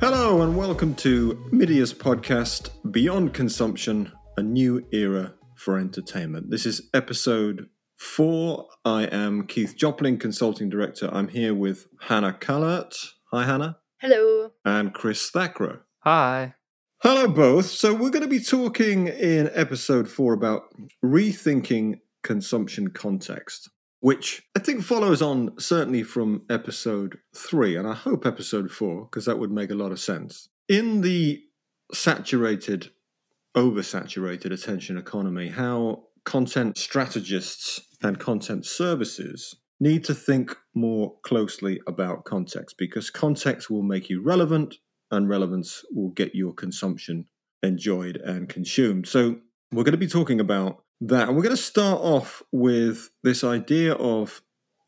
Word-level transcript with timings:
Hello, 0.00 0.40
and 0.40 0.56
welcome 0.56 0.94
to 0.94 1.46
MIDiA's 1.52 1.92
podcast, 1.92 2.70
Beyond 2.90 3.34
Consumption 3.34 4.10
A 4.38 4.42
New 4.42 4.82
Era 4.92 5.34
for 5.56 5.78
Entertainment. 5.78 6.48
This 6.48 6.64
is 6.64 6.88
episode 6.94 7.68
four. 7.98 8.66
I 8.82 9.02
am 9.02 9.46
Keith 9.46 9.74
Jopling, 9.76 10.18
Consulting 10.18 10.70
Director. 10.70 11.10
I'm 11.12 11.28
here 11.28 11.54
with 11.54 11.86
Hanna 12.00 12.32
Kahlert. 12.32 12.94
Hi, 13.30 13.44
Hanna. 13.44 13.76
Hello. 13.98 14.52
And 14.64 14.94
Kriss 14.94 15.30
Thakrar. 15.30 15.80
Hi. 15.98 16.54
Hello, 17.02 17.28
both. 17.28 17.66
So, 17.66 17.92
we're 17.92 18.08
going 18.08 18.22
to 18.22 18.26
be 18.26 18.40
talking 18.40 19.06
in 19.06 19.50
episode 19.52 20.08
four 20.08 20.32
about 20.32 20.62
rethinking 21.04 22.00
consumption 22.22 22.88
context 22.88 23.68
which 24.00 24.42
I 24.56 24.60
think 24.60 24.82
follows 24.82 25.22
on 25.22 25.58
certainly 25.58 26.02
from 26.02 26.42
episode 26.50 27.18
three, 27.34 27.76
and 27.76 27.86
I 27.86 27.94
hope 27.94 28.26
episode 28.26 28.70
four, 28.70 29.04
because 29.04 29.26
that 29.26 29.38
would 29.38 29.52
make 29.52 29.70
a 29.70 29.74
lot 29.74 29.92
of 29.92 30.00
sense. 30.00 30.48
In 30.68 31.02
the 31.02 31.42
saturated, 31.92 32.90
oversaturated 33.56 34.52
attention 34.52 34.96
economy, 34.96 35.48
how 35.48 36.04
content 36.24 36.78
strategists 36.78 37.80
and 38.02 38.18
content 38.18 38.64
services 38.64 39.56
need 39.80 40.04
to 40.04 40.14
think 40.14 40.54
more 40.74 41.14
closely 41.22 41.80
about 41.86 42.24
context 42.24 42.76
because 42.78 43.10
context 43.10 43.70
will 43.70 43.82
make 43.82 44.10
you 44.10 44.22
relevant 44.22 44.76
and 45.10 45.28
relevance 45.28 45.82
will 45.92 46.10
get 46.10 46.34
your 46.34 46.52
consumption 46.52 47.26
enjoyed 47.62 48.16
and 48.16 48.48
consumed. 48.48 49.08
So, 49.08 49.36
we're 49.72 49.84
going 49.84 49.92
to 49.92 49.98
be 49.98 50.06
talking 50.08 50.40
about 50.40 50.82
that. 51.00 51.28
And 51.28 51.36
we're 51.36 51.42
going 51.42 51.56
to 51.56 51.62
start 51.62 52.00
off 52.00 52.42
with 52.52 53.10
this 53.22 53.44
idea 53.44 53.94
of 53.94 54.42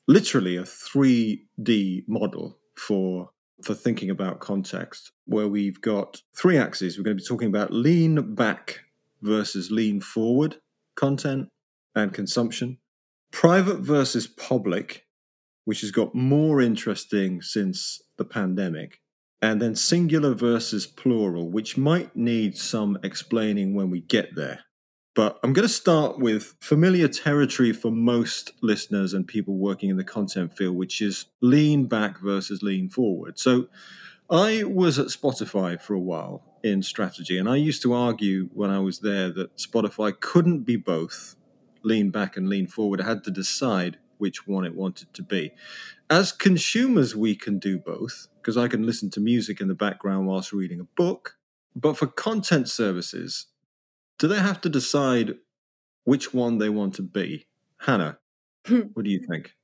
literally 0.07 0.57
a 0.57 0.63
3D 0.63 2.05
model 2.09 2.59
for 2.77 3.31
for 3.63 3.75
thinking 3.75 4.11
about 4.11 4.41
context, 4.41 5.13
where 5.27 5.47
we've 5.47 5.81
got 5.81 6.21
three 6.37 6.59
axes. 6.59 6.99
We're 6.99 7.05
going 7.05 7.17
to 7.17 7.23
be 7.23 7.27
talking 7.27 7.49
about 7.49 7.73
lean 7.73 8.35
back 8.35 8.81
versus 9.21 9.71
lean 9.71 10.01
forward 10.01 10.57
content 10.97 11.49
and 11.95 12.13
consumption, 12.13 12.79
private 13.31 13.79
versus 13.79 14.27
public, 14.27 15.07
which 15.65 15.83
has 15.83 15.93
got 15.93 16.15
more 16.15 16.61
interesting 16.61 17.41
since 17.41 18.03
the 18.19 18.25
pandemic, 18.25 19.01
and 19.41 19.63
then 19.63 19.75
singular 19.75 20.35
versus 20.35 20.87
plural, 20.87 21.51
which 21.51 21.77
might 21.77 22.17
need 22.17 22.57
some 22.57 22.99
explaining 23.03 23.75
when 23.75 23.91
we 23.91 24.01
get 24.01 24.35
there. 24.35 24.61
But 25.15 25.39
I'm 25.43 25.53
going 25.53 25.69
to 25.69 25.73
start 25.73 26.19
with 26.19 26.55
familiar 26.61 27.07
territory 27.07 27.73
for 27.73 27.91
most 27.91 28.53
listeners 28.63 29.13
and 29.13 29.27
people 29.27 29.57
working 29.57 29.91
in 29.91 29.99
the 29.99 30.05
content 30.05 30.57
field, 30.57 30.77
which 30.77 31.03
is 31.03 31.27
lean 31.43 31.85
back 31.85 32.19
versus 32.19 32.63
lean 32.63 32.89
forward. 32.89 33.39
So 33.39 33.69
I 34.31 34.65
was 34.65 34.99
at 34.99 35.09
Spotify 35.09 35.79
for 35.79 35.93
a 35.93 36.01
while 36.01 36.43
in 36.63 36.83
strategy, 36.83 37.37
and 37.37 37.49
I 37.49 37.57
used 37.57 37.83
to 37.83 37.93
argue 37.93 38.49
when 38.55 38.71
I 38.71 38.79
was 38.79 39.01
there 39.01 39.31
that 39.33 39.59
Spotify 39.59 40.19
couldn't 40.19 40.61
be 40.61 40.77
both 40.77 41.37
lean 41.83 42.11
back 42.11 42.37
and 42.37 42.49
lean 42.49 42.67
forward. 42.67 43.01
It 43.01 43.07
had 43.07 43.25
to 43.25 43.31
decide 43.31 43.99
which 44.17 44.47
one 44.47 44.65
it 44.65 44.75
wanted 44.75 45.13
to 45.13 45.23
be. 45.23 45.53
As 46.09 46.33
consumers, 46.33 47.15
we 47.15 47.35
can 47.35 47.59
do 47.59 47.79
both 47.79 48.29
because 48.41 48.57
I 48.57 48.69
can 48.69 48.87
listen 48.87 49.11
to 49.11 49.21
music 49.21 49.61
in 49.61 49.69
the 49.69 49.75
background 49.75 50.27
whilst 50.27 50.53
reading 50.53 50.81
a 50.81 50.85
book. 50.85 51.37
But 51.75 51.99
for 51.99 52.07
content 52.07 52.69
services, 52.69 53.47
do 54.23 54.29
they 54.29 54.39
have 54.39 54.61
to 54.61 54.69
decide 54.69 55.35
which 56.05 56.33
one 56.33 56.59
they 56.59 56.69
want 56.69 56.95
to 56.95 57.03
be? 57.03 57.49
Hanna, 57.79 58.19
what 58.93 59.05
do 59.05 59.11
you 59.11 59.19
think? 59.29 59.57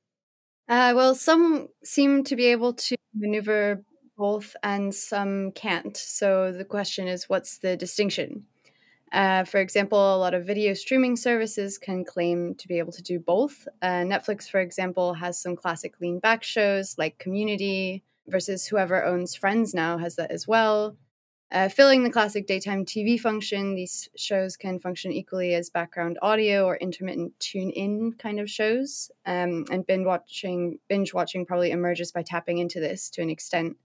Uh, 0.69 0.92
well, 0.97 1.15
some 1.15 1.69
seem 1.84 2.25
to 2.25 2.34
be 2.34 2.47
able 2.47 2.73
to 2.73 2.97
maneuver 3.15 3.84
both 4.17 4.56
and 4.65 4.92
some 4.92 5.53
can't. 5.53 5.97
So 5.97 6.50
the 6.50 6.65
question 6.65 7.06
is 7.06 7.28
what's 7.28 7.59
the 7.59 7.77
distinction? 7.77 8.47
Uh, 9.12 9.44
for 9.44 9.60
example, 9.60 10.16
a 10.16 10.19
lot 10.19 10.34
of 10.34 10.44
video 10.44 10.75
streaming 10.75 11.15
services 11.15 11.78
can 11.78 12.05
claim 12.05 12.56
to 12.56 12.66
be 12.66 12.81
able 12.81 12.93
to 12.93 13.03
do 13.03 13.21
both. 13.21 13.69
Uh, 13.81 14.03
Netflix, 14.03 14.50
for 14.50 14.59
example, 14.59 15.15
has 15.15 15.41
some 15.41 15.55
classic 15.55 16.00
lean 16.00 16.19
back 16.19 16.43
shows 16.43 16.99
like 16.99 17.16
Community 17.19 18.03
versus 18.27 18.66
whoever 18.66 19.05
owns 19.05 19.37
Friends 19.37 19.72
now 19.72 19.99
has 19.99 20.16
that 20.16 20.32
as 20.32 20.49
well. 20.49 20.97
Uh, 21.50 21.66
filling 21.69 22.04
the 22.04 22.10
classic 22.10 22.47
daytime 22.47 22.84
TV 22.84 23.19
function, 23.19 23.75
these 23.75 24.10
shows 24.16 24.56
can 24.56 24.78
function 24.78 25.12
equally 25.12 25.54
as 25.54 25.70
background 25.70 26.19
audio 26.20 26.66
or 26.66 26.76
intermittent 26.76 27.32
tune-in 27.41 28.12
kind 28.19 28.38
of 28.38 28.50
shows. 28.50 29.10
Um, 29.25 29.64
and 29.70 29.87
binge 29.87 30.04
watching, 30.04 30.78
binge 30.88 31.14
watching 31.14 31.47
probably 31.47 31.70
emerges 31.70 32.12
by 32.12 32.22
tapping 32.22 32.58
into 32.58 32.81
this 32.81 33.08
to 33.10 33.22
an 33.22 33.31
extent. 33.31 33.78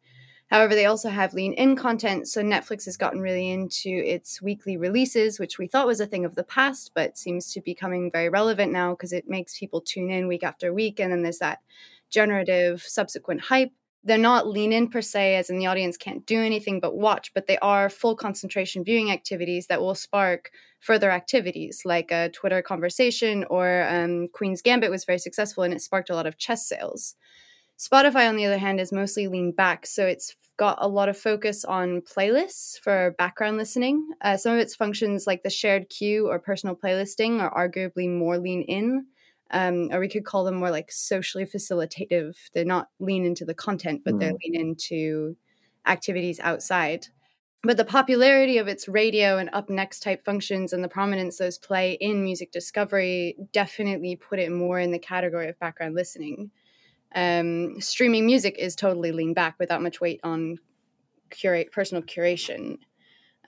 However, 0.47 0.75
they 0.75 0.85
also 0.85 1.09
have 1.09 1.33
lean-in 1.33 1.77
content, 1.77 2.27
so 2.27 2.41
Netflix 2.41 2.83
has 2.83 2.97
gotten 2.97 3.21
really 3.21 3.49
into 3.49 3.89
its 3.89 4.41
weekly 4.41 4.75
releases, 4.75 5.39
which 5.39 5.57
we 5.57 5.67
thought 5.67 5.87
was 5.87 6.01
a 6.01 6.05
thing 6.05 6.25
of 6.25 6.35
the 6.35 6.43
past, 6.43 6.91
but 6.93 7.17
seems 7.17 7.51
to 7.53 7.61
be 7.61 7.71
becoming 7.71 8.11
very 8.11 8.27
relevant 8.27 8.73
now 8.73 8.91
because 8.91 9.13
it 9.13 9.29
makes 9.29 9.57
people 9.57 9.79
tune 9.79 10.11
in 10.11 10.27
week 10.27 10.43
after 10.43 10.73
week, 10.73 10.99
and 10.99 11.13
then 11.13 11.23
there's 11.23 11.39
that 11.39 11.59
generative 12.09 12.83
subsequent 12.83 13.41
hype 13.41 13.71
they're 14.03 14.17
not 14.17 14.47
lean 14.47 14.73
in 14.73 14.89
per 14.89 15.01
se, 15.01 15.35
as 15.35 15.49
in 15.49 15.57
the 15.57 15.65
audience 15.65 15.95
can't 15.95 16.25
do 16.25 16.39
anything 16.41 16.79
but 16.79 16.97
watch, 16.97 17.33
but 17.33 17.47
they 17.47 17.57
are 17.59 17.89
full 17.89 18.15
concentration 18.15 18.83
viewing 18.83 19.11
activities 19.11 19.67
that 19.67 19.81
will 19.81 19.95
spark 19.95 20.51
further 20.81 21.09
activities 21.09 21.83
like 21.85 22.11
a 22.11 22.29
Twitter 22.29 22.61
conversation 22.61 23.45
or 23.49 23.87
um, 23.89 24.27
Queen's 24.33 24.61
Gambit 24.61 24.91
was 24.91 25.05
very 25.05 25.19
successful 25.19 25.63
and 25.63 25.73
it 25.73 25.81
sparked 25.81 26.09
a 26.09 26.15
lot 26.15 26.27
of 26.27 26.37
chess 26.37 26.67
sales. 26.67 27.15
Spotify, 27.79 28.27
on 28.27 28.35
the 28.35 28.45
other 28.45 28.57
hand, 28.57 28.79
is 28.79 28.91
mostly 28.91 29.27
lean 29.27 29.51
back, 29.51 29.85
so 29.85 30.05
it's 30.05 30.35
got 30.57 30.77
a 30.79 30.87
lot 30.87 31.09
of 31.09 31.17
focus 31.17 31.65
on 31.65 32.01
playlists 32.01 32.77
for 32.79 33.15
background 33.17 33.57
listening. 33.57 34.07
Uh, 34.21 34.37
some 34.37 34.53
of 34.53 34.59
its 34.59 34.75
functions, 34.75 35.25
like 35.25 35.43
the 35.43 35.49
shared 35.49 35.89
queue 35.89 36.29
or 36.29 36.39
personal 36.39 36.75
playlisting, 36.75 37.41
are 37.41 37.69
arguably 37.69 38.09
more 38.09 38.37
lean 38.37 38.61
in 38.63 39.05
um, 39.53 39.89
or 39.91 39.99
we 39.99 40.09
could 40.09 40.25
call 40.25 40.43
them 40.43 40.55
more 40.55 40.71
like 40.71 40.91
socially 40.91 41.45
facilitative. 41.45 42.35
They're 42.53 42.65
not 42.65 42.89
lean 42.99 43.23
into 43.23 43.45
the 43.45 43.53
content, 43.53 44.01
but 44.03 44.15
mm. 44.15 44.19
they're 44.19 44.33
lean 44.43 44.59
into 44.59 45.37
activities 45.85 46.39
outside. 46.39 47.07
But 47.61 47.77
the 47.77 47.85
popularity 47.85 48.57
of 48.57 48.67
its 48.67 48.89
radio 48.89 49.37
and 49.37 49.49
up 49.53 49.69
next 49.69 50.01
type 50.01 50.25
functions 50.25 50.73
and 50.73 50.83
the 50.83 50.89
prominence 50.89 51.37
those 51.37 51.57
play 51.57 51.93
in 51.93 52.23
music 52.23 52.51
discovery 52.51 53.37
definitely 53.53 54.17
put 54.17 54.39
it 54.39 54.51
more 54.51 54.79
in 54.79 54.91
the 54.91 54.99
category 54.99 55.47
of 55.47 55.59
background 55.59 55.95
listening. 55.95 56.51
Um, 57.15 57.79
streaming 57.79 58.25
music 58.25 58.55
is 58.57 58.75
totally 58.75 59.11
lean 59.11 59.33
back 59.33 59.55
without 59.59 59.83
much 59.83 60.01
weight 60.01 60.19
on 60.23 60.57
curate 61.29 61.71
personal 61.71 62.03
curation. 62.03 62.79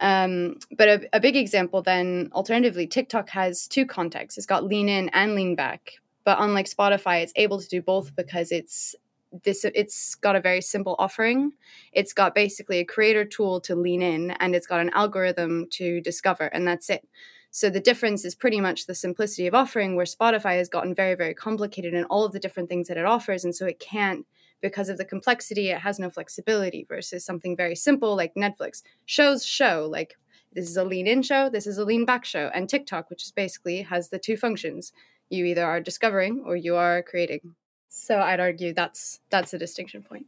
Um, 0.01 0.57
but 0.77 0.87
a, 0.87 1.09
a 1.13 1.19
big 1.19 1.35
example 1.35 1.81
then, 1.81 2.29
alternatively, 2.33 2.87
TikTok 2.87 3.29
has 3.29 3.67
two 3.67 3.85
contexts. 3.85 4.37
It's 4.37 4.47
got 4.47 4.65
lean 4.65 4.89
in 4.89 5.09
and 5.09 5.35
lean 5.35 5.55
back. 5.55 5.93
But 6.25 6.37
unlike 6.39 6.69
Spotify, 6.69 7.21
it's 7.21 7.33
able 7.35 7.59
to 7.59 7.67
do 7.67 7.81
both 7.81 8.15
because 8.15 8.51
it's 8.51 8.95
this 9.43 9.65
it's 9.65 10.15
got 10.15 10.35
a 10.35 10.41
very 10.41 10.61
simple 10.61 10.95
offering. 10.97 11.51
It's 11.91 12.13
got 12.13 12.35
basically 12.35 12.79
a 12.79 12.85
creator 12.85 13.25
tool 13.25 13.59
to 13.61 13.75
lean 13.75 14.01
in 14.01 14.31
and 14.31 14.55
it's 14.55 14.67
got 14.67 14.79
an 14.79 14.91
algorithm 14.93 15.67
to 15.71 16.01
discover 16.01 16.45
and 16.45 16.67
that's 16.67 16.89
it. 16.89 17.07
So 17.51 17.69
the 17.69 17.79
difference 17.79 18.25
is 18.25 18.35
pretty 18.35 18.59
much 18.59 18.85
the 18.85 18.95
simplicity 18.95 19.47
of 19.47 19.53
offering 19.53 19.95
where 19.95 20.05
Spotify 20.05 20.57
has 20.57 20.69
gotten 20.69 20.93
very 20.93 21.15
very 21.15 21.33
complicated 21.33 21.93
in 21.93 22.05
all 22.05 22.25
of 22.25 22.31
the 22.31 22.39
different 22.39 22.69
things 22.69 22.87
that 22.87 22.97
it 22.97 23.05
offers 23.05 23.43
and 23.43 23.55
so 23.55 23.65
it 23.65 23.79
can't 23.79 24.25
because 24.61 24.89
of 24.89 24.97
the 24.97 25.05
complexity, 25.05 25.69
it 25.69 25.79
has 25.79 25.99
no 25.99 26.09
flexibility 26.09 26.85
versus 26.87 27.25
something 27.25 27.55
very 27.55 27.75
simple 27.75 28.15
like 28.15 28.33
Netflix. 28.35 28.81
Shows 29.05 29.45
show, 29.45 29.87
like 29.89 30.17
this 30.53 30.69
is 30.69 30.77
a 30.77 30.83
lean 30.83 31.07
in 31.07 31.21
show, 31.21 31.49
this 31.49 31.67
is 31.67 31.77
a 31.77 31.85
lean 31.85 32.05
back 32.05 32.25
show. 32.25 32.49
And 32.53 32.67
TikTok, 32.67 33.09
which 33.09 33.23
is 33.23 33.31
basically 33.31 33.83
has 33.83 34.09
the 34.09 34.19
two 34.19 34.37
functions. 34.37 34.91
You 35.29 35.45
either 35.45 35.65
are 35.65 35.79
discovering 35.79 36.43
or 36.45 36.55
you 36.55 36.75
are 36.75 37.03
creating. 37.03 37.55
So 37.89 38.19
I'd 38.19 38.39
argue 38.39 38.73
that's 38.73 39.19
that's 39.29 39.53
a 39.53 39.57
distinction 39.57 40.03
point. 40.03 40.27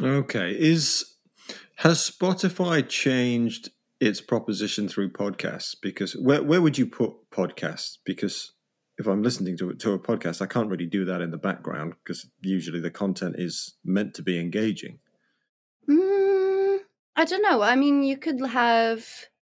Okay. 0.00 0.50
Is 0.58 1.16
has 1.76 1.98
Spotify 1.98 2.86
changed 2.88 3.70
its 4.00 4.20
proposition 4.20 4.88
through 4.88 5.12
podcasts? 5.12 5.74
Because 5.80 6.14
where 6.14 6.42
where 6.42 6.62
would 6.62 6.78
you 6.78 6.86
put 6.86 7.30
podcasts? 7.30 7.98
Because 8.04 8.52
if 8.98 9.06
I'm 9.06 9.22
listening 9.22 9.56
to 9.58 9.74
to 9.74 9.92
a 9.92 9.98
podcast, 9.98 10.42
I 10.42 10.46
can't 10.46 10.68
really 10.68 10.86
do 10.86 11.04
that 11.04 11.20
in 11.20 11.30
the 11.30 11.38
background 11.38 11.94
because 12.02 12.28
usually 12.42 12.80
the 12.80 12.90
content 12.90 13.36
is 13.38 13.76
meant 13.84 14.14
to 14.14 14.22
be 14.22 14.38
engaging. 14.38 14.98
Mm, 15.88 16.80
I 17.16 17.24
don't 17.24 17.42
know. 17.42 17.62
I 17.62 17.76
mean, 17.76 18.02
you 18.02 18.18
could 18.18 18.44
have 18.44 19.06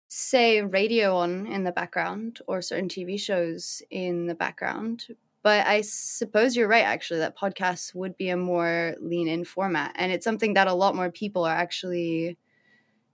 say 0.07 0.61
radio 0.61 1.15
on 1.15 1.47
in 1.47 1.63
the 1.63 1.71
background 1.71 2.39
or 2.47 2.61
certain 2.61 2.89
TV 2.89 3.19
shows 3.19 3.81
in 3.89 4.27
the 4.27 4.35
background. 4.35 5.07
But 5.43 5.65
I 5.65 5.81
suppose 5.81 6.55
you're 6.55 6.67
right, 6.67 6.85
actually, 6.85 7.21
that 7.21 7.37
podcasts 7.37 7.95
would 7.95 8.15
be 8.15 8.29
a 8.29 8.37
more 8.37 8.95
lean 8.99 9.27
in 9.27 9.43
format. 9.43 9.93
And 9.95 10.11
it's 10.11 10.23
something 10.23 10.53
that 10.53 10.67
a 10.67 10.73
lot 10.73 10.95
more 10.95 11.09
people 11.09 11.45
are 11.45 11.55
actually 11.55 12.37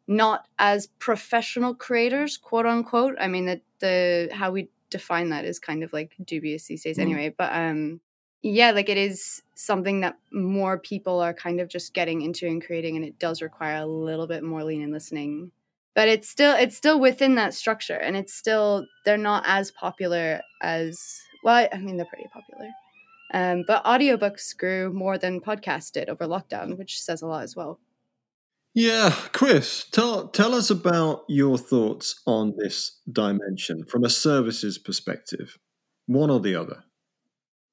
not 0.08 0.48
as 0.60 0.88
professional 1.00 1.74
creators, 1.74 2.36
quote 2.36 2.66
unquote. 2.66 3.16
I 3.20 3.28
mean, 3.28 3.62
the 3.80 4.30
how 4.34 4.52
we 4.52 4.70
define 4.90 5.30
that 5.30 5.46
as 5.46 5.60
kind 5.60 5.84
of 5.84 5.92
like 5.94 6.16
dubious 6.26 6.66
these 6.66 6.84
days 6.84 6.98
mm. 6.98 7.02
anyway 7.02 7.34
but 7.38 7.54
um 7.54 8.00
yeah, 8.44 8.72
like 8.72 8.90
it 8.90 8.98
is 8.98 9.42
something 9.56 10.02
that 10.02 10.18
more 10.32 10.78
people 10.78 11.20
are 11.20 11.34
kind 11.34 11.60
of 11.60 11.70
just 11.70 11.94
getting 11.94 12.22
into 12.22 12.48
and 12.48 12.64
creating, 12.64 12.96
and 12.96 13.06
it 13.06 13.20
does 13.20 13.42
require 13.42 13.82
a 13.82 13.86
little 13.86 14.28
bit 14.28 14.44
more 14.44 14.64
lean 14.64 14.84
and 14.84 14.94
listening. 14.94 15.52
But 15.96 16.08
it's 16.08 16.30
still 16.30 16.56
it's 16.56 16.78
still 16.78 17.00
within 17.00 17.36
that 17.36 17.54
structure, 17.54 17.96
and 17.96 18.16
it's 18.16 18.34
still 18.34 18.86
they're 19.06 19.18
not 19.18 19.44
as 19.48 19.72
popular 19.72 20.42
as 20.62 21.22
well. 21.44 21.68
I 21.72 21.78
mean, 21.80 21.98
they're 21.98 22.06
pretty 22.06 22.30
popular, 22.32 22.70
um, 23.34 23.64
but 23.68 23.84
audiobooks 23.84 24.56
grew 24.56 24.94
more 24.94 25.18
than 25.18 25.42
podcasts 25.42 25.92
did 25.92 26.08
over 26.08 26.26
lockdown, 26.26 26.78
which 26.78 27.02
says 27.02 27.22
a 27.24 27.28
lot 27.28 27.44
as 27.44 27.56
well. 27.56 27.80
Yeah, 28.80 29.10
Kriss, 29.10 29.90
tell 29.90 30.28
tell 30.28 30.54
us 30.54 30.70
about 30.70 31.24
your 31.28 31.58
thoughts 31.58 32.22
on 32.28 32.54
this 32.60 33.00
dimension 33.12 33.84
from 33.86 34.04
a 34.04 34.10
services 34.12 34.78
perspective, 34.78 35.58
one 36.06 36.30
or 36.30 36.40
the 36.40 36.54
other. 36.54 36.84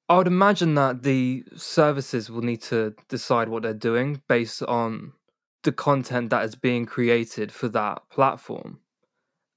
I 0.09 0.17
would 0.17 0.25
imagine 0.25 0.73
that 0.73 1.03
the 1.03 1.43
services 1.55 2.31
will 2.31 2.41
need 2.41 2.63
to 2.63 2.95
decide 3.07 3.49
what 3.49 3.61
they're 3.61 3.75
doing 3.75 4.23
based 4.27 4.63
on 4.63 5.13
the 5.61 5.71
content 5.71 6.31
that 6.31 6.43
is 6.43 6.55
being 6.55 6.87
created 6.87 7.51
for 7.51 7.69
that 7.69 8.09
platform. 8.09 8.79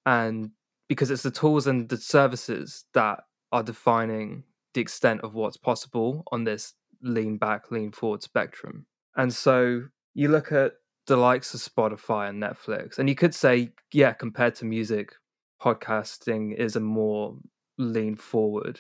And 0.05 0.51
because 0.87 1.11
it's 1.11 1.23
the 1.23 1.31
tools 1.31 1.67
and 1.67 1.89
the 1.89 1.97
services 1.97 2.85
that 2.93 3.21
are 3.53 3.63
defining 3.63 4.45
the 4.75 4.83
extent 4.83 5.23
of 5.23 5.33
what's 5.33 5.57
possible 5.57 6.25
on 6.31 6.45
this 6.45 6.75
lean 7.01 7.39
back, 7.39 7.71
lean 7.71 7.91
forward 7.91 8.23
spectrum. 8.23 8.85
And 9.17 9.33
so 9.33 9.85
you 10.13 10.29
look 10.29 10.53
at 10.53 10.73
the 11.09 11.17
likes 11.17 11.55
of 11.55 11.61
Spotify 11.61 12.29
and 12.29 12.41
Netflix, 12.41 12.99
and 12.99 13.09
you 13.09 13.15
could 13.15 13.35
say, 13.35 13.73
yeah, 13.93 14.13
compared 14.13 14.55
to 14.57 14.65
music, 14.65 15.15
podcasting 15.61 16.55
is 16.55 16.77
a 16.77 16.81
more 16.81 17.37
lean 17.79 18.15
forward 18.15 18.79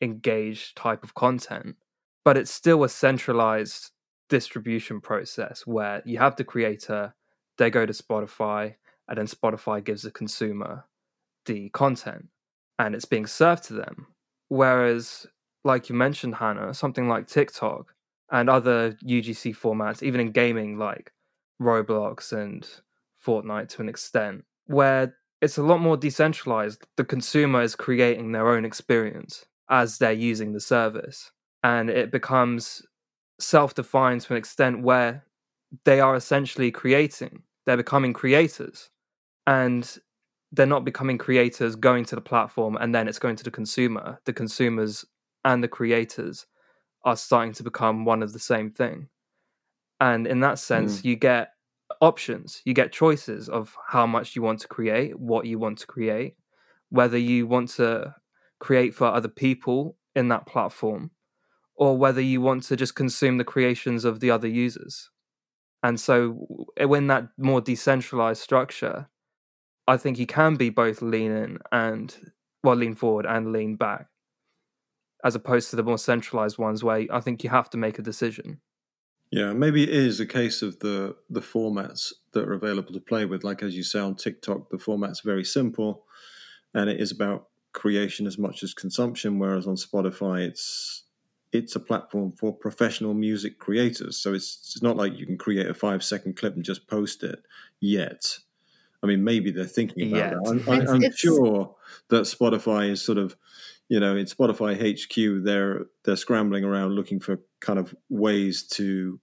engaged 0.00 0.76
type 0.76 1.02
of 1.02 1.14
content, 1.14 1.76
but 2.24 2.36
it's 2.36 2.50
still 2.50 2.84
a 2.84 2.88
centralized 2.88 3.90
distribution 4.28 5.00
process 5.00 5.66
where 5.66 6.02
you 6.04 6.18
have 6.18 6.36
the 6.36 6.44
creator, 6.44 7.14
they 7.56 7.70
go 7.70 7.86
to 7.86 7.92
Spotify, 7.92 8.74
and 9.08 9.16
then 9.16 9.26
Spotify 9.26 9.82
gives 9.82 10.02
the 10.02 10.10
consumer 10.10 10.84
the 11.46 11.70
content 11.70 12.26
and 12.78 12.94
it's 12.94 13.06
being 13.06 13.26
served 13.26 13.64
to 13.64 13.72
them. 13.72 14.08
Whereas, 14.48 15.26
like 15.64 15.88
you 15.88 15.94
mentioned, 15.94 16.36
Hanna, 16.36 16.74
something 16.74 17.08
like 17.08 17.26
TikTok 17.26 17.94
and 18.30 18.50
other 18.50 18.92
UGC 19.04 19.56
formats, 19.56 20.02
even 20.02 20.20
in 20.20 20.30
gaming 20.32 20.78
like 20.78 21.12
Roblox 21.60 22.32
and 22.32 22.66
Fortnite 23.24 23.68
to 23.70 23.82
an 23.82 23.88
extent, 23.88 24.44
where 24.66 25.16
it's 25.40 25.58
a 25.58 25.62
lot 25.62 25.78
more 25.78 25.96
decentralized. 25.96 26.86
The 26.96 27.04
consumer 27.04 27.62
is 27.62 27.76
creating 27.76 28.32
their 28.32 28.48
own 28.48 28.64
experience 28.64 29.46
as 29.70 29.98
they're 29.98 30.12
using 30.12 30.52
the 30.52 30.60
service. 30.60 31.30
And 31.62 31.90
it 31.90 32.10
becomes 32.10 32.82
self 33.40 33.74
defined 33.74 34.22
to 34.22 34.32
an 34.32 34.38
extent 34.38 34.82
where 34.82 35.24
they 35.84 36.00
are 36.00 36.16
essentially 36.16 36.70
creating, 36.70 37.42
they're 37.66 37.76
becoming 37.76 38.12
creators. 38.12 38.90
And 39.46 39.98
they're 40.52 40.66
not 40.66 40.84
becoming 40.84 41.18
creators 41.18 41.76
going 41.76 42.04
to 42.06 42.14
the 42.14 42.20
platform 42.20 42.76
and 42.80 42.94
then 42.94 43.06
it's 43.06 43.18
going 43.18 43.36
to 43.36 43.44
the 43.44 43.50
consumer. 43.50 44.18
The 44.24 44.32
consumers 44.32 45.04
and 45.44 45.62
the 45.62 45.68
creators 45.68 46.46
are 47.04 47.16
starting 47.16 47.52
to 47.54 47.62
become 47.62 48.04
one 48.04 48.22
of 48.22 48.32
the 48.32 48.38
same 48.38 48.70
thing. 48.70 49.08
And 50.00 50.26
in 50.26 50.40
that 50.40 50.58
sense, 50.58 51.00
mm. 51.00 51.04
you 51.04 51.16
get 51.16 51.52
options, 52.00 52.62
you 52.64 52.74
get 52.74 52.92
choices 52.92 53.48
of 53.48 53.76
how 53.88 54.06
much 54.06 54.36
you 54.36 54.42
want 54.42 54.60
to 54.60 54.68
create, 54.68 55.18
what 55.18 55.46
you 55.46 55.58
want 55.58 55.78
to 55.78 55.86
create, 55.86 56.36
whether 56.90 57.18
you 57.18 57.46
want 57.46 57.70
to 57.70 58.14
create 58.60 58.94
for 58.94 59.06
other 59.06 59.28
people 59.28 59.96
in 60.14 60.28
that 60.28 60.46
platform 60.46 61.10
or 61.76 61.96
whether 61.96 62.20
you 62.20 62.40
want 62.40 62.64
to 62.64 62.76
just 62.76 62.94
consume 62.94 63.38
the 63.38 63.44
creations 63.44 64.04
of 64.04 64.20
the 64.20 64.30
other 64.30 64.48
users. 64.48 65.10
And 65.82 65.98
so, 66.00 66.66
in 66.76 67.06
that 67.06 67.28
more 67.38 67.60
decentralized 67.60 68.42
structure, 68.42 69.08
I 69.86 69.96
think 69.96 70.18
you 70.18 70.26
can 70.26 70.56
be 70.56 70.70
both 70.70 71.00
lean 71.00 71.30
in 71.30 71.58
and, 71.70 72.32
well, 72.64 72.74
lean 72.74 72.96
forward 72.96 73.26
and 73.26 73.52
lean 73.52 73.76
back, 73.76 74.06
as 75.24 75.36
opposed 75.36 75.70
to 75.70 75.76
the 75.76 75.84
more 75.84 75.98
centralized 75.98 76.58
ones 76.58 76.82
where 76.82 77.06
I 77.12 77.20
think 77.20 77.44
you 77.44 77.50
have 77.50 77.70
to 77.70 77.78
make 77.78 77.98
a 77.98 78.02
decision. 78.02 78.60
Yeah, 79.30 79.52
maybe 79.52 79.82
it 79.82 79.90
is 79.90 80.20
a 80.20 80.26
case 80.26 80.62
of 80.62 80.78
the 80.78 81.16
the 81.28 81.40
formats 81.40 82.12
that 82.32 82.48
are 82.48 82.54
available 82.54 82.92
to 82.92 83.00
play 83.00 83.24
with. 83.24 83.44
Like 83.44 83.62
as 83.62 83.76
you 83.76 83.82
say 83.82 84.00
on 84.00 84.14
TikTok, 84.14 84.70
the 84.70 84.78
format's 84.78 85.20
very 85.20 85.44
simple, 85.44 86.04
and 86.74 86.88
it 86.88 87.00
is 87.00 87.10
about 87.10 87.48
creation 87.72 88.26
as 88.26 88.38
much 88.38 88.62
as 88.62 88.72
consumption. 88.72 89.38
Whereas 89.38 89.66
on 89.66 89.76
Spotify, 89.76 90.46
it's 90.46 91.04
it's 91.52 91.76
a 91.76 91.80
platform 91.80 92.32
for 92.32 92.52
professional 92.52 93.14
music 93.14 93.58
creators. 93.58 94.18
So 94.18 94.34
it's, 94.34 94.74
it's 94.74 94.82
not 94.82 94.96
like 94.96 95.16
you 95.16 95.26
can 95.26 95.38
create 95.38 95.66
a 95.66 95.74
five 95.74 96.04
second 96.04 96.36
clip 96.36 96.54
and 96.54 96.64
just 96.64 96.86
post 96.86 97.22
it 97.22 97.42
yet. 97.80 98.38
I 99.02 99.06
mean, 99.06 99.24
maybe 99.24 99.50
they're 99.50 99.64
thinking 99.64 100.12
about 100.12 100.44
that. 100.44 100.50
I'm, 100.50 100.80
it's, 100.80 100.90
I'm 100.90 101.02
it's, 101.02 101.18
sure 101.18 101.74
that 102.08 102.22
Spotify 102.24 102.90
is 102.90 103.02
sort 103.02 103.16
of, 103.16 103.36
you 103.88 104.00
know, 104.00 104.16
in 104.16 104.26
Spotify 104.26 104.74
HQ, 104.76 105.44
they're 105.44 105.86
they're 106.04 106.16
scrambling 106.16 106.64
around 106.64 106.94
looking 106.94 107.20
for 107.20 107.40
kind 107.60 107.78
of 107.78 107.94
ways 108.08 108.62
to 108.62 109.20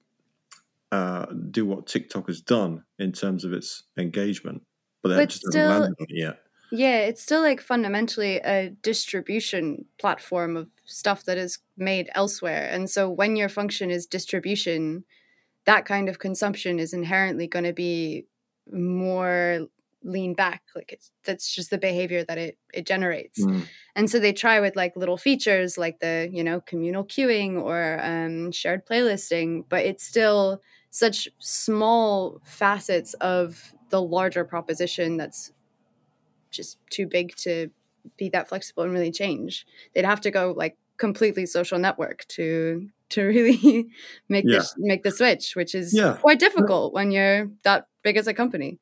uh, 0.91 1.25
do 1.51 1.65
what 1.65 1.87
TikTok 1.87 2.27
has 2.27 2.41
done 2.41 2.83
in 2.99 3.11
terms 3.11 3.43
of 3.43 3.53
its 3.53 3.83
engagement, 3.97 4.61
but 5.01 5.09
they 5.09 5.25
just 5.25 5.45
still, 5.47 5.67
haven't 5.67 5.81
landed 5.81 5.95
on 5.99 6.07
it 6.09 6.15
yet. 6.15 6.39
Yeah, 6.71 6.99
it's 6.99 7.21
still 7.21 7.41
like 7.41 7.61
fundamentally 7.61 8.37
a 8.37 8.69
distribution 8.81 9.85
platform 9.99 10.57
of 10.57 10.67
stuff 10.85 11.23
that 11.25 11.37
is 11.37 11.59
made 11.77 12.09
elsewhere. 12.15 12.67
And 12.71 12.89
so 12.89 13.09
when 13.09 13.35
your 13.35 13.49
function 13.49 13.91
is 13.91 14.05
distribution, 14.05 15.05
that 15.65 15.85
kind 15.85 16.09
of 16.09 16.19
consumption 16.19 16.79
is 16.79 16.93
inherently 16.93 17.47
going 17.47 17.65
to 17.65 17.73
be 17.73 18.25
more 18.71 19.67
lean 20.05 20.33
back 20.33 20.61
like 20.75 20.91
it's 20.93 21.11
that's 21.23 21.53
just 21.53 21.71
the 21.71 21.77
behavior 21.77 22.23
that 22.23 22.37
it 22.37 22.57
it 22.73 22.85
generates 22.85 23.43
mm. 23.43 23.65
and 23.95 24.09
so 24.09 24.19
they 24.19 24.31
try 24.31 24.59
with 24.59 24.75
like 24.75 24.95
little 24.95 25.17
features 25.17 25.77
like 25.77 25.99
the 25.99 26.29
you 26.31 26.43
know 26.43 26.61
communal 26.61 27.03
queuing 27.03 27.61
or 27.61 27.99
um, 28.03 28.51
shared 28.51 28.85
playlisting 28.85 29.65
but 29.67 29.83
it's 29.83 30.05
still 30.05 30.61
such 30.91 31.27
small 31.39 32.39
facets 32.45 33.15
of 33.15 33.73
the 33.89 34.01
larger 34.01 34.45
proposition 34.45 35.17
that's 35.17 35.51
just 36.51 36.77
too 36.89 37.05
big 37.05 37.35
to 37.35 37.69
be 38.17 38.29
that 38.29 38.47
flexible 38.47 38.83
and 38.83 38.93
really 38.93 39.11
change. 39.11 39.65
They'd 39.93 40.05
have 40.05 40.21
to 40.21 40.31
go 40.31 40.53
like 40.55 40.77
completely 40.97 41.45
social 41.45 41.77
network 41.77 42.25
to 42.29 42.89
to 43.09 43.23
really 43.25 43.87
make 44.29 44.45
yeah. 44.47 44.59
the 44.59 44.69
make 44.77 45.03
the 45.03 45.11
switch, 45.11 45.55
which 45.55 45.75
is 45.75 45.93
yeah. 45.93 46.17
quite 46.21 46.39
difficult 46.39 46.93
when 46.93 47.11
you're 47.11 47.49
that 47.63 47.87
big 48.03 48.17
as 48.17 48.27
a 48.27 48.33
company. 48.33 48.79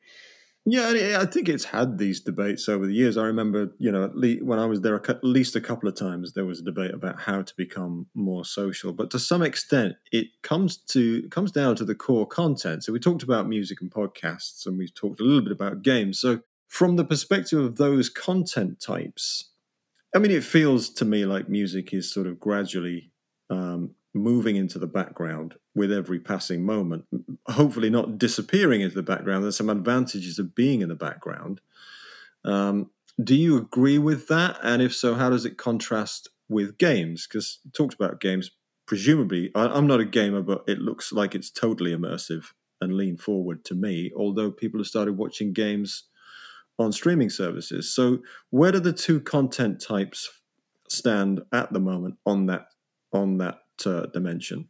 Yeah, 0.65 1.17
I 1.19 1.25
think 1.25 1.49
it's 1.49 1.65
had 1.65 1.97
these 1.97 2.21
debates 2.21 2.69
over 2.69 2.85
the 2.87 2.93
years. 2.93 3.17
I 3.17 3.25
remember, 3.25 3.73
you 3.79 3.91
know, 3.91 4.05
at 4.05 4.15
least 4.15 4.45
when 4.45 4.59
I 4.59 4.65
was 4.65 4.79
there 4.79 4.95
at 4.95 5.21
least 5.21 5.57
a 5.57 5.61
couple 5.61 5.89
of 5.89 5.95
times, 5.95 6.31
there 6.33 6.45
was 6.45 6.59
a 6.61 6.63
debate 6.63 6.93
about 6.93 7.19
how 7.19 7.41
to 7.41 7.53
become 7.57 8.07
more 8.13 8.45
social. 8.45 8.93
But 8.93 9.11
to 9.11 9.19
some 9.19 9.41
extent, 9.41 9.95
it 10.13 10.27
comes 10.41 10.77
to 10.77 11.27
comes 11.29 11.51
down 11.51 11.75
to 11.77 11.85
the 11.85 11.95
core 11.95 12.25
content. 12.25 12.85
So 12.85 12.93
we 12.93 12.99
talked 12.99 13.23
about 13.23 13.49
music 13.49 13.81
and 13.81 13.91
podcasts, 13.91 14.65
and 14.65 14.77
we've 14.77 14.93
talked 14.93 15.19
a 15.19 15.23
little 15.25 15.41
bit 15.41 15.51
about 15.51 15.81
games. 15.81 16.19
So 16.21 16.39
from 16.69 16.95
the 16.95 17.03
perspective 17.05 17.59
of 17.59 17.75
those 17.75 18.07
content 18.07 18.79
types, 18.79 19.49
I 20.15 20.19
mean, 20.19 20.31
it 20.31 20.45
feels 20.45 20.89
to 20.91 21.05
me 21.05 21.25
like 21.25 21.49
music 21.49 21.93
is 21.93 22.09
sort 22.11 22.25
of 22.27 22.39
gradually 22.39 23.11
um, 23.49 23.95
moving 24.13 24.55
into 24.55 24.77
the 24.79 24.87
background 24.87 25.55
with 25.75 25.91
every 25.91 26.19
passing 26.19 26.63
moment. 26.63 27.05
Hopefully, 27.47 27.89
not 27.89 28.17
disappearing 28.17 28.81
into 28.81 28.95
the 28.95 29.03
background. 29.03 29.43
There's 29.43 29.57
some 29.57 29.69
advantages 29.69 30.39
of 30.39 30.55
being 30.55 30.81
in 30.81 30.89
the 30.89 30.95
background. 30.95 31.61
Um, 32.45 32.91
do 33.23 33.35
you 33.35 33.57
agree 33.57 33.97
with 33.97 34.27
that? 34.27 34.57
And 34.63 34.81
if 34.81 34.95
so, 34.95 35.15
how 35.15 35.29
does 35.29 35.45
it 35.45 35.57
contrast 35.57 36.29
with 36.49 36.77
games? 36.77 37.27
Because 37.27 37.59
talked 37.73 37.93
about 37.93 38.19
games. 38.19 38.51
Presumably, 38.85 39.51
I, 39.55 39.77
am 39.77 39.87
not 39.87 40.01
a 40.01 40.05
gamer, 40.05 40.41
but 40.41 40.63
it 40.67 40.79
looks 40.79 41.11
like 41.11 41.35
it's 41.35 41.49
totally 41.49 41.95
immersive 41.95 42.47
and 42.81 42.93
lean 42.93 43.17
forward 43.17 43.63
to 43.65 43.75
me. 43.75 44.11
Although 44.15 44.51
people 44.51 44.79
have 44.79 44.87
started 44.87 45.17
watching 45.17 45.53
games 45.53 46.03
on 46.77 46.91
streaming 46.91 47.29
services. 47.29 47.93
So 47.93 48.19
where 48.49 48.71
do 48.71 48.79
the 48.79 48.93
two 48.93 49.19
content 49.21 49.81
types 49.81 50.29
stand 50.89 51.41
at 51.51 51.71
the 51.73 51.79
moment 51.79 52.15
on 52.25 52.47
that 52.47 52.67
on 53.11 53.37
that 53.37 53.59
dimension? 54.13 54.69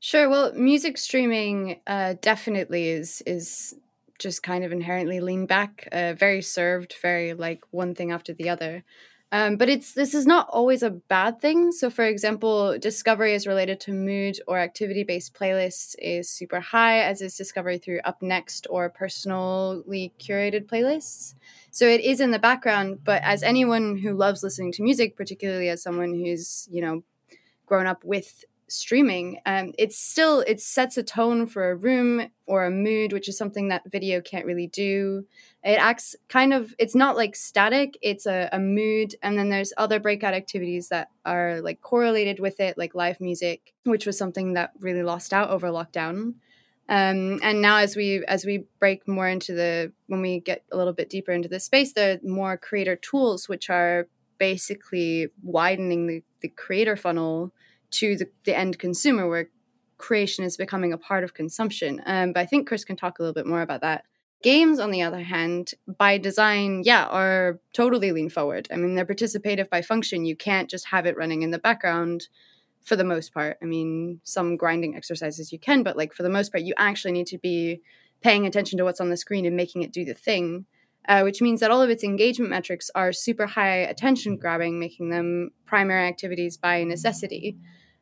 Sure. 0.00 0.28
Well, 0.28 0.52
music 0.54 0.96
streaming 0.96 1.80
uh, 1.86 2.14
definitely 2.20 2.88
is 2.88 3.22
is 3.26 3.74
just 4.18 4.42
kind 4.42 4.64
of 4.64 4.72
inherently 4.72 5.20
lean 5.20 5.46
back, 5.46 5.88
uh, 5.92 6.12
very 6.14 6.42
served, 6.42 6.94
very 7.02 7.34
like 7.34 7.62
one 7.70 7.94
thing 7.94 8.10
after 8.12 8.32
the 8.32 8.48
other. 8.48 8.84
Um, 9.30 9.56
but 9.56 9.68
it's 9.68 9.92
this 9.92 10.14
is 10.14 10.26
not 10.26 10.48
always 10.50 10.82
a 10.82 10.90
bad 10.90 11.40
thing. 11.40 11.72
So, 11.72 11.90
for 11.90 12.04
example, 12.04 12.78
discovery 12.78 13.34
is 13.34 13.46
related 13.46 13.80
to 13.80 13.92
mood 13.92 14.38
or 14.46 14.58
activity 14.58 15.02
based 15.04 15.34
playlists 15.34 15.94
is 15.98 16.30
super 16.30 16.60
high, 16.60 17.00
as 17.00 17.20
is 17.20 17.36
discovery 17.36 17.78
through 17.78 18.00
Up 18.04 18.22
Next 18.22 18.66
or 18.70 18.88
personally 18.88 20.12
curated 20.18 20.66
playlists. 20.66 21.34
So 21.70 21.86
it 21.86 22.00
is 22.00 22.20
in 22.20 22.30
the 22.30 22.38
background, 22.38 23.00
but 23.04 23.20
as 23.22 23.42
anyone 23.42 23.98
who 23.98 24.14
loves 24.14 24.42
listening 24.42 24.72
to 24.72 24.82
music, 24.82 25.16
particularly 25.16 25.68
as 25.68 25.82
someone 25.82 26.14
who's 26.14 26.68
you 26.70 26.80
know 26.80 27.02
grown 27.68 27.86
up 27.86 28.02
with 28.04 28.44
streaming 28.68 29.40
um, 29.46 29.72
it's 29.78 29.98
still 29.98 30.40
it 30.40 30.60
sets 30.60 30.96
a 30.98 31.02
tone 31.02 31.46
for 31.46 31.70
a 31.70 31.74
room 31.74 32.28
or 32.46 32.66
a 32.66 32.70
mood 32.70 33.12
which 33.12 33.28
is 33.28 33.36
something 33.36 33.68
that 33.68 33.90
video 33.90 34.20
can't 34.20 34.44
really 34.44 34.66
do. 34.66 35.24
It 35.64 35.78
acts 35.78 36.14
kind 36.28 36.52
of 36.52 36.74
it's 36.78 36.94
not 36.94 37.16
like 37.16 37.34
static 37.34 37.98
it's 38.02 38.26
a, 38.26 38.48
a 38.52 38.58
mood 38.58 39.14
and 39.22 39.38
then 39.38 39.48
there's 39.48 39.72
other 39.76 39.98
breakout 39.98 40.34
activities 40.34 40.88
that 40.88 41.08
are 41.24 41.60
like 41.62 41.80
correlated 41.80 42.40
with 42.40 42.60
it 42.60 42.76
like 42.76 42.94
live 42.94 43.20
music 43.20 43.72
which 43.84 44.06
was 44.06 44.18
something 44.18 44.52
that 44.52 44.72
really 44.78 45.02
lost 45.02 45.32
out 45.32 45.50
over 45.50 45.68
lockdown. 45.68 46.34
Um, 46.90 47.38
and 47.42 47.60
now 47.60 47.78
as 47.78 47.96
we 47.96 48.24
as 48.26 48.44
we 48.46 48.64
break 48.78 49.06
more 49.08 49.28
into 49.28 49.54
the 49.54 49.92
when 50.06 50.20
we 50.20 50.40
get 50.40 50.64
a 50.72 50.76
little 50.76 50.94
bit 50.94 51.10
deeper 51.10 51.32
into 51.32 51.48
the 51.48 51.60
space 51.60 51.92
there 51.92 52.14
are 52.14 52.18
more 52.22 52.56
creator 52.56 52.96
tools 52.96 53.48
which 53.48 53.68
are 53.70 54.08
basically 54.38 55.28
widening 55.42 56.06
the, 56.06 56.22
the 56.40 56.48
creator 56.48 56.96
funnel 56.96 57.52
to 57.90 58.16
the, 58.16 58.28
the 58.44 58.56
end 58.56 58.78
consumer 58.78 59.28
where 59.28 59.48
creation 59.96 60.44
is 60.44 60.56
becoming 60.56 60.92
a 60.92 60.98
part 60.98 61.24
of 61.24 61.34
consumption. 61.34 62.00
Um, 62.06 62.32
but 62.32 62.40
I 62.40 62.46
think 62.46 62.68
Kriss 62.68 62.86
can 62.86 62.96
talk 62.96 63.18
a 63.18 63.22
little 63.22 63.34
bit 63.34 63.46
more 63.46 63.62
about 63.62 63.80
that. 63.82 64.04
Games, 64.40 64.78
on 64.78 64.92
the 64.92 65.02
other 65.02 65.20
hand, 65.20 65.72
by 65.98 66.16
design, 66.16 66.82
yeah, 66.84 67.06
are 67.06 67.58
totally 67.72 68.12
lean 68.12 68.30
forward. 68.30 68.68
I 68.72 68.76
mean, 68.76 68.94
they're 68.94 69.04
participative 69.04 69.68
by 69.68 69.82
function. 69.82 70.24
You 70.24 70.36
can't 70.36 70.70
just 70.70 70.86
have 70.86 71.06
it 71.06 71.16
running 71.16 71.42
in 71.42 71.50
the 71.50 71.58
background 71.58 72.28
for 72.84 72.94
the 72.94 73.04
most 73.04 73.34
part. 73.34 73.58
I 73.60 73.64
mean, 73.64 74.20
some 74.22 74.56
grinding 74.56 74.94
exercises 74.96 75.52
you 75.52 75.58
can, 75.58 75.82
but 75.82 75.96
like 75.96 76.14
for 76.14 76.22
the 76.22 76.28
most 76.28 76.52
part, 76.52 76.62
you 76.62 76.74
actually 76.78 77.12
need 77.12 77.26
to 77.28 77.38
be 77.38 77.82
paying 78.20 78.46
attention 78.46 78.78
to 78.78 78.84
what's 78.84 79.00
on 79.00 79.10
the 79.10 79.16
screen 79.16 79.44
and 79.44 79.56
making 79.56 79.82
it 79.82 79.92
do 79.92 80.04
the 80.04 80.14
thing. 80.14 80.66
Uh, 81.08 81.22
which 81.22 81.40
means 81.40 81.60
that 81.60 81.70
all 81.70 81.80
of 81.80 81.88
its 81.88 82.04
engagement 82.04 82.50
metrics 82.50 82.90
are 82.94 83.12
super 83.14 83.46
high 83.46 83.78
attention 83.78 84.36
grabbing, 84.36 84.78
making 84.78 85.08
them 85.08 85.50
primary 85.64 86.06
activities 86.06 86.58
by 86.58 86.84
necessity. 86.84 87.56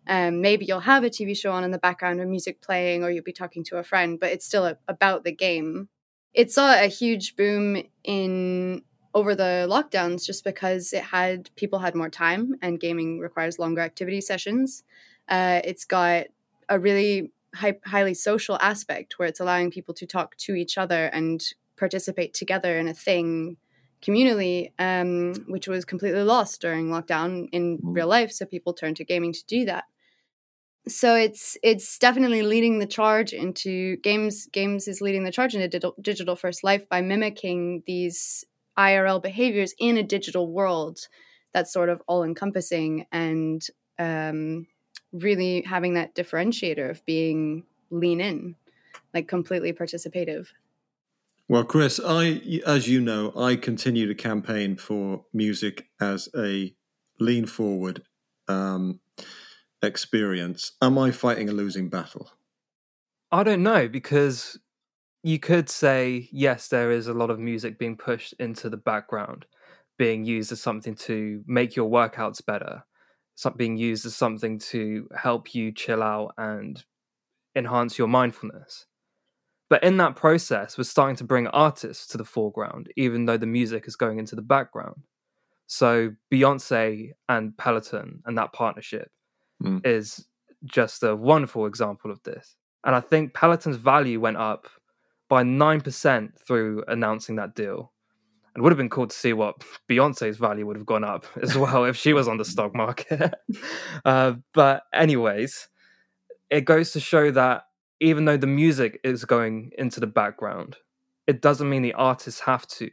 Um, 0.09 0.41
maybe 0.41 0.65
you'll 0.67 0.81
have 0.81 1.05
a 1.05 1.09
TV 1.09 1.37
show 1.37 1.53
on 1.53 1.63
in 1.63 1.71
the 1.71 1.79
background 1.79 2.21
or 2.21 2.27
music 2.27 2.61
playing, 2.61 3.05
or 3.05 3.11
you'll 3.11 3.23
be 3.23 3.33
talking 3.33 3.63
to 3.65 3.79
a 3.79 3.85
friend, 3.85 4.19
but 4.19 4.33
it's 4.33 4.45
still 4.45 4.67
a, 4.67 4.77
about 4.89 5.23
the 5.23 5.31
game. 5.31 5.89
It 6.35 6.51
saw 6.51 6.75
a 6.75 6.89
huge 6.89 7.37
boom 7.37 7.81
in 8.03 8.83
over 9.15 9.35
the 9.35 9.67
lockdowns 9.71 10.27
just 10.27 10.45
because 10.45 10.93
it 10.93 11.03
had 11.03 11.49
people 11.57 11.79
had 11.79 11.95
more 11.95 12.11
time 12.11 12.57
and 12.61 12.79
gaming 12.79 13.19
requires 13.19 13.59
longer 13.59 13.81
activity 13.81 14.21
sessions. 14.21 14.83
Uh, 15.29 15.61
it's 15.65 15.85
got 15.85 16.27
a 16.69 16.79
really 16.79 17.33
high, 17.55 17.79
highly 17.87 18.15
social 18.15 18.59
aspect 18.61 19.19
where 19.19 19.27
it's 19.27 19.41
allowing 19.41 19.71
people 19.71 19.95
to 19.95 20.07
talk 20.07 20.37
to 20.37 20.55
each 20.55 20.77
other 20.77 21.07
and 21.07 21.41
participate 21.77 22.35
together 22.35 22.79
in 22.79 22.89
a 22.89 22.95
thing 22.95 23.57
communally, 24.03 24.73
um, 24.79 25.35
which 25.49 25.69
was 25.69 25.85
completely 25.85 26.23
lost 26.23 26.61
during 26.61 26.89
lockdown 26.89 27.49
in 27.53 27.79
mm. 27.79 27.81
real 27.83 28.09
life. 28.09 28.31
So 28.33 28.45
people 28.47 28.73
turned 28.73 28.97
to 28.97 29.05
gaming 29.05 29.33
to 29.33 29.45
do 29.47 29.65
that 29.67 29.85
so 30.89 31.17
it's 31.17 31.57
it's 31.63 31.99
definitely 31.99 32.43
leading 32.43 32.79
the 32.79 32.87
charge 32.87 33.33
into 33.33 33.97
games 33.99 34.47
games 34.47 34.87
is 34.87 35.01
leading 35.01 35.25
the 35.25 35.33
charge 35.33 35.55
into 35.55 35.67
digital, 35.67 35.95
digital 36.01 36.37
first 36.37 36.63
life 36.63 36.89
by 36.89 37.01
mimicking 37.01 37.83
these 37.87 38.45
irl 38.79 39.21
behaviors 39.21 39.75
in 39.79 39.97
a 39.97 40.03
digital 40.03 40.51
world 40.51 41.09
that's 41.53 41.73
sort 41.73 41.89
of 41.89 42.03
all 42.07 42.23
encompassing 42.23 43.07
and 43.11 43.69
um, 43.99 44.67
really 45.13 45.63
having 45.63 45.95
that 45.95 46.15
differentiator 46.15 46.91
of 46.91 47.05
being 47.05 47.65
lean 47.91 48.21
in 48.21 48.55
like 49.15 49.27
completely 49.27 49.73
participative 49.73 50.49
well 51.49 51.65
kriss 51.65 52.01
i 52.05 52.61
as 52.67 52.89
you 52.89 53.01
know 53.01 53.33
i 53.37 53.57
continue 53.57 54.07
to 54.07 54.15
campaign 54.15 54.77
for 54.77 55.25
music 55.33 55.87
as 56.01 56.29
a 56.37 56.75
lean 57.19 57.47
forward 57.47 58.03
um, 58.49 59.01
experience, 59.83 60.73
am 60.83 60.99
I 60.99 61.11
fighting 61.11 61.49
a 61.49 61.53
losing 61.53 61.89
battle? 61.89 62.31
I 63.33 63.43
don't 63.43 63.63
know 63.63 63.89
because 63.89 64.59
you 65.23 65.39
could 65.39 65.69
say 65.69 66.29
yes, 66.31 66.69
there 66.69 66.91
is 66.91 67.09
a 67.09 67.15
lot 67.15 67.31
of 67.31 67.39
music 67.39 67.79
being 67.79 67.97
pushed 67.97 68.35
into 68.39 68.71
the 68.71 68.77
background, 68.77 69.47
being 69.99 70.25
used 70.25 70.53
as 70.53 70.61
something 70.61 70.95
to 70.95 71.43
make 71.47 71.75
your 71.75 71.91
workouts 71.91 72.45
better, 72.45 72.85
being 73.57 73.77
used 73.77 74.07
as 74.07 74.15
something 74.15 74.59
to 74.59 75.09
help 75.17 75.55
you 75.55 75.73
chill 75.73 76.03
out 76.03 76.35
and 76.39 76.85
enhance 77.55 77.99
your 77.99 78.09
mindfulness. 78.09 78.87
But 79.69 79.83
in 79.83 79.97
that 79.97 80.15
process, 80.15 80.79
we're 80.79 80.85
starting 80.85 81.17
to 81.17 81.25
bring 81.25 81.49
artists 81.49 82.07
to 82.09 82.19
the 82.19 82.25
foreground, 82.25 82.93
even 82.97 83.27
though 83.27 83.37
the 83.37 83.47
music 83.47 83.89
is 83.89 83.97
going 83.97 84.19
into 84.19 84.37
the 84.37 84.43
background. 84.43 85.03
So 85.67 86.13
Beyonce 86.33 87.11
and 87.29 87.57
Peloton 87.57 88.23
and 88.25 88.39
that 88.39 88.53
partnership 88.53 89.11
mm. 89.63 89.85
is 89.85 90.25
just 90.65 91.03
a 91.03 91.17
wonderful 91.17 91.67
example 91.67 92.11
of 92.11 92.23
this. 92.23 92.57
And 92.85 92.95
I 92.95 93.01
think 93.01 93.35
Peloton's 93.35 93.77
value 93.77 94.21
went 94.21 94.37
up 94.37 94.69
by 95.29 95.43
9% 95.43 96.29
through 96.47 96.85
announcing 96.87 97.37
that 97.37 97.55
deal. 97.55 97.93
And 98.55 98.61
it 98.61 98.63
would 98.63 98.73
have 98.73 98.79
been 98.79 98.89
cool 98.89 99.09
to 99.09 99.15
see 99.15 99.33
what 99.33 99.57
Beyonce's 99.91 100.39
value 100.39 100.67
would 100.67 100.77
have 100.77 100.87
gone 100.87 101.05
up 101.05 101.27
as 101.43 101.59
well 101.59 101.85
if 101.85 101.97
she 101.97 102.13
was 102.13 102.29
on 102.29 102.39
the 102.39 102.45
stock 102.45 102.75
market. 102.75 103.35
uh, 104.05 104.35
but, 104.55 104.85
anyways, 104.95 105.69
it 106.49 106.65
goes 106.65 106.93
to 106.93 107.01
show 107.01 107.31
that 107.33 107.65
even 108.01 108.25
though 108.25 108.37
the 108.37 108.47
music 108.47 109.01
is 109.05 109.25
going 109.25 109.71
into 109.79 110.01
the 110.01 110.07
background, 110.07 110.77
it 111.27 111.41
doesn't 111.43 111.69
mean 111.69 111.83
the 111.83 111.95
artists 111.95 112.41
have 112.41 112.67
to. 112.69 112.91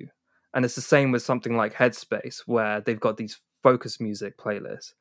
And 0.53 0.65
it's 0.65 0.75
the 0.75 0.81
same 0.81 1.11
with 1.11 1.23
something 1.23 1.57
like 1.57 1.73
Headspace, 1.73 2.43
where 2.45 2.81
they've 2.81 2.99
got 2.99 3.17
these 3.17 3.39
focus 3.63 3.99
music 3.99 4.37
playlists 4.37 4.93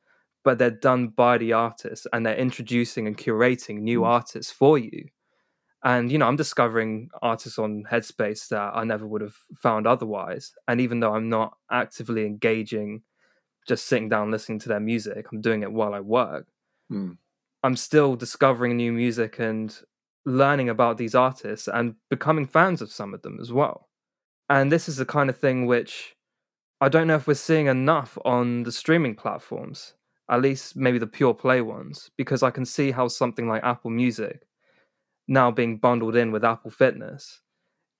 but 0.43 0.57
they're 0.57 0.69
done 0.71 1.07
by 1.07 1.37
the 1.37 1.53
artists 1.53 2.05
and 2.11 2.25
they're 2.25 2.35
introducing 2.35 3.07
and 3.07 3.17
curating 3.17 3.79
new 3.79 4.01
mm. 4.01 4.05
artists 4.05 4.51
for 4.51 4.77
you. 4.77 5.05
And 5.83 6.11
you 6.11 6.17
know, 6.17 6.27
I'm 6.27 6.35
discovering 6.35 7.09
artists 7.21 7.59
on 7.59 7.83
Headspace 7.89 8.49
that 8.49 8.71
I 8.75 8.83
never 8.83 9.07
would 9.07 9.21
have 9.21 9.35
found 9.61 9.87
otherwise. 9.87 10.53
And 10.67 10.79
even 10.79 10.99
though 10.99 11.13
I'm 11.13 11.29
not 11.29 11.57
actively 11.71 12.25
engaging, 12.25 13.03
just 13.67 13.85
sitting 13.85 14.09
down 14.09 14.31
listening 14.31 14.59
to 14.59 14.69
their 14.69 14.79
music, 14.79 15.27
I'm 15.31 15.41
doing 15.41 15.63
it 15.63 15.71
while 15.71 15.93
I 15.93 15.99
work. 15.99 16.47
Mm. 16.91 17.17
I'm 17.63 17.75
still 17.77 18.15
discovering 18.15 18.75
new 18.75 18.91
music 18.91 19.39
and 19.39 19.77
learning 20.25 20.69
about 20.69 20.97
these 20.97 21.15
artists 21.15 21.67
and 21.67 21.95
becoming 22.09 22.45
fans 22.45 22.81
of 22.81 22.91
some 22.91 23.13
of 23.13 23.21
them 23.21 23.39
as 23.41 23.51
well. 23.51 23.89
And 24.49 24.71
this 24.71 24.87
is 24.87 24.97
the 24.97 25.05
kind 25.05 25.29
of 25.29 25.37
thing 25.37 25.65
which 25.65 26.15
I 26.81 26.89
don't 26.89 27.07
know 27.07 27.15
if 27.15 27.27
we're 27.27 27.33
seeing 27.33 27.67
enough 27.67 28.17
on 28.25 28.63
the 28.63 28.71
streaming 28.71 29.15
platforms 29.15 29.93
at 30.29 30.41
least 30.41 30.75
maybe 30.75 30.97
the 30.97 31.07
pure 31.07 31.33
play 31.33 31.61
ones, 31.61 32.09
because 32.17 32.43
I 32.43 32.51
can 32.51 32.65
see 32.65 32.91
how 32.91 33.07
something 33.07 33.47
like 33.47 33.63
Apple 33.63 33.91
Music 33.91 34.47
now 35.27 35.51
being 35.51 35.77
bundled 35.77 36.15
in 36.15 36.31
with 36.31 36.43
Apple 36.43 36.71
Fitness, 36.71 37.41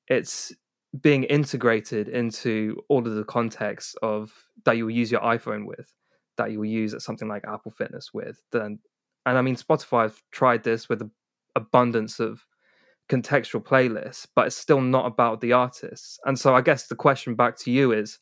it's 0.07 0.53
being 1.01 1.23
integrated 1.25 2.07
into 2.07 2.81
all 2.87 3.05
of 3.05 3.15
the 3.15 3.23
context 3.23 3.97
of 4.01 4.31
that 4.65 4.77
you 4.77 4.85
will 4.85 4.93
use 4.93 5.11
your 5.11 5.21
iPhone 5.21 5.65
with, 5.65 5.91
that 6.37 6.51
you 6.51 6.59
will 6.59 6.65
use 6.65 6.93
at 6.93 7.01
something 7.01 7.27
like 7.27 7.43
Apple 7.47 7.71
Fitness 7.71 8.13
with. 8.13 8.41
Then, 8.51 8.79
and 9.25 9.37
I 9.37 9.41
mean, 9.41 9.55
Spotify 9.55 10.03
have 10.03 10.21
tried 10.31 10.63
this 10.63 10.87
with 10.87 11.01
an 11.01 11.11
abundance 11.55 12.19
of 12.19 12.45
contextual 13.09 13.63
playlists, 13.63 14.25
but 14.35 14.47
it's 14.47 14.55
still 14.55 14.81
not 14.81 15.05
about 15.05 15.41
the 15.41 15.53
artists. 15.53 16.19
And 16.25 16.39
so, 16.39 16.55
I 16.55 16.61
guess 16.61 16.87
the 16.87 16.95
question 16.95 17.35
back 17.35 17.57
to 17.59 17.71
you 17.71 17.91
is, 17.91 18.19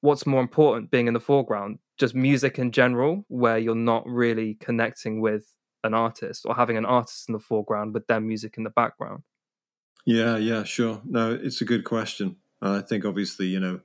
what's 0.00 0.26
more 0.26 0.40
important, 0.40 0.90
being 0.90 1.06
in 1.06 1.14
the 1.14 1.20
foreground, 1.20 1.78
just 1.96 2.14
music 2.14 2.58
in 2.58 2.72
general, 2.72 3.24
where 3.28 3.58
you're 3.58 3.74
not 3.74 4.06
really 4.06 4.54
connecting 4.54 5.20
with 5.20 5.54
an 5.84 5.94
artist 5.94 6.44
or 6.46 6.54
having 6.54 6.76
an 6.76 6.84
artist 6.84 7.28
in 7.28 7.32
the 7.32 7.38
foreground 7.38 7.94
with 7.94 8.06
their 8.06 8.20
music 8.20 8.56
in 8.56 8.64
the 8.64 8.70
background? 8.70 9.22
Yeah, 10.04 10.36
yeah, 10.36 10.64
sure. 10.64 11.00
No, 11.04 11.32
it's 11.32 11.60
a 11.60 11.64
good 11.64 11.84
question. 11.84 12.36
I 12.60 12.80
think 12.80 13.04
obviously, 13.04 13.46
you 13.46 13.60
know, 13.60 13.80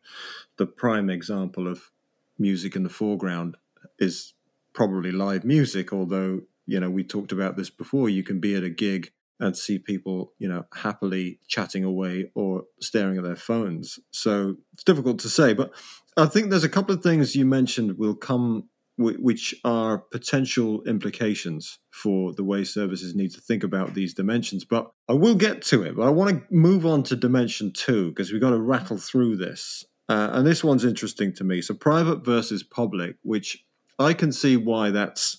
the 0.58 0.66
prime 0.66 1.10
example 1.10 1.68
of 1.68 1.92
music 2.38 2.76
in 2.76 2.84
the 2.84 2.90
foreground 2.90 3.58
is 4.00 4.34
probably 4.74 5.12
live 5.12 5.44
music, 5.44 5.92
although, 5.94 6.42
you 6.70 6.80
know, 6.80 6.90
we 6.90 7.04
talked 7.04 7.32
about 7.32 7.58
this 7.58 7.70
before. 7.70 8.10
You 8.10 8.24
can 8.24 8.40
be 8.40 8.56
at 8.56 8.64
a 8.64 8.70
gig 8.70 9.12
and 9.40 9.58
see 9.58 9.80
people, 9.80 10.34
you 10.38 10.48
know, 10.48 10.66
happily 10.74 11.40
chatting 11.48 11.84
away 11.84 12.30
or 12.36 12.64
staring 12.80 13.18
at 13.18 13.24
their 13.24 13.36
phones. 13.36 13.98
So 14.12 14.58
it's 14.74 14.84
difficult 14.84 15.20
to 15.20 15.30
say, 15.30 15.54
but 15.54 15.74
I 16.16 16.26
think 16.26 16.50
there's 16.50 16.64
a 16.64 16.70
couple 16.70 16.94
of 16.94 17.02
things 17.02 17.36
you 17.36 17.46
mentioned 17.46 17.98
will 17.98 18.16
come, 18.16 18.70
which 18.98 19.56
are 19.64 19.98
potential 19.98 20.84
implications 20.84 21.80
for 21.90 22.34
the 22.34 22.44
way 22.44 22.66
services 22.66 23.16
need 23.16 23.32
to 23.32 23.42
think 23.42 23.64
about 23.64 23.94
these 23.94 24.14
dimensions. 24.14 24.66
But 24.66 24.92
I 25.08 25.14
will 25.14 25.36
get 25.36 25.62
to 25.64 25.84
it. 25.84 25.96
But 25.96 26.06
I 26.06 26.10
want 26.10 26.30
to 26.32 26.54
move 26.54 26.86
on 26.86 27.04
to 27.04 27.16
dimension 27.16 27.72
two 27.72 28.10
because 28.10 28.32
we've 28.32 28.42
got 28.42 28.52
to 28.52 28.60
rattle 28.60 28.98
through 28.98 29.38
this. 29.38 29.86
Uh, 30.10 30.30
and 30.34 30.46
this 30.46 30.64
one's 30.64 30.84
interesting 30.84 31.34
to 31.36 31.44
me. 31.44 31.62
So 31.62 31.74
private 31.74 32.26
versus 32.26 32.62
public, 32.62 33.16
which 33.22 33.64
I 33.98 34.14
can 34.14 34.32
see 34.32 34.58
why 34.58 34.92
that's 34.92 35.39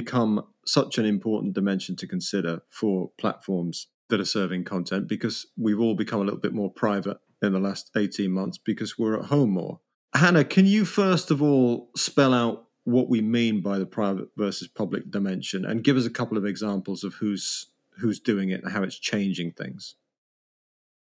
become 0.00 0.44
such 0.66 0.98
an 0.98 1.04
important 1.04 1.54
dimension 1.54 1.96
to 1.96 2.06
consider 2.06 2.62
for 2.68 3.10
platforms 3.18 3.88
that 4.08 4.20
are 4.20 4.24
serving 4.24 4.64
content 4.64 5.08
because 5.08 5.46
we've 5.56 5.80
all 5.80 5.94
become 5.94 6.20
a 6.20 6.24
little 6.24 6.40
bit 6.40 6.54
more 6.54 6.70
private 6.70 7.18
in 7.42 7.52
the 7.52 7.58
last 7.58 7.90
18 7.96 8.30
months 8.30 8.58
because 8.58 8.98
we're 8.98 9.18
at 9.18 9.26
home 9.26 9.50
more. 9.50 9.80
Hanna, 10.14 10.44
can 10.44 10.66
you 10.66 10.84
first 10.84 11.30
of 11.30 11.42
all 11.42 11.90
spell 11.96 12.32
out 12.32 12.64
what 12.84 13.10
we 13.10 13.20
mean 13.20 13.60
by 13.60 13.78
the 13.78 13.86
private 13.86 14.28
versus 14.36 14.66
public 14.66 15.10
dimension 15.10 15.64
and 15.64 15.84
give 15.84 15.96
us 15.96 16.06
a 16.06 16.10
couple 16.10 16.38
of 16.38 16.46
examples 16.46 17.04
of 17.04 17.14
who's 17.14 17.66
who's 17.98 18.20
doing 18.20 18.50
it 18.50 18.62
and 18.62 18.72
how 18.72 18.82
it's 18.82 18.98
changing 18.98 19.52
things. 19.52 19.96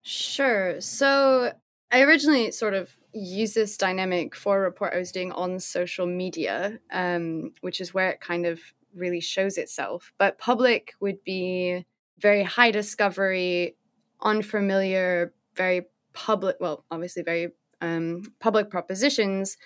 Sure. 0.02 0.80
So 0.80 1.52
I 1.90 2.02
originally 2.02 2.50
sort 2.50 2.74
of 2.74 2.96
used 3.12 3.54
this 3.54 3.76
dynamic 3.76 4.34
for 4.34 4.58
a 4.58 4.60
report 4.60 4.92
I 4.94 4.98
was 4.98 5.12
doing 5.12 5.32
on 5.32 5.58
social 5.58 6.06
media, 6.06 6.78
um, 6.92 7.52
which 7.62 7.80
is 7.80 7.94
where 7.94 8.10
it 8.10 8.20
kind 8.20 8.46
of 8.46 8.60
really 8.94 9.20
shows 9.20 9.56
itself. 9.56 10.12
But 10.18 10.38
public 10.38 10.94
would 11.00 11.24
be 11.24 11.86
very 12.18 12.42
high 12.42 12.70
discovery, 12.70 13.76
unfamiliar, 14.22 15.32
very 15.54 15.86
public, 16.12 16.56
well, 16.60 16.84
obviously 16.90 17.22
very 17.22 17.52
um, 17.80 18.22
public 18.40 18.70
propositions 18.70 19.56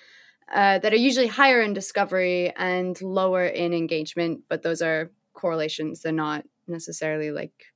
uh, 0.52 0.78
that 0.78 0.92
are 0.92 0.96
usually 0.96 1.28
higher 1.28 1.60
in 1.62 1.72
discovery 1.72 2.52
and 2.56 3.00
lower 3.00 3.44
in 3.46 3.72
engagement, 3.72 4.42
but 4.48 4.62
those 4.62 4.82
are 4.82 5.10
correlations. 5.32 6.02
They're 6.02 6.12
not 6.12 6.44
necessarily 6.68 7.30
like 7.30 7.72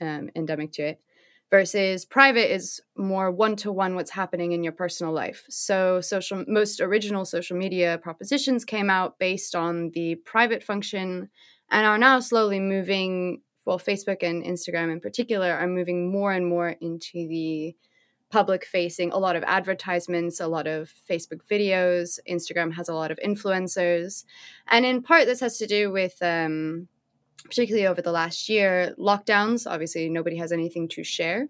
um, 0.00 0.30
endemic 0.36 0.72
to 0.72 0.82
it. 0.82 1.00
Versus 1.50 2.04
private 2.04 2.52
is 2.54 2.80
more 2.96 3.30
one 3.30 3.56
to 3.56 3.72
one 3.72 3.96
what's 3.96 4.12
happening 4.12 4.52
in 4.52 4.62
your 4.62 4.72
personal 4.72 5.12
life. 5.12 5.44
So 5.50 6.00
social 6.00 6.44
most 6.46 6.80
original 6.80 7.24
social 7.24 7.56
media 7.56 7.98
propositions 7.98 8.64
came 8.64 8.88
out 8.88 9.18
based 9.18 9.56
on 9.56 9.90
the 9.90 10.14
private 10.24 10.62
function 10.62 11.28
and 11.68 11.86
are 11.86 11.98
now 11.98 12.20
slowly 12.20 12.60
moving 12.60 13.42
well 13.64 13.80
Facebook 13.80 14.22
and 14.22 14.44
Instagram 14.44 14.92
in 14.92 15.00
particular 15.00 15.52
are 15.52 15.66
moving 15.66 16.12
more 16.12 16.32
and 16.32 16.46
more 16.46 16.76
into 16.80 17.26
the 17.26 17.74
public 18.30 18.64
facing 18.64 19.10
a 19.10 19.18
lot 19.18 19.36
of 19.36 19.42
advertisements 19.42 20.40
a 20.40 20.46
lot 20.46 20.66
of 20.66 20.92
facebook 21.10 21.40
videos 21.50 22.18
instagram 22.28 22.72
has 22.72 22.88
a 22.88 22.94
lot 22.94 23.10
of 23.10 23.18
influencers 23.24 24.24
and 24.68 24.86
in 24.86 25.02
part 25.02 25.26
this 25.26 25.40
has 25.40 25.58
to 25.58 25.66
do 25.66 25.90
with 25.90 26.16
um, 26.22 26.86
particularly 27.44 27.86
over 27.86 28.02
the 28.02 28.12
last 28.12 28.48
year, 28.48 28.94
lockdowns. 28.98 29.70
Obviously, 29.70 30.08
nobody 30.08 30.36
has 30.36 30.52
anything 30.52 30.88
to 30.88 31.04
share. 31.04 31.48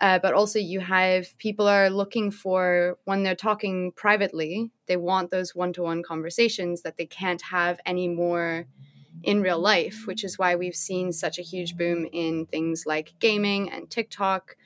Uh, 0.00 0.18
but 0.18 0.34
also, 0.34 0.58
you 0.58 0.80
have 0.80 1.36
people 1.38 1.68
are 1.68 1.90
looking 1.90 2.30
for 2.30 2.98
when 3.04 3.22
they're 3.22 3.34
talking 3.34 3.92
privately, 3.92 4.70
they 4.86 4.96
want 4.96 5.30
those 5.30 5.54
one 5.54 5.72
to 5.74 5.82
one 5.82 6.02
conversations 6.02 6.82
that 6.82 6.96
they 6.96 7.06
can't 7.06 7.42
have 7.42 7.78
anymore 7.86 8.66
in 9.22 9.42
real 9.42 9.58
life, 9.58 10.06
which 10.06 10.24
is 10.24 10.38
why 10.38 10.54
we've 10.54 10.74
seen 10.74 11.12
such 11.12 11.38
a 11.38 11.42
huge 11.42 11.76
boom 11.76 12.06
in 12.12 12.46
things 12.46 12.84
like 12.86 13.14
gaming 13.20 13.70
and 13.70 13.90
TikTok 13.90 14.56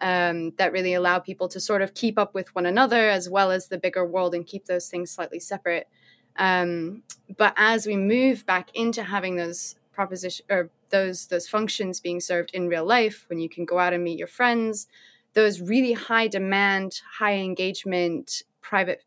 um, 0.00 0.52
that 0.58 0.72
really 0.72 0.94
allow 0.94 1.18
people 1.18 1.48
to 1.48 1.60
sort 1.60 1.82
of 1.82 1.94
keep 1.94 2.18
up 2.18 2.34
with 2.34 2.54
one 2.54 2.66
another 2.66 3.08
as 3.08 3.28
well 3.28 3.50
as 3.50 3.68
the 3.68 3.78
bigger 3.78 4.04
world 4.04 4.34
and 4.34 4.46
keep 4.46 4.66
those 4.66 4.88
things 4.88 5.10
slightly 5.10 5.40
separate. 5.40 5.88
Um, 6.36 7.02
but 7.36 7.54
as 7.56 7.86
we 7.86 7.96
move 7.96 8.44
back 8.44 8.70
into 8.74 9.02
having 9.02 9.36
those 9.36 9.76
proposition 9.94 10.44
or 10.50 10.70
those 10.90 11.26
those 11.28 11.48
functions 11.48 12.00
being 12.00 12.20
served 12.20 12.50
in 12.52 12.68
real 12.68 12.84
life 12.84 13.24
when 13.28 13.38
you 13.38 13.48
can 13.48 13.64
go 13.64 13.78
out 13.78 13.92
and 13.92 14.04
meet 14.04 14.18
your 14.18 14.28
friends 14.28 14.86
those 15.34 15.60
really 15.60 15.92
high 15.92 16.28
demand 16.28 17.00
high 17.18 17.34
engagement 17.34 18.42
private 18.60 19.02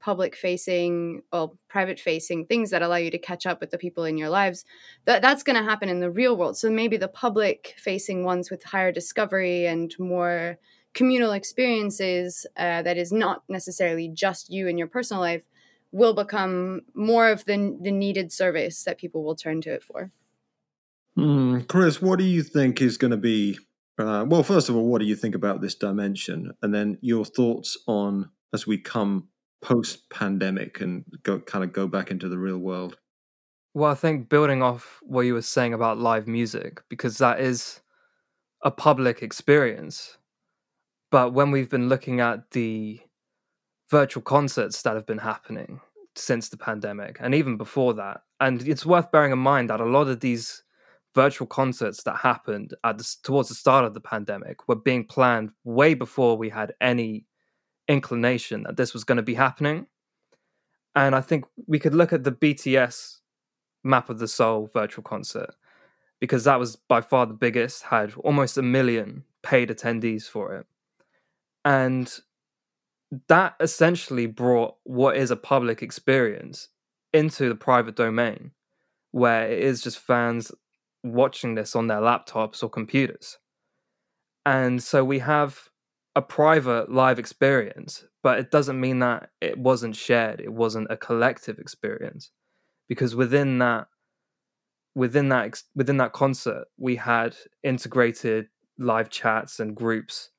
public 0.00 0.36
facing 0.36 1.22
well 1.32 1.56
private 1.68 1.98
facing 1.98 2.46
things 2.46 2.70
that 2.70 2.82
allow 2.82 2.96
you 2.96 3.10
to 3.10 3.18
catch 3.18 3.46
up 3.46 3.60
with 3.60 3.70
the 3.70 3.78
people 3.78 4.04
in 4.04 4.16
your 4.16 4.28
lives 4.28 4.64
that 5.04 5.22
that's 5.22 5.42
going 5.42 5.56
to 5.56 5.68
happen 5.68 5.88
in 5.88 6.00
the 6.00 6.10
real 6.10 6.36
world. 6.36 6.56
So 6.56 6.70
maybe 6.70 6.96
the 6.96 7.08
public 7.08 7.74
facing 7.76 8.24
ones 8.24 8.50
with 8.50 8.62
higher 8.62 8.92
discovery 8.92 9.66
and 9.66 9.94
more 9.98 10.58
communal 10.94 11.32
experiences 11.32 12.46
uh, 12.56 12.82
that 12.82 12.96
is 12.96 13.12
not 13.12 13.42
necessarily 13.48 14.08
just 14.08 14.50
you 14.50 14.68
in 14.68 14.78
your 14.78 14.86
personal 14.86 15.20
life 15.20 15.44
will 15.90 16.14
become 16.14 16.82
more 16.94 17.28
of 17.28 17.44
the, 17.44 17.76
the 17.80 17.90
needed 17.90 18.32
service 18.32 18.84
that 18.84 18.98
people 18.98 19.22
will 19.24 19.36
turn 19.36 19.60
to 19.62 19.72
it 19.72 19.82
for 19.82 20.10
Mm, 21.18 21.66
Kriss, 21.66 22.00
what 22.00 22.18
do 22.18 22.24
you 22.24 22.42
think 22.42 22.80
is 22.80 22.96
going 22.96 23.10
to 23.10 23.16
be? 23.16 23.58
Uh, 23.98 24.24
well, 24.28 24.44
first 24.44 24.68
of 24.68 24.76
all, 24.76 24.86
what 24.86 25.00
do 25.00 25.04
you 25.06 25.16
think 25.16 25.34
about 25.34 25.60
this 25.60 25.74
dimension, 25.74 26.52
and 26.62 26.72
then 26.72 26.98
your 27.00 27.24
thoughts 27.24 27.76
on 27.88 28.30
as 28.52 28.66
we 28.66 28.78
come 28.78 29.28
post 29.60 30.08
pandemic 30.10 30.80
and 30.80 31.04
go 31.22 31.40
kind 31.40 31.64
of 31.64 31.72
go 31.72 31.86
back 31.86 32.10
into 32.10 32.28
the 32.28 32.38
real 32.38 32.58
world. 32.58 32.96
Well, 33.74 33.90
I 33.90 33.94
think 33.94 34.28
building 34.28 34.62
off 34.62 35.00
what 35.02 35.22
you 35.22 35.34
were 35.34 35.42
saying 35.42 35.74
about 35.74 35.98
live 35.98 36.26
music, 36.26 36.82
because 36.88 37.18
that 37.18 37.40
is 37.40 37.80
a 38.62 38.70
public 38.70 39.22
experience. 39.22 40.16
But 41.10 41.32
when 41.32 41.50
we've 41.50 41.70
been 41.70 41.88
looking 41.88 42.20
at 42.20 42.50
the 42.50 43.00
virtual 43.90 44.22
concerts 44.22 44.82
that 44.82 44.94
have 44.94 45.06
been 45.06 45.18
happening 45.18 45.80
since 46.16 46.48
the 46.48 46.56
pandemic, 46.56 47.18
and 47.20 47.34
even 47.34 47.56
before 47.56 47.94
that, 47.94 48.22
and 48.40 48.66
it's 48.66 48.86
worth 48.86 49.10
bearing 49.10 49.32
in 49.32 49.38
mind 49.38 49.70
that 49.70 49.80
a 49.80 49.84
lot 49.84 50.08
of 50.08 50.20
these 50.20 50.62
virtual 51.18 51.48
concerts 51.48 52.04
that 52.04 52.18
happened 52.18 52.74
at 52.84 52.96
the, 52.96 53.16
towards 53.24 53.48
the 53.48 53.54
start 53.56 53.84
of 53.84 53.92
the 53.92 54.00
pandemic 54.00 54.68
were 54.68 54.76
being 54.76 55.04
planned 55.04 55.50
way 55.64 55.92
before 55.92 56.38
we 56.38 56.48
had 56.48 56.72
any 56.80 57.26
inclination 57.88 58.62
that 58.62 58.76
this 58.76 58.92
was 58.94 59.02
going 59.02 59.16
to 59.16 59.30
be 59.32 59.34
happening. 59.34 59.88
And 60.94 61.16
I 61.16 61.20
think 61.20 61.44
we 61.66 61.80
could 61.80 61.92
look 61.92 62.12
at 62.12 62.22
the 62.22 62.30
BTS 62.30 63.16
Map 63.82 64.08
of 64.10 64.20
the 64.20 64.28
Soul 64.28 64.70
virtual 64.72 65.02
concert 65.02 65.56
because 66.20 66.44
that 66.44 66.60
was 66.60 66.76
by 66.76 67.00
far 67.00 67.26
the 67.26 67.34
biggest, 67.34 67.82
had 67.82 68.14
almost 68.18 68.56
a 68.56 68.62
million 68.62 69.24
paid 69.42 69.70
attendees 69.70 70.22
for 70.22 70.54
it. 70.54 70.66
And 71.64 72.16
that 73.26 73.56
essentially 73.58 74.26
brought 74.26 74.76
what 74.84 75.16
is 75.16 75.32
a 75.32 75.36
public 75.52 75.82
experience 75.82 76.68
into 77.12 77.48
the 77.48 77.56
private 77.56 77.96
domain 77.96 78.52
where 79.10 79.50
it 79.50 79.58
is 79.58 79.82
just 79.82 79.98
fans 79.98 80.52
watching 81.02 81.54
this 81.54 81.76
on 81.76 81.86
their 81.86 82.00
laptops 82.00 82.62
or 82.62 82.68
computers. 82.68 83.38
And 84.44 84.82
so 84.82 85.04
we 85.04 85.18
have 85.20 85.68
a 86.16 86.22
private 86.22 86.90
live 86.90 87.18
experience, 87.18 88.04
but 88.22 88.38
it 88.38 88.50
doesn't 88.50 88.80
mean 88.80 88.98
that 89.00 89.30
it 89.40 89.58
wasn't 89.58 89.94
shared, 89.94 90.40
it 90.40 90.52
wasn't 90.52 90.88
a 90.90 90.96
collective 90.96 91.58
experience. 91.58 92.30
Because 92.88 93.14
within 93.14 93.58
that 93.58 93.88
within 94.94 95.28
that 95.28 95.62
within 95.74 95.98
that 95.98 96.12
concert, 96.12 96.64
we 96.76 96.96
had 96.96 97.36
integrated 97.62 98.48
live 98.78 99.10
chats 99.10 99.60
and 99.60 99.74
groups 99.74 100.30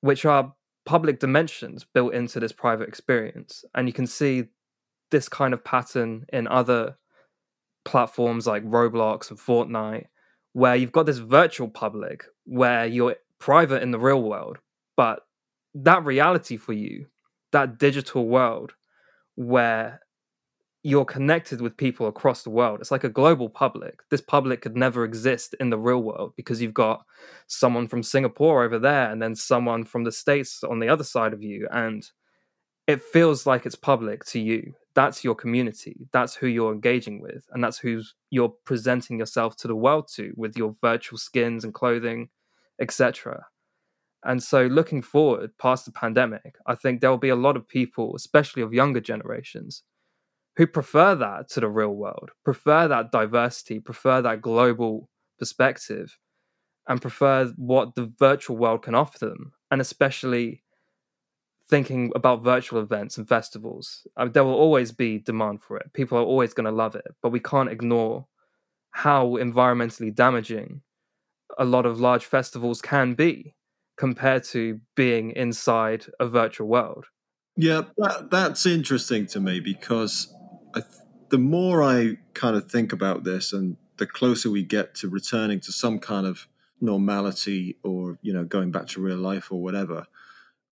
which 0.00 0.24
are 0.24 0.54
public 0.84 1.18
dimensions 1.18 1.84
built 1.84 2.14
into 2.14 2.38
this 2.38 2.52
private 2.52 2.88
experience. 2.88 3.64
And 3.74 3.88
you 3.88 3.92
can 3.92 4.06
see 4.06 4.44
this 5.10 5.28
kind 5.28 5.52
of 5.52 5.64
pattern 5.64 6.26
in 6.32 6.46
other 6.46 6.96
platforms 7.86 8.46
like 8.46 8.64
Roblox 8.64 9.30
and 9.30 9.38
Fortnite, 9.38 10.06
where 10.52 10.76
you've 10.76 10.92
got 10.92 11.06
this 11.06 11.18
virtual 11.18 11.68
public 11.68 12.24
where 12.44 12.84
you're 12.84 13.16
private 13.38 13.82
in 13.82 13.92
the 13.92 13.98
real 13.98 14.22
world, 14.22 14.58
but 14.96 15.20
that 15.74 16.04
reality 16.04 16.56
for 16.56 16.72
you, 16.74 17.06
that 17.52 17.78
digital 17.78 18.26
world 18.26 18.72
where 19.36 20.00
you're 20.82 21.04
connected 21.04 21.60
with 21.60 21.76
people 21.76 22.06
across 22.06 22.42
the 22.42 22.50
world. 22.50 22.80
It's 22.80 22.92
like 22.92 23.04
a 23.04 23.08
global 23.08 23.48
public. 23.48 24.00
This 24.10 24.20
public 24.20 24.62
could 24.62 24.76
never 24.76 25.04
exist 25.04 25.54
in 25.58 25.70
the 25.70 25.78
real 25.78 26.02
world 26.02 26.34
because 26.36 26.62
you've 26.62 26.74
got 26.74 27.04
someone 27.48 27.88
from 27.88 28.02
Singapore 28.02 28.62
over 28.62 28.78
there 28.78 29.10
and 29.10 29.20
then 29.20 29.34
someone 29.34 29.84
from 29.84 30.04
the 30.04 30.12
States 30.12 30.62
on 30.62 30.78
the 30.78 30.88
other 30.88 31.02
side 31.02 31.32
of 31.32 31.42
you. 31.42 31.66
And 31.72 32.08
it 32.86 33.02
feels 33.02 33.46
like 33.46 33.66
it's 33.66 33.74
public 33.74 34.24
to 34.26 34.38
you 34.38 34.74
that's 34.96 35.22
your 35.22 35.34
community 35.34 36.08
that's 36.12 36.34
who 36.34 36.48
you're 36.48 36.72
engaging 36.72 37.20
with 37.20 37.44
and 37.52 37.62
that's 37.62 37.78
who 37.78 38.02
you're 38.30 38.54
presenting 38.64 39.18
yourself 39.18 39.54
to 39.54 39.68
the 39.68 39.76
world 39.76 40.08
to 40.12 40.32
with 40.36 40.56
your 40.56 40.74
virtual 40.80 41.18
skins 41.18 41.62
and 41.62 41.74
clothing 41.74 42.28
etc 42.80 43.44
and 44.24 44.42
so 44.42 44.64
looking 44.66 45.02
forward 45.02 45.50
past 45.58 45.84
the 45.84 45.92
pandemic 45.92 46.56
i 46.66 46.74
think 46.74 47.00
there 47.00 47.10
will 47.10 47.18
be 47.18 47.28
a 47.28 47.36
lot 47.36 47.56
of 47.56 47.68
people 47.68 48.16
especially 48.16 48.62
of 48.62 48.72
younger 48.72 49.00
generations 49.00 49.84
who 50.56 50.66
prefer 50.66 51.14
that 51.14 51.48
to 51.50 51.60
the 51.60 51.68
real 51.68 51.94
world 51.94 52.30
prefer 52.42 52.88
that 52.88 53.12
diversity 53.12 53.78
prefer 53.78 54.22
that 54.22 54.40
global 54.40 55.10
perspective 55.38 56.18
and 56.88 57.02
prefer 57.02 57.52
what 57.56 57.94
the 57.96 58.10
virtual 58.18 58.56
world 58.56 58.82
can 58.82 58.94
offer 58.94 59.18
them 59.18 59.52
and 59.70 59.82
especially 59.82 60.62
thinking 61.68 62.12
about 62.14 62.44
virtual 62.44 62.80
events 62.80 63.18
and 63.18 63.28
festivals, 63.28 64.06
I 64.16 64.22
uh, 64.22 64.24
mean, 64.24 64.32
there 64.32 64.44
will 64.44 64.54
always 64.54 64.92
be 64.92 65.18
demand 65.18 65.62
for 65.62 65.76
it. 65.76 65.92
People 65.92 66.18
are 66.18 66.22
always 66.22 66.54
going 66.54 66.66
to 66.66 66.70
love 66.70 66.94
it, 66.94 67.06
but 67.22 67.30
we 67.30 67.40
can't 67.40 67.70
ignore 67.70 68.26
how 68.90 69.30
environmentally 69.30 70.14
damaging 70.14 70.82
a 71.58 71.64
lot 71.64 71.86
of 71.86 72.00
large 72.00 72.24
festivals 72.24 72.80
can 72.80 73.14
be 73.14 73.54
compared 73.96 74.44
to 74.44 74.80
being 74.94 75.30
inside 75.32 76.06
a 76.20 76.26
virtual 76.26 76.68
world. 76.68 77.06
Yeah, 77.56 77.82
that, 77.96 78.30
that's 78.30 78.66
interesting 78.66 79.26
to 79.28 79.40
me 79.40 79.60
because 79.60 80.32
th- 80.74 80.86
the 81.30 81.38
more 81.38 81.82
I 81.82 82.18
kind 82.34 82.56
of 82.56 82.70
think 82.70 82.92
about 82.92 83.24
this 83.24 83.52
and 83.52 83.76
the 83.96 84.06
closer 84.06 84.50
we 84.50 84.62
get 84.62 84.94
to 84.96 85.08
returning 85.08 85.60
to 85.60 85.72
some 85.72 85.98
kind 85.98 86.26
of 86.26 86.46
normality 86.80 87.76
or, 87.82 88.18
you 88.20 88.32
know, 88.32 88.44
going 88.44 88.70
back 88.70 88.86
to 88.88 89.00
real 89.00 89.16
life 89.16 89.50
or 89.50 89.62
whatever, 89.62 90.06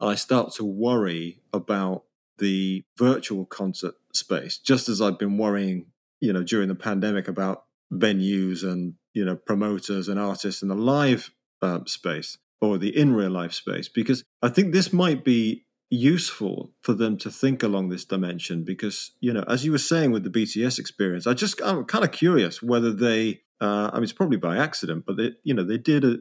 I 0.04 0.14
start 0.14 0.52
to 0.54 0.64
worry 0.64 1.40
about 1.52 2.04
the 2.38 2.84
virtual 2.96 3.44
concert 3.46 3.94
space, 4.12 4.58
just 4.58 4.88
as 4.88 5.00
I've 5.00 5.18
been 5.18 5.38
worrying, 5.38 5.86
you 6.20 6.32
know, 6.32 6.42
during 6.42 6.68
the 6.68 6.74
pandemic 6.74 7.28
about 7.28 7.64
venues 7.92 8.62
and 8.62 8.94
you 9.12 9.24
know 9.24 9.36
promoters 9.36 10.08
and 10.08 10.18
artists 10.18 10.62
in 10.62 10.68
the 10.68 10.74
live 10.74 11.30
uh, 11.62 11.80
space 11.86 12.38
or 12.60 12.78
the 12.78 12.96
in 12.96 13.14
real 13.14 13.30
life 13.30 13.52
space, 13.52 13.88
because 13.88 14.24
I 14.42 14.48
think 14.48 14.72
this 14.72 14.92
might 14.92 15.24
be 15.24 15.64
useful 15.90 16.72
for 16.80 16.92
them 16.92 17.16
to 17.18 17.30
think 17.30 17.62
along 17.62 17.88
this 17.88 18.04
dimension 18.04 18.64
because 18.64 19.12
you 19.20 19.32
know 19.32 19.44
as 19.46 19.64
you 19.64 19.70
were 19.70 19.78
saying 19.78 20.10
with 20.10 20.24
the 20.24 20.30
bts 20.30 20.78
experience 20.78 21.26
i 21.26 21.34
just 21.34 21.60
i'm 21.62 21.84
kind 21.84 22.04
of 22.04 22.10
curious 22.10 22.62
whether 22.62 22.92
they 22.92 23.40
uh, 23.60 23.90
i 23.92 23.96
mean 23.96 24.04
it's 24.04 24.12
probably 24.12 24.36
by 24.36 24.56
accident 24.56 25.04
but 25.06 25.16
they 25.16 25.32
you 25.42 25.54
know 25.54 25.64
they 25.64 25.78
did 25.78 26.04
a, 26.04 26.18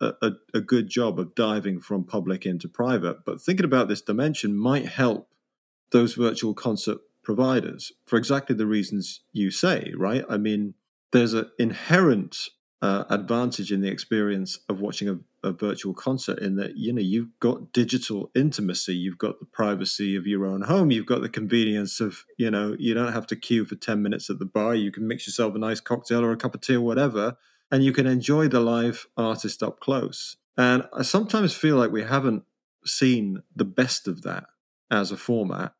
a, 0.00 0.32
a, 0.54 0.60
good 0.60 0.88
job 0.88 1.18
of 1.18 1.34
diving 1.34 1.80
from 1.80 2.04
public 2.04 2.46
into 2.46 2.68
private. 2.68 3.24
But 3.24 3.40
thinking 3.40 3.64
about 3.64 3.88
this 3.88 4.00
dimension 4.00 4.56
might 4.56 4.86
help 4.86 5.28
those 5.90 6.14
virtual 6.14 6.54
concert 6.54 6.98
providers 7.22 7.92
for 8.06 8.16
exactly 8.16 8.54
the 8.56 8.66
reasons 8.66 9.20
you 9.32 9.50
say 9.50 9.92
right? 9.96 10.24
I 10.28 10.36
mean 10.36 10.74
there's 11.12 11.34
an 11.34 11.50
inherent 11.58 12.36
uh, 12.82 13.04
advantage 13.08 13.72
in 13.72 13.80
the 13.80 13.88
experience 13.88 14.58
of 14.68 14.80
watching 14.80 15.08
a 15.08 15.18
a 15.46 15.52
virtual 15.52 15.94
concert 15.94 16.38
in 16.40 16.56
that 16.56 16.76
you 16.76 16.92
know 16.92 17.00
you've 17.00 17.38
got 17.40 17.72
digital 17.72 18.30
intimacy. 18.34 18.94
You've 18.94 19.18
got 19.18 19.40
the 19.40 19.46
privacy 19.46 20.16
of 20.16 20.26
your 20.26 20.44
own 20.44 20.62
home. 20.62 20.90
You've 20.90 21.06
got 21.06 21.22
the 21.22 21.28
convenience 21.28 22.00
of 22.00 22.24
you 22.36 22.50
know 22.50 22.76
you 22.78 22.92
don't 22.92 23.12
have 23.12 23.26
to 23.28 23.36
queue 23.36 23.64
for 23.64 23.76
10 23.76 24.02
minutes 24.02 24.28
at 24.28 24.38
the 24.38 24.44
bar. 24.44 24.74
You 24.74 24.92
can 24.92 25.08
mix 25.08 25.26
yourself 25.26 25.54
a 25.54 25.58
nice 25.58 25.80
cocktail 25.80 26.24
or 26.24 26.32
a 26.32 26.36
cup 26.36 26.54
of 26.54 26.60
tea 26.60 26.76
or 26.76 26.82
whatever 26.82 27.36
and 27.70 27.84
you 27.84 27.92
can 27.92 28.06
enjoy 28.06 28.48
the 28.48 28.60
live 28.60 29.06
artist 29.16 29.62
up 29.62 29.80
close. 29.80 30.36
And 30.56 30.84
i 30.92 31.02
sometimes 31.02 31.54
feel 31.54 31.76
like 31.76 31.90
we 31.90 32.04
haven't 32.04 32.44
seen 32.84 33.42
the 33.54 33.64
best 33.64 34.08
of 34.08 34.22
that 34.22 34.44
as 34.90 35.10
a 35.10 35.16
format. 35.16 35.72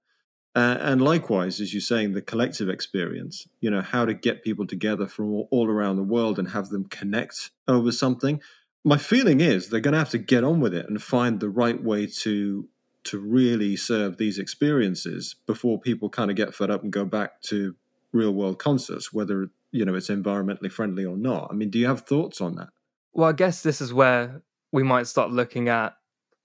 And 0.55 1.03
likewise, 1.03 1.61
as 1.61 1.75
you're 1.75 1.83
saying, 1.83 2.13
the 2.13 2.23
collective 2.23 2.71
experience, 2.71 3.47
you 3.61 3.71
know, 3.71 3.83
how 3.83 4.07
to 4.07 4.15
get 4.15 4.43
people 4.43 4.67
together 4.67 5.07
from 5.07 5.45
all 5.51 5.69
around 5.69 5.97
the 5.97 6.03
world 6.03 6.39
and 6.39 6.49
have 6.49 6.71
them 6.71 6.87
connect 6.87 7.51
over 7.69 7.93
something 7.93 8.41
my 8.87 8.97
feeling 8.97 9.41
is 9.41 9.69
they're 9.69 9.81
going 9.81 9.93
to 9.93 9.99
have 9.99 10.11
to 10.11 10.19
get 10.19 10.45
on 10.45 10.61
with 10.61 10.73
it 10.73 10.89
and 10.89 11.03
find 11.03 11.41
the 11.41 11.51
right 11.51 11.83
way 11.83 12.07
to 12.07 12.69
to 13.03 13.19
really 13.19 13.77
serve 13.77 14.17
these 14.17 14.39
experiences 14.39 15.37
before 15.47 15.79
people 15.79 16.09
kind 16.09 16.31
of 16.31 16.37
get 16.37 16.55
fed 16.55 16.71
up 16.71 16.83
and 16.83 16.93
go 16.93 17.05
back 17.05 17.41
to 17.41 17.77
real 18.13 18.33
world 18.33 18.59
concerts 18.59 19.13
whether 19.13 19.51
you 19.73 19.85
know 19.85 19.95
it's 19.95 20.09
environmentally 20.09 20.71
friendly 20.71 21.05
or 21.05 21.17
not. 21.17 21.49
I 21.51 21.55
mean 21.55 21.69
do 21.69 21.79
you 21.79 21.87
have 21.89 22.03
thoughts 22.03 22.41
on 22.41 22.55
that? 22.57 22.69
Well 23.13 23.29
i 23.29 23.33
guess 23.33 23.63
this 23.63 23.81
is 23.81 23.93
where 23.93 24.43
we 24.73 24.83
might 24.83 25.07
start 25.09 25.31
looking 25.31 25.69
at 25.69 25.97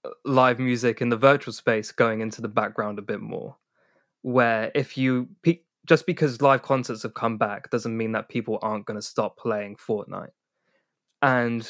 uh, 0.04 0.10
live 0.24 0.58
music 0.58 1.00
in 1.00 1.10
the 1.10 1.16
virtual 1.16 1.52
space 1.52 1.92
going 1.92 2.20
into 2.20 2.42
the 2.42 2.48
background 2.48 2.98
a 2.98 3.02
bit 3.02 3.20
more 3.20 3.56
where 4.22 4.72
if 4.74 4.96
you 4.96 5.28
just 5.86 6.06
because 6.06 6.40
live 6.40 6.62
concerts 6.62 7.02
have 7.02 7.14
come 7.14 7.38
back 7.38 7.70
doesn't 7.70 7.96
mean 7.96 8.12
that 8.12 8.28
people 8.28 8.58
aren't 8.62 8.86
going 8.86 8.98
to 8.98 9.06
stop 9.06 9.36
playing 9.36 9.76
fortnite. 9.76 10.30
And 11.20 11.68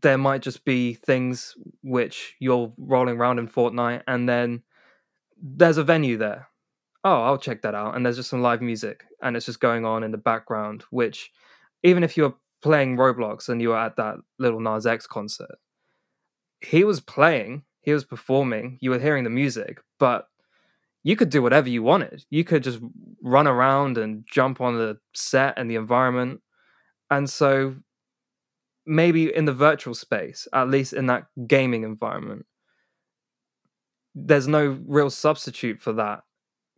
there 0.00 0.18
might 0.18 0.42
just 0.42 0.64
be 0.64 0.94
things 0.94 1.54
which 1.82 2.34
you're 2.38 2.72
rolling 2.78 3.16
around 3.16 3.38
in 3.38 3.48
Fortnite 3.48 4.02
and 4.06 4.28
then 4.28 4.62
there's 5.42 5.76
a 5.76 5.84
venue 5.84 6.16
there. 6.16 6.48
Oh, 7.04 7.22
I'll 7.22 7.38
check 7.38 7.62
that 7.62 7.74
out. 7.74 7.96
And 7.96 8.06
there's 8.06 8.16
just 8.16 8.30
some 8.30 8.42
live 8.42 8.62
music 8.62 9.04
and 9.20 9.36
it's 9.36 9.46
just 9.46 9.60
going 9.60 9.84
on 9.84 10.04
in 10.04 10.12
the 10.12 10.18
background, 10.18 10.84
which 10.90 11.30
even 11.82 12.04
if 12.04 12.16
you're 12.16 12.34
playing 12.62 12.96
Roblox 12.96 13.48
and 13.48 13.60
you 13.60 13.70
were 13.70 13.78
at 13.78 13.96
that 13.96 14.16
Lil 14.38 14.60
Nas 14.60 14.86
X 14.86 15.06
concert, 15.06 15.58
he 16.60 16.84
was 16.84 17.00
playing, 17.00 17.64
he 17.80 17.92
was 17.92 18.04
performing, 18.04 18.78
you 18.80 18.90
were 18.90 19.00
hearing 19.00 19.24
the 19.24 19.30
music, 19.30 19.80
but 19.98 20.28
you 21.02 21.16
could 21.16 21.30
do 21.30 21.42
whatever 21.42 21.68
you 21.68 21.82
wanted. 21.82 22.24
You 22.30 22.44
could 22.44 22.62
just 22.62 22.78
run 23.20 23.48
around 23.48 23.98
and 23.98 24.24
jump 24.30 24.60
on 24.60 24.78
the 24.78 24.98
set 25.12 25.54
and 25.56 25.68
the 25.68 25.74
environment. 25.74 26.40
And 27.10 27.28
so 27.28 27.74
maybe 28.86 29.34
in 29.34 29.44
the 29.44 29.52
virtual 29.52 29.94
space, 29.94 30.48
at 30.52 30.68
least 30.68 30.92
in 30.92 31.06
that 31.06 31.24
gaming 31.46 31.84
environment, 31.84 32.46
there's 34.14 34.48
no 34.48 34.78
real 34.86 35.10
substitute 35.10 35.80
for 35.80 35.92
that 35.94 36.22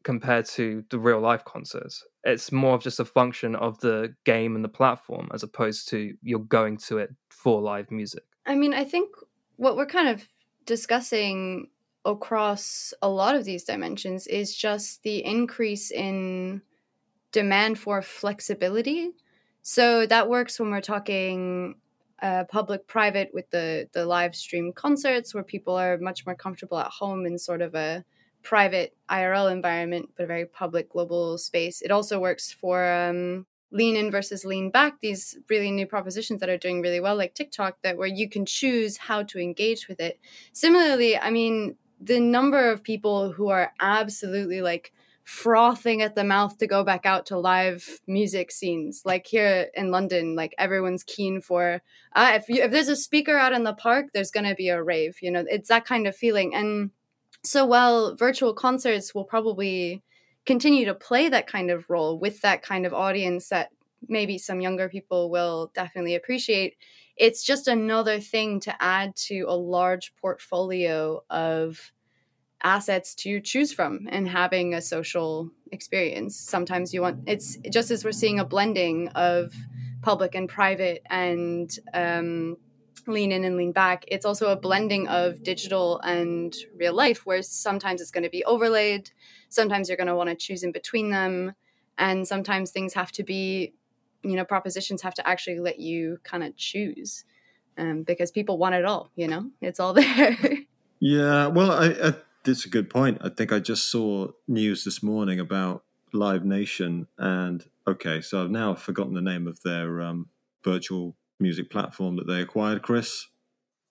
compared 0.05 0.47
to 0.47 0.85
the 0.91 0.99
real 0.99 1.21
life 1.21 1.45
concerts. 1.45 2.05
It's 2.25 2.53
more 2.53 2.75
of 2.75 2.83
just 2.83 3.01
a 3.01 3.05
function 3.05 3.57
of 3.57 3.79
the 3.81 4.15
game 4.25 4.55
and 4.55 4.65
the 4.65 4.69
platform 4.69 5.29
as 5.33 5.43
opposed 5.43 5.89
to 5.89 6.15
you're 6.23 6.41
going 6.41 6.77
to 6.79 6.99
it 6.99 7.11
for 7.31 7.61
live 7.61 7.91
music. 7.91 8.23
I 8.47 8.55
mean, 8.55 8.75
I 8.75 8.85
think 8.85 9.09
what 9.57 9.77
we're 9.77 9.87
kind 9.87 10.09
of 10.09 10.29
discussing 10.67 11.69
across 12.05 12.93
a 13.01 13.09
lot 13.09 13.35
of 13.35 13.45
these 13.45 13.65
dimensions 13.65 14.27
is 14.27 14.55
just 14.55 15.03
the 15.03 15.25
increase 15.25 15.91
in 15.91 16.61
demand 17.33 17.79
for 17.79 18.03
flexibility. 18.03 19.11
So 19.63 20.07
that 20.07 20.29
works 20.29 20.61
when 20.61 20.71
we're 20.71 20.83
talking 20.83 21.77
uh, 22.23 22.45
public 22.45 22.87
private 22.87 23.31
with 23.35 23.51
the 23.51 23.89
the 23.93 24.07
live 24.07 24.35
stream 24.35 24.73
concerts 24.73 25.35
where 25.35 25.45
people 25.45 25.75
are 25.75 25.99
much 25.99 26.25
more 26.27 26.35
comfortable 26.35 26.79
at 26.79 26.87
home 26.87 27.27
in 27.27 27.39
sort 27.39 27.63
of 27.63 27.75
a 27.75 28.05
private 28.43 28.95
IRL 29.11 29.51
environment, 29.51 30.11
but 30.17 30.25
a 30.25 30.27
very 30.27 30.47
public 30.47 30.91
global 30.91 31.39
space. 31.39 31.83
It 31.83 31.91
also 31.91 32.21
works 32.21 32.53
for 32.53 32.87
um, 32.93 33.47
lean 33.73 33.97
in 33.97 34.11
versus 34.11 34.45
lean 34.45 34.71
back. 34.71 35.01
These 35.01 35.37
really 35.51 35.71
new 35.71 35.87
propositions 35.87 36.41
that 36.41 36.49
are 36.49 36.59
doing 36.59 36.81
really 36.81 37.01
well, 37.01 37.17
like 37.17 37.35
TikTok, 37.35 37.79
that 37.83 37.97
where 37.97 38.07
you 38.07 38.29
can 38.29 38.47
choose 38.47 38.97
how 38.97 39.23
to 39.25 39.41
engage 39.41 39.89
with 39.89 39.99
it. 39.99 40.21
Similarly, 40.53 41.19
I 41.19 41.31
mean, 41.31 41.77
the 42.01 42.21
number 42.21 42.71
of 42.71 42.85
people 42.85 43.33
who 43.33 43.49
are 43.49 43.73
absolutely 43.81 44.61
like 44.61 44.93
frothing 45.25 46.03
at 46.03 46.15
the 46.15 46.25
mouth 46.25 46.57
to 46.59 46.67
go 46.67 46.85
back 46.85 47.07
out 47.07 47.27
to 47.27 47.39
live 47.39 48.01
music 48.07 48.51
scenes. 48.53 49.03
Like 49.05 49.27
here 49.27 49.69
in 49.75 49.91
London, 49.91 50.37
like 50.37 50.55
everyone's 50.59 51.03
keen 51.03 51.41
for 51.41 51.83
uh, 52.15 52.33
if 52.35 52.49
you, 52.49 52.63
if 52.63 52.71
there's 52.71 52.89
a 52.89 52.97
speaker 52.97 53.37
out 53.37 53.53
in 53.53 53.65
the 53.65 53.73
park, 53.73 54.07
there's 54.13 54.31
gonna 54.31 54.55
be 54.55 54.69
a 54.69 54.83
rave. 54.83 55.17
You 55.21 55.31
know, 55.31 55.45
it's 55.49 55.69
that 55.69 55.87
kind 55.87 56.07
of 56.07 56.17
feeling. 56.17 56.55
And 56.55 56.91
so 57.43 57.65
while 57.65 58.15
virtual 58.15 58.55
concerts 58.55 59.15
will 59.15 59.25
probably 59.25 60.03
continue 60.47 60.85
to 60.85 60.95
play 60.95 61.29
that 61.29 61.47
kind 61.47 61.71
of 61.71 61.89
role 61.89 62.19
with 62.19 62.43
that 62.43 62.63
kind 62.63 62.85
of 62.85 62.93
audience 62.93 63.49
that 63.49 63.71
maybe 64.09 64.37
some 64.37 64.61
younger 64.61 64.89
people 64.89 65.31
will 65.31 65.71
definitely 65.75 66.15
appreciate 66.15 66.77
it's 67.17 67.45
just 67.45 67.69
another 67.69 68.21
thing 68.21 68.61
to 68.61 68.83
add 68.83 69.15
to 69.15 69.45
a 69.49 69.57
large 69.57 70.15
portfolio 70.17 71.23
of 71.31 71.93
assets 72.65 73.15
to 73.15 73.41
choose 73.41 73.73
from 73.73 74.09
and 74.11 74.27
having 74.27 74.75
a 74.75 74.81
social 74.81 75.51
experience. 75.71 76.37
Sometimes 76.37 76.93
you 76.93 77.03
want 77.03 77.21
it's 77.27 77.57
just 77.71 77.91
as 77.91 78.05
we're 78.05 78.13
seeing 78.13 78.41
a 78.41 78.45
blending 78.45 79.09
of 79.09 79.55
public 80.03 80.35
and 80.35 80.49
private 80.49 81.03
and 81.09 81.79
um, 81.93 82.57
lean 83.07 83.33
in 83.33 83.45
and 83.45 83.57
lean 83.57 83.73
back. 83.73 84.05
It's 84.09 84.25
also 84.25 84.49
a 84.51 84.57
blending 84.57 85.09
of 85.09 85.43
digital 85.43 86.01
and 86.01 86.55
real 86.77 86.95
life, 86.95 87.27
where 87.27 87.43
sometimes 87.43 88.01
it's 88.01 88.11
going 88.11 88.25
to 88.25 88.31
be 88.31 88.45
overlaid, 88.45 89.11
sometimes 89.49 89.89
you're 89.89 89.97
going 89.97 90.09
to 90.09 90.17
want 90.17 90.31
to 90.31 90.37
choose 90.37 90.63
in 90.63 90.73
between 90.73 91.11
them, 91.11 91.55
and 91.99 92.27
sometimes 92.27 92.71
things 92.71 92.95
have 92.95 93.13
to 93.13 93.23
be, 93.23 93.75
you 94.23 94.37
know, 94.37 94.45
propositions 94.45 95.03
have 95.03 95.15
to 95.15 95.29
actually 95.29 95.61
let 95.61 95.79
you 95.79 96.19
kind 96.25 96.43
of 96.43 96.57
choose. 96.57 97.25
Um, 97.77 98.05
because 98.05 98.31
people 98.31 98.57
want 98.57 98.77
it 98.77 98.85
all, 98.85 99.11
you 99.17 99.27
know, 99.27 99.51
it's 99.61 99.81
all 99.81 99.93
there. 99.95 100.37
yeah, 101.01 101.49
well, 101.49 101.73
I, 101.73 101.87
I 101.87 102.15
that's 102.45 102.65
a 102.65 102.69
good 102.69 102.91
point. 102.91 103.19
I 103.23 103.31
think 103.31 103.53
I 103.53 103.59
just 103.59 103.91
saw 103.91 104.29
news 104.47 104.85
this 104.85 105.03
morning 105.03 105.41
about 105.41 105.85
Live 106.13 106.45
Nation, 106.45 107.09
and 107.19 107.65
okay, 107.89 108.21
so 108.21 108.43
I've 108.43 108.51
now 108.51 108.75
forgotten 108.75 109.15
the 109.15 109.21
name 109.21 109.47
of 109.47 109.63
their 109.63 110.01
um, 110.01 110.29
virtual 110.63 111.17
music 111.41 111.71
platform 111.71 112.17
that 112.17 112.27
they 112.27 112.41
acquired. 112.41 112.83
Kriss, 112.83 113.27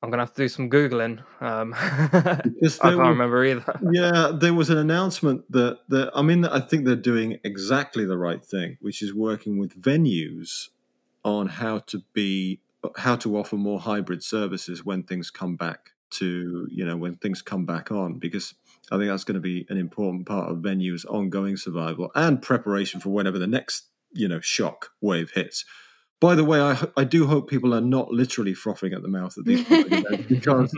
I'm 0.01 0.09
gonna 0.09 0.21
have 0.21 0.33
to 0.33 0.43
do 0.43 0.47
some 0.47 0.69
googling. 0.69 1.23
Um, 1.41 1.73
I 1.77 2.41
can't 2.61 2.99
remember 2.99 3.43
either. 3.43 3.79
yeah, 3.91 4.31
there 4.33 4.53
was 4.53 4.69
an 4.69 4.77
announcement 4.77 5.51
that 5.51 5.79
that 5.89 6.11
I 6.15 6.21
mean, 6.21 6.45
I 6.45 6.59
think 6.59 6.85
they're 6.85 6.95
doing 6.95 7.39
exactly 7.43 8.05
the 8.05 8.17
right 8.17 8.43
thing, 8.43 8.77
which 8.79 9.01
is 9.01 9.13
working 9.13 9.57
with 9.57 9.81
venues 9.81 10.69
on 11.25 11.47
how 11.47 11.79
to 11.79 12.03
be 12.13 12.59
how 12.97 13.15
to 13.15 13.37
offer 13.37 13.55
more 13.55 13.79
hybrid 13.79 14.23
services 14.23 14.85
when 14.85 15.03
things 15.03 15.31
come 15.31 15.55
back 15.55 15.91
to 16.13 16.67
you 16.71 16.85
know 16.85 16.97
when 16.97 17.15
things 17.15 17.41
come 17.41 17.65
back 17.65 17.91
on 17.91 18.19
because 18.19 18.53
I 18.91 18.97
think 18.97 19.09
that's 19.09 19.23
going 19.23 19.35
to 19.35 19.41
be 19.41 19.65
an 19.69 19.77
important 19.77 20.25
part 20.25 20.51
of 20.51 20.57
venues' 20.57 21.05
ongoing 21.05 21.57
survival 21.57 22.11
and 22.15 22.41
preparation 22.41 22.99
for 22.99 23.09
whenever 23.09 23.39
the 23.39 23.47
next 23.47 23.87
you 24.11 24.27
know 24.27 24.39
shock 24.39 24.91
wave 25.01 25.31
hits. 25.31 25.65
By 26.19 26.35
the 26.35 26.45
way, 26.45 26.61
I, 26.61 26.81
I 26.95 27.03
do 27.03 27.27
hope 27.27 27.49
people 27.49 27.73
are 27.73 27.81
not 27.81 28.11
literally 28.11 28.53
frothing 28.53 28.93
at 28.93 29.01
the 29.01 29.09
mouth 29.09 29.37
at 29.37 29.43
these 29.43 29.65
events 29.69 30.25
because 30.27 30.73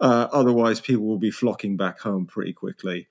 uh, 0.00 0.28
otherwise 0.32 0.80
people 0.80 1.04
will 1.04 1.18
be 1.18 1.30
flocking 1.30 1.76
back 1.76 2.00
home 2.00 2.26
pretty 2.26 2.54
quickly. 2.54 3.08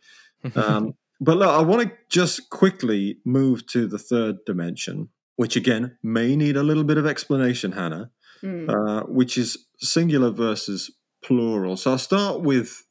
Um, 0.55 0.95
but 1.21 1.37
look, 1.37 1.49
I 1.49 1.61
want 1.61 1.83
to 1.83 1.95
just 2.09 2.49
quickly 2.49 3.19
move 3.23 3.67
to 3.67 3.85
the 3.85 3.99
third 3.99 4.43
dimension, 4.45 5.09
which 5.35 5.55
again 5.55 5.97
may 6.01 6.35
need 6.35 6.57
a 6.57 6.63
little 6.63 6.83
bit 6.83 6.97
of 6.97 7.05
explanation, 7.05 7.73
Hanna, 7.73 8.09
mm. 8.41 8.69
uh, 8.69 9.03
which 9.05 9.37
is 9.37 9.67
singular 9.77 10.31
versus 10.31 10.89
plural. 11.23 11.77
So 11.77 11.91
I'll 11.91 11.97
start 11.97 12.41
with 12.41 12.83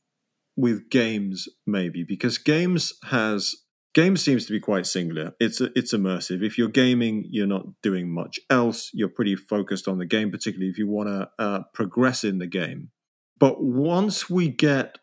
with 0.57 0.91
games 0.91 1.49
maybe 1.67 2.03
because 2.03 2.37
games 2.37 2.93
has 3.05 3.55
games 3.95 4.23
seems 4.23 4.47
to 4.47 4.53
be 4.53 4.61
quite 4.61 4.87
singular. 4.87 5.35
It's 5.41 5.61
it's 5.61 5.95
immersive. 5.95 6.43
If 6.43 6.59
you're 6.59 6.69
gaming, 6.69 7.25
you're 7.31 7.47
not 7.47 7.81
doing 7.83 8.11
much 8.11 8.39
else. 8.51 8.91
You're 8.93 9.09
pretty 9.09 9.37
focused 9.37 9.89
on 9.89 9.99
the 9.99 10.07
game, 10.07 10.31
particularly 10.31 10.71
if 10.71 10.79
you 10.79 10.87
want 10.87 11.09
to 11.09 11.31
uh, 11.39 11.63
progress 11.73 12.25
in 12.25 12.39
the 12.39 12.47
game. 12.47 12.91
But 13.39 13.63
once 13.63 14.29
we 14.29 14.49
get 14.49 14.99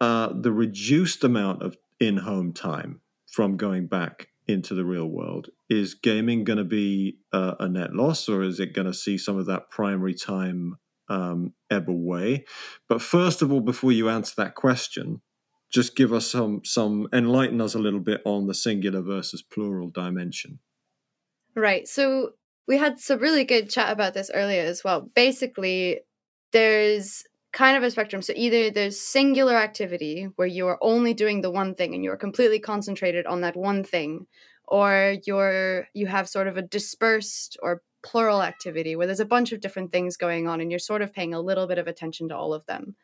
uh, 0.00 0.32
the 0.32 0.52
reduced 0.52 1.24
amount 1.24 1.62
of 1.62 1.76
in-home 1.98 2.52
time 2.52 3.00
from 3.26 3.56
going 3.56 3.86
back 3.86 4.28
into 4.46 4.74
the 4.74 4.84
real 4.84 5.06
world, 5.06 5.48
is 5.68 5.94
gaming 5.94 6.42
going 6.42 6.58
to 6.58 6.64
be 6.64 7.18
uh, 7.32 7.54
a 7.60 7.68
net 7.68 7.94
loss, 7.94 8.28
or 8.28 8.42
is 8.42 8.58
it 8.58 8.74
going 8.74 8.86
to 8.86 8.94
see 8.94 9.18
some 9.18 9.38
of 9.38 9.46
that 9.46 9.70
primary 9.70 10.14
time 10.14 10.76
um, 11.10 11.52
ebb 11.70 11.90
away? 11.90 12.46
But 12.88 13.02
first 13.02 13.42
of 13.42 13.52
all, 13.52 13.60
before 13.60 13.92
you 13.92 14.08
answer 14.08 14.34
that 14.38 14.54
question, 14.54 15.20
just 15.70 15.94
give 15.94 16.12
us 16.12 16.26
some 16.26 16.62
some 16.64 17.08
enlighten 17.12 17.60
us 17.60 17.74
a 17.74 17.78
little 17.78 18.00
bit 18.00 18.22
on 18.24 18.46
the 18.46 18.54
singular 18.54 19.02
versus 19.02 19.42
plural 19.42 19.90
dimension. 19.90 20.60
Right. 21.54 21.86
So 21.86 22.30
we 22.66 22.78
had 22.78 23.00
some 23.00 23.18
really 23.18 23.44
good 23.44 23.68
chat 23.68 23.92
about 23.92 24.14
this 24.14 24.30
earlier 24.32 24.62
as 24.62 24.82
well. 24.84 25.10
Basically, 25.14 26.00
there's 26.52 27.24
kind 27.52 27.76
of 27.76 27.82
a 27.82 27.90
spectrum. 27.90 28.22
So 28.22 28.32
either 28.36 28.70
there's 28.70 29.00
singular 29.00 29.56
activity 29.56 30.28
where 30.36 30.46
you 30.46 30.68
are 30.68 30.78
only 30.80 31.14
doing 31.14 31.40
the 31.40 31.50
one 31.50 31.74
thing 31.74 31.94
and 31.94 32.04
you're 32.04 32.16
completely 32.16 32.60
concentrated 32.60 33.26
on 33.26 33.40
that 33.40 33.56
one 33.56 33.82
thing, 33.82 34.26
or 34.66 35.16
you're 35.26 35.88
you 35.94 36.06
have 36.06 36.28
sort 36.28 36.46
of 36.46 36.56
a 36.56 36.62
dispersed 36.62 37.56
or 37.62 37.82
plural 38.02 38.42
activity 38.42 38.96
where 38.96 39.06
there's 39.06 39.20
a 39.20 39.24
bunch 39.24 39.52
of 39.52 39.60
different 39.60 39.92
things 39.92 40.16
going 40.16 40.48
on 40.48 40.60
and 40.60 40.70
you're 40.70 40.78
sort 40.78 41.02
of 41.02 41.12
paying 41.12 41.34
a 41.34 41.40
little 41.40 41.66
bit 41.66 41.78
of 41.78 41.86
attention 41.86 42.28
to 42.28 42.36
all 42.36 42.54
of 42.54 42.64
them. 42.66 42.96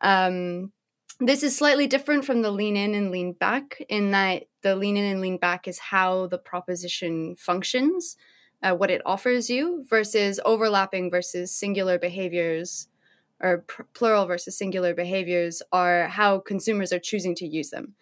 Um, 0.00 0.72
this 1.20 1.42
is 1.42 1.56
slightly 1.56 1.86
different 1.86 2.24
from 2.24 2.42
the 2.42 2.50
lean 2.50 2.76
in 2.76 2.94
and 2.94 3.10
lean 3.10 3.32
back 3.32 3.82
in 3.88 4.12
that 4.12 4.44
the 4.62 4.76
lean 4.76 4.96
in 4.96 5.04
and 5.04 5.20
lean 5.20 5.36
back 5.36 5.66
is 5.66 5.78
how 5.78 6.26
the 6.28 6.38
proposition 6.38 7.34
functions, 7.36 8.16
uh, 8.62 8.74
what 8.74 8.90
it 8.90 9.02
offers 9.04 9.50
you, 9.50 9.84
versus 9.88 10.38
overlapping 10.44 11.10
versus 11.10 11.52
singular 11.52 11.98
behaviors 11.98 12.88
or 13.40 13.64
pr- 13.66 13.82
plural 13.94 14.26
versus 14.26 14.56
singular 14.56 14.94
behaviors 14.94 15.62
are 15.72 16.08
how 16.08 16.38
consumers 16.40 16.92
are 16.92 16.98
choosing 16.98 17.34
to 17.36 17.46
use 17.46 17.70
them. 17.70 17.94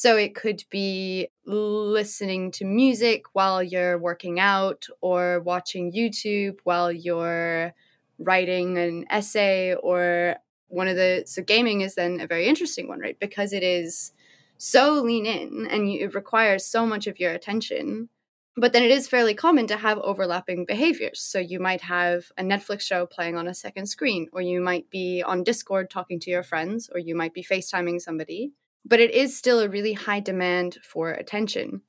So 0.00 0.16
it 0.16 0.34
could 0.34 0.64
be 0.70 1.28
listening 1.44 2.52
to 2.52 2.64
music 2.64 3.24
while 3.34 3.62
you're 3.62 3.98
working 3.98 4.40
out 4.40 4.86
or 5.02 5.40
watching 5.40 5.92
YouTube 5.92 6.56
while 6.64 6.90
you're 6.90 7.74
writing 8.18 8.78
an 8.78 9.04
essay 9.10 9.74
or 9.74 10.36
one 10.68 10.88
of 10.88 10.96
the 10.96 11.24
so 11.26 11.42
gaming 11.42 11.82
is 11.82 11.96
then 11.96 12.18
a 12.18 12.26
very 12.26 12.46
interesting 12.46 12.88
one 12.88 12.98
right? 12.98 13.20
Because 13.20 13.52
it 13.52 13.62
is 13.62 14.12
so 14.56 15.02
lean 15.02 15.26
in 15.26 15.66
and 15.70 15.92
you, 15.92 16.06
it 16.06 16.14
requires 16.14 16.64
so 16.64 16.86
much 16.86 17.06
of 17.06 17.20
your 17.20 17.32
attention 17.32 18.08
but 18.56 18.72
then 18.72 18.82
it 18.82 18.90
is 18.90 19.06
fairly 19.06 19.34
common 19.34 19.66
to 19.66 19.76
have 19.76 19.98
overlapping 19.98 20.64
behaviors. 20.64 21.20
So 21.20 21.38
you 21.38 21.60
might 21.60 21.82
have 21.82 22.32
a 22.38 22.42
netflix 22.42 22.80
show 22.80 23.04
playing 23.04 23.36
on 23.36 23.46
a 23.46 23.52
second 23.52 23.84
screen 23.84 24.28
or 24.32 24.40
you 24.40 24.62
might 24.62 24.88
be 24.88 25.22
on 25.22 25.44
discord 25.44 25.90
talking 25.90 26.18
to 26.20 26.30
your 26.30 26.42
friends 26.42 26.88
or 26.90 26.98
you 26.98 27.14
might 27.14 27.34
be 27.34 27.44
facetiming 27.44 28.00
somebody 28.00 28.52
but 28.84 29.00
it 29.00 29.12
is 29.12 29.36
still 29.36 29.60
a 29.60 29.68
really 29.68 29.92
high 29.92 30.20
demand 30.20 30.78
for 30.82 31.10
attention 31.10 31.82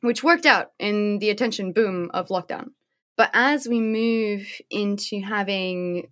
which 0.00 0.22
worked 0.22 0.46
out 0.46 0.70
in 0.78 1.18
the 1.18 1.30
attention 1.30 1.72
boom 1.72 2.10
of 2.14 2.28
lockdown 2.28 2.66
but 3.16 3.30
as 3.34 3.66
we 3.66 3.80
move 3.80 4.46
into 4.70 5.20
having 5.20 6.08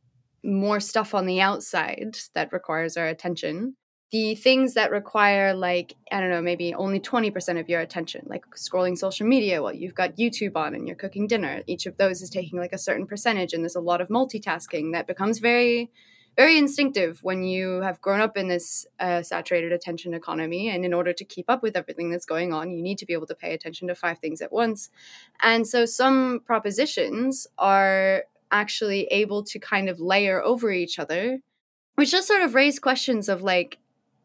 more 0.46 0.81
stuff 0.81 1.14
on 1.14 1.26
the 1.26 1.40
outside 1.40 2.16
that 2.35 2.52
requires 2.52 2.96
our 2.96 3.07
attention. 3.07 3.76
The 4.12 4.37
things 4.37 4.74
that 4.74 4.92
require, 4.92 5.52
like, 5.52 5.94
I 6.12 6.20
don't 6.20 6.31
know, 6.31 6.40
maybe 6.40 6.72
only 6.74 7.00
20% 7.00 7.59
of 7.59 7.68
your 7.68 7.81
attention, 7.81 8.24
like 8.26 8.44
scrolling 8.57 8.96
social 8.96 9.26
media 9.26 9.61
while 9.61 9.74
you've 9.74 9.96
got 9.96 10.16
YouTube 10.16 10.55
on 10.55 10.74
and 10.74 10.87
you're 10.87 10.96
cooking 10.96 11.26
dinner, 11.26 11.62
each 11.66 11.87
of 11.87 11.96
those 11.96 12.22
is 12.22 12.31
taking 12.31 12.59
like 12.59 12.72
a 12.72 12.79
certain 12.79 13.07
percentage. 13.07 13.52
And 13.52 13.64
there's 13.64 13.74
a 13.74 13.81
lot 13.81 14.00
of 14.00 14.09
multitasking 14.09 14.92
that 14.92 15.09
becomes 15.09 15.40
very, 15.40 15.90
very 16.37 16.59
instinctive 16.59 17.22
when 17.22 17.42
you 17.42 17.81
have 17.81 18.01
grown 18.01 18.20
up 18.20 18.37
in 18.37 18.49
this 18.49 18.87
uh, 19.01 19.22
saturated 19.22 19.72
attention 19.72 20.12
economy. 20.12 20.68
And 20.68 20.85
in 20.85 20.92
order 20.92 21.12
to 21.14 21.25
keep 21.25 21.49
up 21.49 21.62
with 21.62 21.77
everything 21.77 22.11
that's 22.11 22.27
going 22.27 22.53
on, 22.53 22.70
you 22.70 22.83
need 22.83 22.99
to 22.99 23.07
be 23.07 23.14
able 23.14 23.27
to 23.29 23.35
pay 23.35 23.55
attention 23.55 23.88
to 23.88 23.94
five 23.94 24.18
things 24.18 24.42
at 24.42 24.53
once. 24.53 24.90
And 25.40 25.66
so 25.66 25.87
some 25.87 26.40
propositions 26.44 27.46
are 27.57 28.25
actually 28.51 29.05
able 29.07 29.42
to 29.44 29.59
kind 29.59 29.88
of 29.88 29.99
layer 29.99 30.42
over 30.42 30.70
each 30.70 30.99
other, 30.99 31.38
which 31.94 32.11
just 32.11 32.29
sort 32.29 32.42
of 32.42 32.55
raise 32.55 32.79
questions 32.79 33.29
of 33.29 33.42
like, 33.42 33.79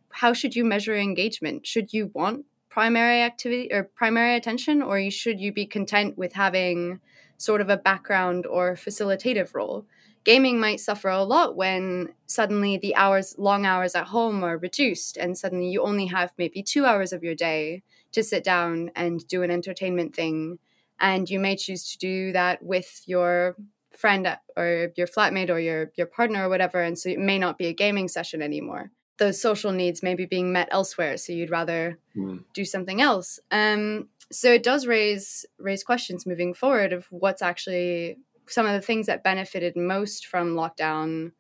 how 0.10 0.34
should 0.34 0.56
you 0.56 0.66
measure 0.66 0.96
engagement? 0.96 1.66
Should 1.66 1.94
you 1.94 2.12
want 2.14 2.46
primary 2.68 3.22
activity 3.22 3.70
or 3.72 3.84
primary 3.84 4.36
attention, 4.36 4.82
or 4.82 5.10
should 5.10 5.40
you 5.40 5.52
be 5.54 5.66
content 5.66 6.18
with 6.18 6.34
having 6.34 7.00
sort 7.38 7.62
of 7.62 7.70
a 7.70 7.78
background 7.78 8.46
or 8.46 8.76
facilitative 8.76 9.54
role? 9.54 9.86
Gaming 10.24 10.60
might 10.60 10.80
suffer 10.80 11.10
a 11.10 11.24
lot 11.24 11.56
when 11.56 12.14
suddenly 12.28 12.78
the 12.78 12.96
hours, 12.96 13.36
long 13.38 13.66
hours 13.66 13.96
at 13.96 14.08
home 14.08 14.44
are 14.44 14.58
reduced, 14.58 15.18
and 15.18 15.38
suddenly 15.38 15.70
you 15.70 15.82
only 15.82 16.08
have 16.08 16.32
maybe 16.38 16.62
two 16.62 16.86
hours 16.86 17.12
of 17.12 17.24
your 17.24 17.36
day 17.36 17.82
to 18.12 18.24
sit 18.24 18.44
down 18.44 18.92
and 18.96 19.28
do 19.28 19.42
an 19.42 19.50
entertainment 19.50 20.16
thing. 20.16 20.60
And 21.00 21.30
you 21.30 21.40
may 21.40 21.56
choose 21.56 21.92
to 21.92 21.98
do 21.98 22.32
that 22.34 22.62
with 22.62 23.02
your 23.08 23.56
friend 24.02 24.28
or 24.56 24.92
your 24.96 25.08
flatmate 25.08 25.50
or 25.50 25.60
your 25.60 25.92
your 25.96 26.08
partner 26.08 26.46
or 26.46 26.50
whatever 26.50 26.82
and 26.82 26.98
so 26.98 27.10
it 27.10 27.20
may 27.20 27.38
not 27.38 27.58
be 27.58 27.68
a 27.68 27.74
gaming 27.74 28.08
session 28.08 28.42
anymore 28.42 28.90
those 29.18 29.40
social 29.40 29.72
needs 29.72 30.02
may 30.02 30.16
be 30.16 30.26
being 30.26 30.52
met 30.52 30.68
elsewhere 30.72 31.18
so 31.18 31.34
you'd 31.34 31.52
rather 31.52 32.00
mm. 32.16 32.44
do 32.54 32.66
something 32.66 33.02
else 33.02 33.40
um 33.52 34.08
so 34.32 34.52
it 34.52 34.64
does 34.64 34.88
raise 34.88 35.46
raise 35.60 35.84
questions 35.84 36.26
moving 36.26 36.54
forward 36.54 36.94
of 36.94 37.06
what's 37.12 37.42
actually 37.42 38.18
some 38.48 38.66
of 38.66 38.74
the 38.74 38.82
things 38.82 39.08
that 39.08 39.24
benefited 39.24 39.76
most 39.76 40.26
from 40.26 40.56
lockdown 40.56 41.32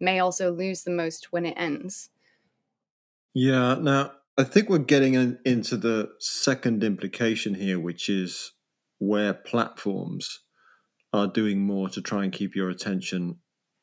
may 0.00 0.18
also 0.18 0.52
lose 0.52 0.82
the 0.82 0.90
most 0.90 1.32
when 1.32 1.46
it 1.46 1.54
ends 1.56 2.10
yeah 3.34 3.74
now 3.74 4.12
i 4.36 4.44
think 4.44 4.68
we're 4.68 4.78
getting 4.78 5.14
in, 5.14 5.38
into 5.44 5.76
the 5.76 6.08
second 6.18 6.84
implication 6.84 7.54
here 7.54 7.78
which 7.78 8.08
is 8.08 8.52
where 8.98 9.32
platforms 9.32 10.40
are 11.12 11.26
doing 11.26 11.60
more 11.60 11.88
to 11.88 12.02
try 12.02 12.24
and 12.24 12.32
keep 12.32 12.54
your 12.54 12.68
attention 12.68 13.36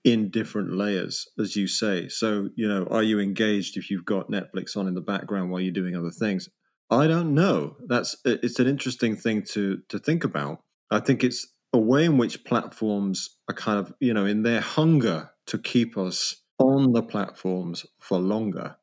in 0.03 0.29
different 0.29 0.71
layers, 0.71 1.27
as 1.39 1.55
you 1.55 1.67
say. 1.67 2.07
So, 2.07 2.49
you 2.55 2.67
know, 2.67 2.85
are 2.91 3.01
you 3.01 3.19
engaged 3.19 3.75
if 3.75 3.89
you've 3.89 4.05
got 4.05 4.29
Netflix 4.29 4.77
on 4.77 4.87
in 4.87 4.93
the 4.93 5.01
background 5.01 5.49
while 5.49 5.59
you're 5.59 5.73
doing 5.73 5.95
other 5.95 6.11
things? 6.11 6.47
I 6.91 7.07
don't 7.07 7.33
know. 7.33 7.77
That's 7.87 8.15
it's 8.23 8.59
an 8.59 8.67
interesting 8.67 9.15
thing 9.15 9.41
to 9.53 9.81
to 9.89 9.97
think 9.97 10.23
about. 10.23 10.61
I 10.91 10.99
think 10.99 11.23
it's 11.23 11.47
a 11.75 11.77
way 11.77 12.05
in 12.05 12.17
which 12.17 12.45
platforms 12.45 13.37
are 13.49 13.53
kind 13.53 13.77
of, 13.77 13.93
you 13.99 14.13
know, 14.13 14.25
in 14.25 14.43
their 14.43 14.61
hunger 14.61 15.31
to 15.47 15.57
keep 15.57 15.97
us 15.97 16.37
on 16.57 16.93
the 16.93 17.03
platforms 17.03 17.85
for 17.99 18.17
longer. 18.17 18.77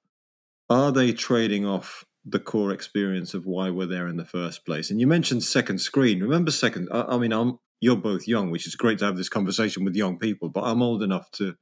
Are 0.68 0.92
they 0.92 1.14
trading 1.14 1.64
off 1.64 2.04
the 2.22 2.38
core 2.38 2.70
experience 2.70 3.32
of 3.32 3.46
why 3.46 3.70
we're 3.70 3.86
there 3.86 4.06
in 4.06 4.18
the 4.18 4.26
first 4.26 4.66
place? 4.66 4.90
And 4.90 5.00
you 5.00 5.06
mentioned 5.06 5.42
second 5.42 5.78
screen. 5.78 6.20
Remember 6.20 6.50
second? 6.50 6.90
I, 6.92 7.02
I 7.02 7.18
mean, 7.18 7.32
I'm 7.32 7.58
you're 7.80 7.96
both 7.96 8.28
young, 8.28 8.50
which 8.50 8.66
is 8.66 8.76
great 8.76 8.98
to 8.98 9.06
have 9.06 9.16
this 9.16 9.30
conversation 9.30 9.84
with 9.84 9.96
young 9.96 10.18
people, 10.18 10.50
but 10.50 10.62
I'm 10.62 10.82
old 10.82 11.02
enough 11.02 11.30
to 11.32 11.56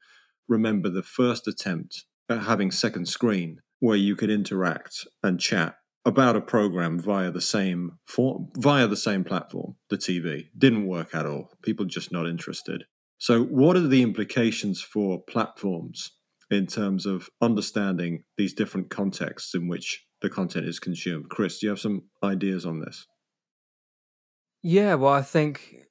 remember 0.49 0.91
the 0.91 1.05
first 1.05 1.47
attempt 1.47 2.07
at 2.29 2.43
having 2.43 2.73
second 2.73 3.07
screen 3.07 3.61
where 3.79 3.97
you 3.97 4.17
could 4.17 4.31
interact 4.31 5.07
and 5.23 5.41
chat 5.41 5.77
about 6.05 6.37
a 6.37 6.41
program 6.41 6.99
via 6.99 7.31
the 7.31 7.41
same 7.41 7.99
form, 8.07 8.49
via 8.57 8.87
the 8.87 8.97
same 8.97 9.25
platform, 9.25 9.77
the 9.91 9.99
TV. 9.99 10.45
Didn't 10.57 10.87
work 10.87 11.15
at 11.15 11.27
all. 11.27 11.51
People 11.63 11.87
just 11.87 12.11
not 12.11 12.27
interested. 12.27 12.85
So, 13.19 13.45
what 13.45 13.77
are 13.77 13.87
the 13.87 14.03
implications 14.03 14.81
for 14.81 15.23
platforms 15.23 16.13
in 16.51 16.67
terms 16.67 17.07
of 17.07 17.29
understanding 17.41 18.25
these 18.37 18.55
different 18.55 18.91
contexts 18.91 19.55
in 19.55 19.69
which 19.69 20.07
the 20.23 20.31
content 20.31 20.67
is 20.67 20.79
consumed? 20.79 21.29
Kriss, 21.29 21.61
do 21.61 21.67
you 21.67 21.71
have 21.71 21.81
some 21.81 22.05
ideas 22.25 22.65
on 22.65 22.81
this? 22.81 23.07
Yeah, 24.63 24.95
well, 24.95 25.13
I 25.13 25.23
think 25.23 25.87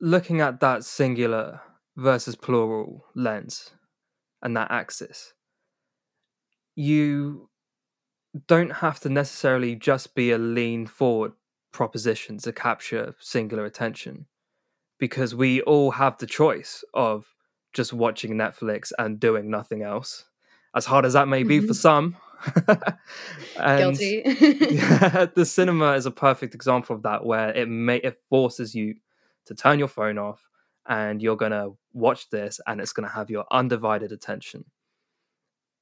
looking 0.00 0.40
at 0.40 0.60
that 0.60 0.84
singular 0.84 1.60
versus 1.96 2.36
plural 2.36 3.04
lens 3.14 3.72
and 4.42 4.56
that 4.56 4.70
axis, 4.70 5.34
you 6.74 7.50
don't 8.46 8.70
have 8.70 9.00
to 9.00 9.08
necessarily 9.08 9.74
just 9.74 10.14
be 10.14 10.30
a 10.30 10.38
lean 10.38 10.86
forward 10.86 11.32
proposition 11.72 12.38
to 12.38 12.52
capture 12.52 13.14
singular 13.18 13.64
attention 13.64 14.26
because 14.98 15.34
we 15.34 15.60
all 15.62 15.92
have 15.92 16.18
the 16.18 16.26
choice 16.26 16.84
of 16.94 17.26
just 17.72 17.92
watching 17.92 18.34
Netflix 18.34 18.92
and 18.98 19.18
doing 19.18 19.50
nothing 19.50 19.82
else. 19.82 20.26
As 20.74 20.86
hard 20.86 21.04
as 21.04 21.14
that 21.14 21.28
may 21.28 21.42
be 21.42 21.58
mm-hmm. 21.58 21.66
for 21.66 21.74
some. 21.74 22.16
Guilty. 23.56 24.22
yeah, 24.70 25.26
the 25.34 25.44
cinema 25.44 25.92
is 25.92 26.06
a 26.06 26.10
perfect 26.10 26.54
example 26.54 26.96
of 26.96 27.02
that 27.02 27.24
where 27.24 27.50
it 27.50 27.68
may 27.68 27.96
it 27.96 28.20
forces 28.28 28.74
you 28.74 28.94
to 29.46 29.54
turn 29.54 29.78
your 29.78 29.88
phone 29.88 30.18
off 30.18 30.48
and 30.86 31.22
you're 31.22 31.36
going 31.36 31.52
to 31.52 31.76
watch 31.92 32.30
this 32.30 32.60
and 32.66 32.80
it's 32.80 32.92
going 32.92 33.08
to 33.08 33.14
have 33.14 33.30
your 33.30 33.44
undivided 33.50 34.12
attention. 34.12 34.64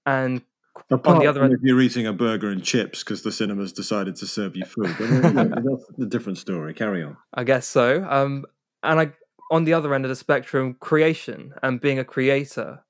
And 0.07 0.43
Apart 0.91 1.17
on 1.17 1.23
the 1.23 1.27
other 1.27 1.45
end, 1.45 1.53
if 1.53 1.61
you're 1.63 1.81
eating 1.81 2.07
a 2.07 2.13
burger 2.13 2.51
and 2.51 2.63
chips 2.63 3.05
because 3.05 3.23
the 3.23 3.33
cinemas 3.33 3.73
decided 3.73 4.17
to 4.17 4.27
serve 4.27 4.57
you 4.57 4.65
food. 4.65 4.95
But, 4.99 5.51
that's 5.65 5.91
a 6.01 6.07
different 6.07 6.39
story. 6.39 6.75
Carry 6.75 7.03
on. 7.03 7.17
I 7.35 7.45
guess 7.45 7.67
so. 7.67 8.05
Um, 8.09 8.45
and 8.83 9.01
I, 9.01 9.13
on 9.51 9.65
the 9.65 9.75
other 9.75 9.95
end 9.95 10.05
of 10.05 10.09
the 10.09 10.17
spectrum, 10.17 10.77
creation 10.81 11.55
and 11.63 11.81
being 11.81 11.99
a 11.99 12.05
creator, 12.05 12.85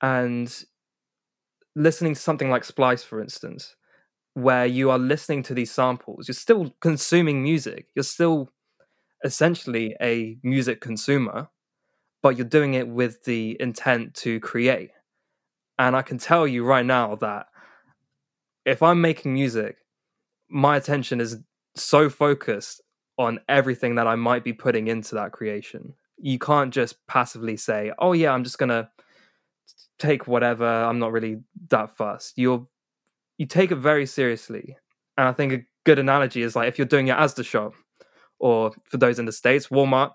and 0.00 0.64
listening 1.74 2.14
to 2.14 2.20
something 2.20 2.50
like 2.50 2.64
Splice, 2.64 3.02
for 3.02 3.20
instance, 3.20 3.74
where 4.34 4.66
you 4.66 4.90
are 4.90 4.98
listening 4.98 5.42
to 5.44 5.54
these 5.54 5.70
samples, 5.70 6.28
you're 6.28 6.34
still 6.34 6.74
consuming 6.80 7.42
music. 7.42 7.88
You're 7.94 8.02
still 8.02 8.50
essentially 9.24 9.96
a 10.00 10.38
music 10.42 10.80
consumer, 10.80 11.48
but 12.22 12.36
you're 12.36 12.46
doing 12.46 12.74
it 12.74 12.88
with 12.88 13.24
the 13.24 13.56
intent 13.60 14.14
to 14.14 14.40
create. 14.40 14.90
And 15.78 15.96
I 15.96 16.02
can 16.02 16.18
tell 16.18 16.46
you 16.46 16.64
right 16.64 16.86
now 16.86 17.16
that 17.16 17.46
if 18.64 18.82
I'm 18.82 19.00
making 19.00 19.34
music, 19.34 19.76
my 20.48 20.76
attention 20.76 21.20
is 21.20 21.38
so 21.74 22.08
focused 22.08 22.80
on 23.18 23.40
everything 23.48 23.96
that 23.96 24.06
I 24.06 24.14
might 24.14 24.44
be 24.44 24.52
putting 24.52 24.88
into 24.88 25.14
that 25.16 25.32
creation. 25.32 25.94
You 26.18 26.38
can't 26.38 26.72
just 26.72 27.06
passively 27.06 27.56
say, 27.56 27.92
"Oh 27.98 28.12
yeah, 28.12 28.32
I'm 28.32 28.44
just 28.44 28.58
going 28.58 28.70
to 28.70 28.88
take 29.98 30.26
whatever. 30.26 30.66
I'm 30.66 30.98
not 30.98 31.12
really 31.12 31.42
that 31.70 31.96
fussed." 31.96 32.34
You're 32.36 32.66
you 33.38 33.46
take 33.46 33.70
it 33.70 33.76
very 33.76 34.06
seriously. 34.06 34.76
And 35.16 35.28
I 35.28 35.32
think 35.32 35.52
a 35.52 35.64
good 35.84 35.98
analogy 35.98 36.42
is 36.42 36.56
like 36.56 36.68
if 36.68 36.78
you're 36.78 36.86
doing 36.86 37.06
your 37.06 37.16
Asda 37.16 37.44
shop 37.44 37.74
or 38.38 38.72
for 38.84 38.96
those 38.96 39.18
in 39.18 39.26
the 39.26 39.32
states, 39.32 39.68
Walmart, 39.68 40.12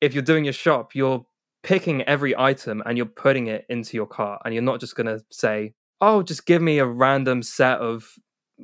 if 0.00 0.14
you're 0.14 0.22
doing 0.22 0.44
your 0.44 0.52
shop, 0.52 0.94
you're 0.94 1.24
picking 1.62 2.02
every 2.02 2.36
item 2.36 2.82
and 2.86 2.96
you're 2.96 3.06
putting 3.06 3.48
it 3.48 3.66
into 3.68 3.96
your 3.96 4.06
cart 4.06 4.42
and 4.44 4.54
you're 4.54 4.62
not 4.62 4.80
just 4.80 4.96
going 4.96 5.06
to 5.06 5.24
say, 5.30 5.74
"Oh, 6.00 6.22
just 6.22 6.46
give 6.46 6.62
me 6.62 6.78
a 6.78 6.86
random 6.86 7.42
set 7.42 7.78
of 7.80 8.08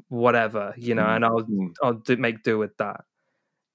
whatever," 0.08 0.74
you 0.76 0.94
know, 0.94 1.06
and 1.06 1.24
I'll 1.24 1.42
Mm. 1.44 1.74
I'll 1.82 1.94
do, 1.94 2.16
make 2.16 2.42
do 2.42 2.58
with 2.58 2.76
that. 2.78 3.02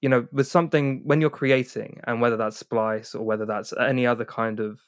You 0.02 0.08
know, 0.10 0.28
with 0.32 0.46
something 0.48 1.02
when 1.04 1.20
you're 1.20 1.30
creating, 1.30 2.00
and 2.06 2.20
whether 2.20 2.36
that's 2.36 2.58
Splice 2.58 3.14
or 3.14 3.24
whether 3.24 3.46
that's 3.46 3.72
any 3.78 4.06
other 4.06 4.24
kind 4.24 4.60
of 4.60 4.80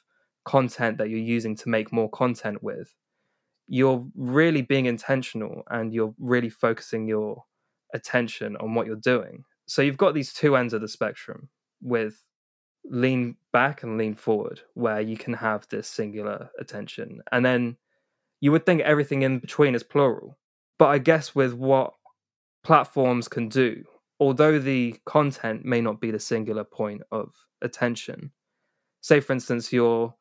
content 0.45 0.97
that 0.99 1.09
you're 1.09 1.19
using 1.19 1.55
to 1.57 1.69
make 1.69 1.91
more 1.93 2.09
content 2.09 2.63
with, 2.63 2.95
you're 3.67 4.05
really 4.15 4.61
being 4.61 4.85
intentional 4.87 5.63
and 5.69 5.93
you're 5.93 6.13
really 6.19 6.49
focusing 6.49 7.07
your 7.07 7.43
attention 7.93 8.55
on 8.57 8.73
what 8.75 8.87
you're 8.87 8.95
doing. 8.97 9.43
So 9.67 9.81
you've 9.81 9.97
got 9.97 10.13
these 10.13 10.33
two 10.33 10.55
ends 10.57 10.73
of 10.73 10.81
the 10.81 10.87
spectrum 10.87 11.49
with 11.81 12.25
lean 12.85 13.35
back 13.53 13.83
and 13.83 13.97
lean 13.97 14.15
forward, 14.15 14.61
where 14.73 15.01
you 15.01 15.17
can 15.17 15.33
have 15.33 15.67
this 15.69 15.87
singular 15.87 16.49
attention. 16.59 17.21
And 17.31 17.45
then 17.45 17.77
you 18.39 18.51
would 18.51 18.65
think 18.65 18.81
everything 18.81 19.21
in 19.21 19.39
between 19.39 19.75
is 19.75 19.83
plural. 19.83 20.37
But 20.77 20.87
I 20.87 20.97
guess 20.97 21.35
with 21.35 21.53
what 21.53 21.93
platforms 22.63 23.27
can 23.27 23.49
do, 23.49 23.83
although 24.19 24.59
the 24.59 24.95
content 25.05 25.63
may 25.63 25.81
not 25.81 26.01
be 26.01 26.11
the 26.11 26.19
singular 26.19 26.63
point 26.63 27.01
of 27.11 27.33
attention, 27.61 28.31
say 29.01 29.19
for 29.19 29.33
instance, 29.33 29.71
you're 29.71 30.13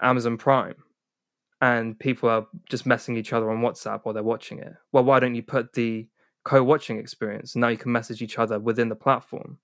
Amazon 0.00 0.36
Prime 0.36 0.76
and 1.60 1.98
people 1.98 2.28
are 2.28 2.46
just 2.68 2.86
messing 2.86 3.16
each 3.16 3.32
other 3.32 3.50
on 3.50 3.58
WhatsApp 3.58 4.00
while 4.02 4.12
they're 4.12 4.22
watching 4.22 4.58
it. 4.58 4.74
Well, 4.92 5.04
why 5.04 5.20
don't 5.20 5.34
you 5.34 5.42
put 5.42 5.72
the 5.72 6.06
co 6.44 6.62
watching 6.62 6.98
experience? 6.98 7.56
Now 7.56 7.68
you 7.68 7.76
can 7.76 7.92
message 7.92 8.22
each 8.22 8.38
other 8.38 8.58
within 8.58 8.88
the 8.88 8.96
platform. 8.96 9.58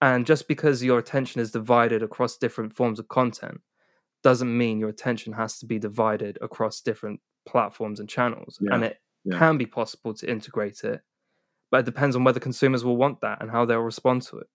And 0.00 0.26
just 0.26 0.46
because 0.48 0.84
your 0.84 0.98
attention 0.98 1.40
is 1.40 1.50
divided 1.50 2.02
across 2.02 2.36
different 2.36 2.72
forms 2.74 2.98
of 2.98 3.08
content 3.08 3.60
doesn't 4.22 4.56
mean 4.56 4.78
your 4.78 4.88
attention 4.88 5.32
has 5.34 5.58
to 5.58 5.66
be 5.66 5.78
divided 5.78 6.38
across 6.40 6.80
different 6.80 7.20
platforms 7.46 7.98
and 8.00 8.08
channels. 8.08 8.58
Yeah, 8.60 8.74
And 8.74 8.84
it 8.84 8.98
yeah. 9.24 9.38
can 9.38 9.58
be 9.58 9.66
possible 9.66 10.14
to 10.14 10.30
integrate 10.30 10.84
it, 10.84 11.00
but 11.70 11.78
it 11.80 11.86
depends 11.86 12.14
on 12.16 12.24
whether 12.24 12.40
consumers 12.40 12.84
will 12.84 12.96
want 12.96 13.20
that 13.22 13.40
and 13.40 13.50
how 13.50 13.64
they'll 13.64 13.80
respond 13.80 14.22
to 14.22 14.38
it. 14.38 14.46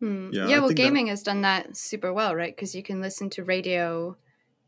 Hmm. 0.00 0.30
Yeah, 0.32 0.46
Yeah, 0.46 0.58
well, 0.58 0.68
think 0.68 0.78
that- 0.78 0.82
gaming 0.84 1.06
has 1.08 1.22
done 1.22 1.42
that 1.42 1.76
super 1.76 2.12
well, 2.12 2.34
right? 2.34 2.54
Because 2.54 2.74
you 2.74 2.82
can 2.82 3.00
listen 3.00 3.28
to 3.30 3.44
radio 3.44 4.16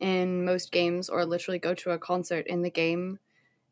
in 0.01 0.45
most 0.45 0.73
games 0.73 1.09
or 1.09 1.25
literally 1.25 1.59
go 1.59 1.75
to 1.75 1.91
a 1.93 1.99
concert 1.99 2.47
in 2.47 2.63
the 2.63 2.71
game. 2.71 3.19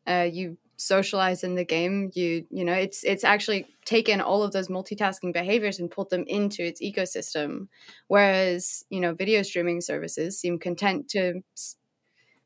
Uh, 0.07 0.27
you 0.31 0.57
socialize 0.79 1.43
in 1.43 1.55
the 1.55 1.65
game. 1.65 2.11
You 2.13 2.45
you 2.49 2.63
know 2.65 2.73
it's 2.73 3.03
it's 3.03 3.23
actually 3.23 3.67
taken 3.85 4.21
all 4.21 4.43
of 4.43 4.51
those 4.51 4.67
multitasking 4.67 5.33
behaviors 5.33 5.79
and 5.79 5.91
pulled 5.91 6.09
them 6.09 6.23
into 6.27 6.63
its 6.63 6.81
ecosystem. 6.81 7.67
Whereas 8.07 8.85
you 8.89 8.99
know 8.99 9.13
video 9.13 9.41
streaming 9.43 9.81
services 9.81 10.39
seem 10.39 10.59
content 10.59 11.09
to 11.09 11.41
s- 11.55 11.77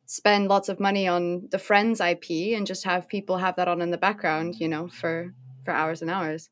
spend 0.06 0.48
lots 0.48 0.69
of 0.69 0.80
money 0.80 1.08
on 1.08 1.48
the 1.52 1.60
Friends 1.60 2.02
IP 2.02 2.56
and 2.56 2.67
just 2.67 2.84
have 2.86 3.08
people 3.08 3.38
have 3.38 3.56
that 3.56 3.67
on 3.67 3.82
in 3.82 3.91
the 3.91 3.98
background, 3.98 4.60
you 4.60 4.67
know, 4.67 4.88
for 4.88 5.34
for 5.63 5.72
hours 5.72 6.02
and 6.02 6.12
hours. 6.12 6.50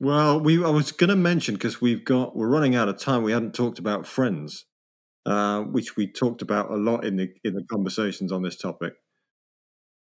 Well, 0.00 0.40
we 0.40 0.64
I 0.64 0.70
was 0.70 0.92
going 0.92 1.10
to 1.10 1.16
mention 1.16 1.54
because 1.54 1.80
we've 1.80 2.04
got 2.04 2.34
we're 2.34 2.48
running 2.48 2.74
out 2.74 2.88
of 2.88 2.98
time. 2.98 3.22
We 3.22 3.32
hadn't 3.32 3.54
talked 3.54 3.78
about 3.78 4.06
friends, 4.06 4.64
uh, 5.26 5.62
which 5.62 5.96
we 5.96 6.10
talked 6.10 6.42
about 6.42 6.70
a 6.70 6.76
lot 6.76 7.04
in 7.04 7.16
the 7.16 7.28
in 7.44 7.54
the 7.54 7.64
conversations 7.70 8.32
on 8.32 8.42
this 8.42 8.56
topic. 8.56 8.94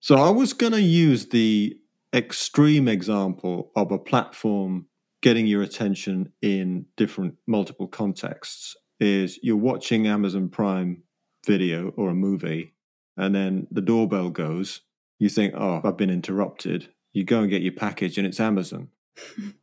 So 0.02 0.16
I 0.16 0.30
was 0.30 0.52
going 0.52 0.72
to 0.72 0.82
use 0.82 1.26
the 1.26 1.78
extreme 2.12 2.88
example 2.88 3.70
of 3.76 3.92
a 3.92 4.00
platform 4.00 4.86
getting 5.22 5.46
your 5.46 5.62
attention 5.62 6.32
in 6.42 6.86
different 6.96 7.36
multiple 7.46 7.86
contexts. 7.86 8.76
Is 8.98 9.38
you're 9.44 9.56
watching 9.56 10.08
Amazon 10.08 10.48
Prime 10.48 11.04
video 11.46 11.90
or 11.96 12.10
a 12.10 12.14
movie, 12.14 12.74
and 13.16 13.32
then 13.32 13.68
the 13.70 13.80
doorbell 13.80 14.30
goes. 14.30 14.80
You 15.20 15.28
think, 15.28 15.54
"Oh, 15.56 15.80
I've 15.84 15.96
been 15.96 16.10
interrupted." 16.10 16.88
You 17.12 17.22
go 17.22 17.40
and 17.40 17.50
get 17.50 17.62
your 17.62 17.72
package, 17.72 18.18
and 18.18 18.26
it's 18.26 18.40
Amazon. 18.40 18.88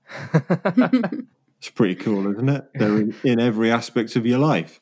It's 1.59 1.69
pretty 1.69 1.95
cool, 1.95 2.31
isn't 2.31 2.47
it? 2.47 2.65
They're 2.73 2.97
in, 3.01 3.13
in 3.25 3.39
every 3.41 3.69
aspect 3.69 4.15
of 4.15 4.25
your 4.25 4.39
life. 4.39 4.79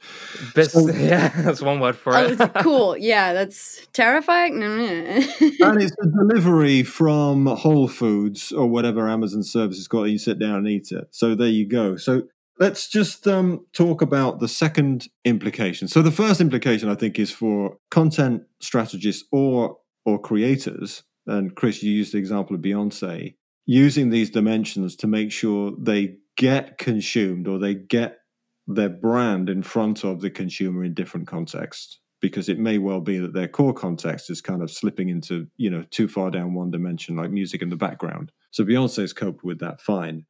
Bis- 0.53 0.73
So- 0.73 0.87
yeah, 0.93 1.29
that's 1.41 1.59
one 1.61 1.79
word 1.79 1.95
for 1.95 2.15
Oh, 2.15 2.23
it. 2.23 2.39
it's 2.39 2.51
cool. 2.63 2.95
Yeah, 2.95 3.33
that's 3.33 3.87
terrifying. 3.93 4.59
No, 4.59 4.77
no, 4.77 4.85
no. 4.85 5.69
and 5.69 5.81
it's 5.81 5.95
a 6.01 6.05
delivery 6.05 6.83
from 6.83 7.47
Whole 7.47 7.87
Foods 7.87 8.51
or 8.51 8.67
whatever 8.67 9.09
Amazon 9.09 9.41
service 9.41 9.77
has 9.77 9.87
got, 9.87 10.03
and 10.03 10.11
you 10.11 10.19
sit 10.19 10.37
down 10.37 10.55
and 10.57 10.67
eat 10.67 10.91
it. 10.91 11.07
So 11.11 11.33
there 11.33 11.47
you 11.47 11.67
go. 11.67 11.95
So 11.97 12.23
let's 12.59 12.87
just 12.87 13.27
um, 13.27 13.65
talk 13.73 14.03
about 14.03 14.39
the 14.39 14.47
second 14.47 15.07
implication. 15.25 15.87
So 15.87 16.03
the 16.03 16.11
first 16.11 16.39
implication, 16.41 16.89
I 16.89 16.95
think, 16.95 17.17
is 17.17 17.31
for 17.31 17.77
content 17.89 18.43
strategists 18.61 19.23
or 19.31 19.77
or 20.05 20.19
creators. 20.19 21.01
And 21.25 21.55
Kriss, 21.55 21.81
you 21.81 21.91
used 21.91 22.13
the 22.13 22.19
example 22.19 22.55
of 22.55 22.61
Beyonce 22.61 23.33
using 23.65 24.11
these 24.11 24.29
dimensions 24.29 24.95
to 24.97 25.07
make 25.07 25.31
sure 25.31 25.73
they 25.77 26.17
get 26.37 26.77
consumed 26.77 27.47
or 27.47 27.59
they 27.59 27.73
get 27.73 28.19
their 28.67 28.89
brand 28.89 29.49
in 29.49 29.61
front 29.61 30.03
of 30.03 30.21
the 30.21 30.29
consumer 30.29 30.83
in 30.83 30.93
different 30.93 31.27
contexts 31.27 31.99
because 32.19 32.49
it 32.49 32.59
may 32.59 32.77
well 32.77 33.01
be 33.01 33.17
that 33.19 33.33
their 33.33 33.47
core 33.47 33.73
context 33.73 34.29
is 34.29 34.41
kind 34.41 34.61
of 34.61 34.71
slipping 34.71 35.09
into 35.09 35.47
you 35.57 35.69
know 35.69 35.83
too 35.91 36.07
far 36.07 36.31
down 36.31 36.53
one 36.53 36.71
dimension 36.71 37.15
like 37.15 37.31
music 37.31 37.61
in 37.61 37.69
the 37.69 37.75
background. 37.75 38.31
So 38.51 38.63
beyonce's 38.63 39.13
coped 39.13 39.43
with 39.43 39.59
that 39.59 39.81
fine. 39.81 40.25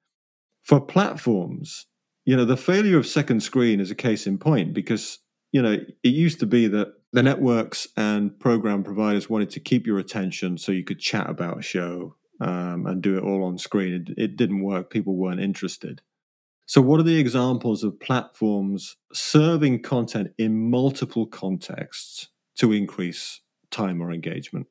For 0.63 0.81
platforms 0.81 1.85
you 2.27 2.35
know 2.35 2.45
the 2.45 2.57
failure 2.57 2.97
of 2.97 3.07
second 3.07 3.41
screen 3.41 3.79
is 3.79 3.89
a 3.89 3.95
case 3.95 4.27
in 4.27 4.37
point 4.37 4.73
because 4.73 5.19
you 5.53 5.61
know 5.61 5.71
it 5.71 6.09
used 6.09 6.41
to 6.41 6.45
be 6.45 6.67
that 6.67 6.89
the 7.13 7.23
networks 7.23 7.87
and 7.95 8.37
program 8.37 8.83
providers 8.83 9.29
wanted 9.29 9.49
to 9.51 9.61
keep 9.61 9.87
your 9.87 9.97
attention 9.97 10.57
so 10.57 10.73
you 10.73 10.83
could 10.83 10.99
chat 10.99 11.29
about 11.29 11.57
a 11.57 11.61
show 11.61 12.16
um, 12.39 12.85
and 12.85 13.01
do 13.01 13.17
it 13.17 13.23
all 13.23 13.43
on 13.43 13.57
screen 13.57 13.93
it, 13.93 14.17
it 14.17 14.37
didn't 14.37 14.63
work 14.63 14.89
people 14.89 15.15
weren't 15.15 15.41
interested 15.41 16.01
so, 16.69 16.81
what 16.81 16.99
are 16.99 17.03
the 17.03 17.17
examples 17.17 17.85
of 17.85 17.97
platforms 17.97 18.97
serving 19.13 19.83
content 19.83 20.33
in 20.37 20.69
multiple 20.69 21.25
contexts 21.25 22.27
to 22.57 22.73
increase 22.73 23.39
time 23.71 24.01
or 24.01 24.11
engagement? 24.11 24.67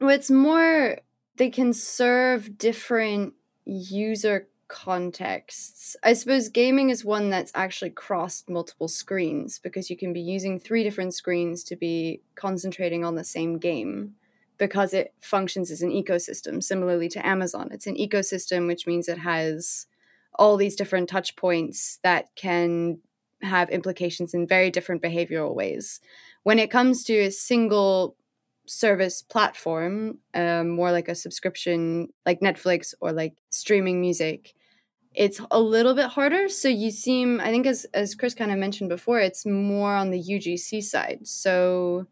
well, 0.00 0.10
it's 0.10 0.30
more 0.30 0.98
they 1.36 1.50
can 1.50 1.72
serve 1.72 2.58
different 2.58 3.34
user 3.64 4.48
contexts. 4.68 5.96
I 6.02 6.12
suppose 6.12 6.48
gaming 6.48 6.90
is 6.90 7.04
one 7.04 7.30
that's 7.30 7.52
actually 7.54 7.90
crossed 7.90 8.48
multiple 8.48 8.88
screens 8.88 9.58
because 9.58 9.88
you 9.88 9.96
can 9.96 10.12
be 10.12 10.20
using 10.20 10.58
three 10.58 10.84
different 10.84 11.14
screens 11.14 11.64
to 11.64 11.76
be 11.76 12.20
concentrating 12.34 13.04
on 13.04 13.14
the 13.14 13.24
same 13.24 13.58
game 13.58 14.14
because 14.60 14.92
it 14.92 15.14
functions 15.20 15.70
as 15.70 15.80
an 15.80 15.90
ecosystem. 15.90 16.62
Similarly 16.62 17.08
to 17.08 17.26
Amazon, 17.26 17.70
it's 17.72 17.86
an 17.86 17.96
ecosystem, 17.96 18.68
which 18.68 18.86
means 18.86 19.08
it 19.08 19.18
has 19.18 19.86
all 20.34 20.56
these 20.56 20.76
different 20.76 21.08
touch 21.08 21.34
points 21.34 21.98
that 22.04 22.26
can 22.36 22.98
have 23.42 23.70
implications 23.70 24.34
in 24.34 24.46
very 24.46 24.70
different 24.70 25.02
behavioral 25.02 25.54
ways. 25.54 26.00
When 26.42 26.58
it 26.58 26.70
comes 26.70 27.04
to 27.04 27.14
a 27.14 27.30
single 27.30 28.16
service 28.66 29.22
platform, 29.22 30.18
um, 30.34 30.68
more 30.68 30.92
like 30.92 31.08
a 31.08 31.14
subscription, 31.14 32.10
like 32.26 32.40
Netflix 32.40 32.92
or 33.00 33.12
like 33.12 33.34
streaming 33.48 34.00
music, 34.00 34.52
it's 35.14 35.40
a 35.50 35.60
little 35.60 35.94
bit 35.94 36.06
harder. 36.06 36.50
So 36.50 36.68
you 36.68 36.90
seem, 36.90 37.40
I 37.40 37.50
think, 37.50 37.66
as 37.66 37.86
as 37.94 38.14
Kriss 38.14 38.36
kind 38.36 38.52
of 38.52 38.58
mentioned 38.58 38.90
before, 38.90 39.20
it's 39.20 39.46
more 39.46 39.94
on 39.94 40.10
the 40.10 40.22
UGC 40.22 40.82
side. 40.82 41.26
So 41.26 42.06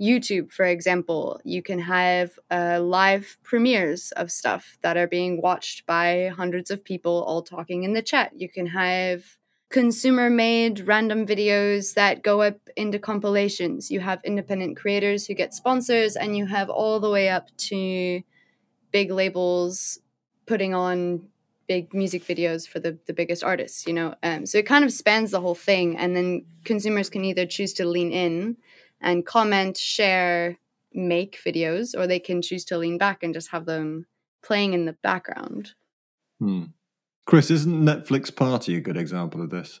YouTube, 0.00 0.50
for 0.50 0.64
example, 0.64 1.40
you 1.44 1.62
can 1.62 1.78
have 1.78 2.38
uh, 2.50 2.80
live 2.80 3.36
premieres 3.42 4.12
of 4.12 4.30
stuff 4.30 4.78
that 4.82 4.96
are 4.96 5.06
being 5.06 5.42
watched 5.42 5.84
by 5.86 6.32
hundreds 6.34 6.70
of 6.70 6.82
people 6.82 7.22
all 7.24 7.42
talking 7.42 7.82
in 7.82 7.92
the 7.92 8.02
chat. 8.02 8.32
You 8.34 8.48
can 8.48 8.66
have 8.66 9.36
consumer 9.68 10.30
made 10.30 10.80
random 10.80 11.26
videos 11.26 11.94
that 11.94 12.22
go 12.22 12.40
up 12.40 12.56
into 12.76 12.98
compilations. 12.98 13.90
You 13.90 14.00
have 14.00 14.20
independent 14.24 14.76
creators 14.76 15.26
who 15.26 15.34
get 15.34 15.54
sponsors, 15.54 16.16
and 16.16 16.36
you 16.36 16.46
have 16.46 16.70
all 16.70 16.98
the 16.98 17.10
way 17.10 17.28
up 17.28 17.54
to 17.68 18.22
big 18.90 19.10
labels 19.10 20.00
putting 20.46 20.74
on 20.74 21.28
big 21.68 21.94
music 21.94 22.24
videos 22.24 22.66
for 22.66 22.80
the, 22.80 22.98
the 23.06 23.12
biggest 23.12 23.44
artists, 23.44 23.86
you 23.86 23.92
know? 23.92 24.12
Um, 24.24 24.44
so 24.44 24.58
it 24.58 24.66
kind 24.66 24.84
of 24.84 24.92
spans 24.92 25.30
the 25.30 25.40
whole 25.40 25.54
thing. 25.54 25.96
And 25.96 26.16
then 26.16 26.44
consumers 26.64 27.08
can 27.08 27.24
either 27.24 27.46
choose 27.46 27.72
to 27.74 27.84
lean 27.84 28.10
in 28.10 28.56
and 29.00 29.26
comment, 29.26 29.76
share, 29.76 30.58
make 30.92 31.38
videos, 31.44 31.94
or 31.96 32.06
they 32.06 32.18
can 32.18 32.42
choose 32.42 32.64
to 32.66 32.78
lean 32.78 32.98
back 32.98 33.22
and 33.22 33.34
just 33.34 33.50
have 33.50 33.66
them 33.66 34.06
playing 34.42 34.72
in 34.72 34.84
the 34.84 34.96
background. 35.02 35.72
Hmm. 36.38 36.64
Kriss, 37.28 37.50
isn't 37.50 37.84
Netflix 37.84 38.34
Party 38.34 38.76
a 38.76 38.80
good 38.80 38.96
example 38.96 39.42
of 39.42 39.50
this? 39.50 39.80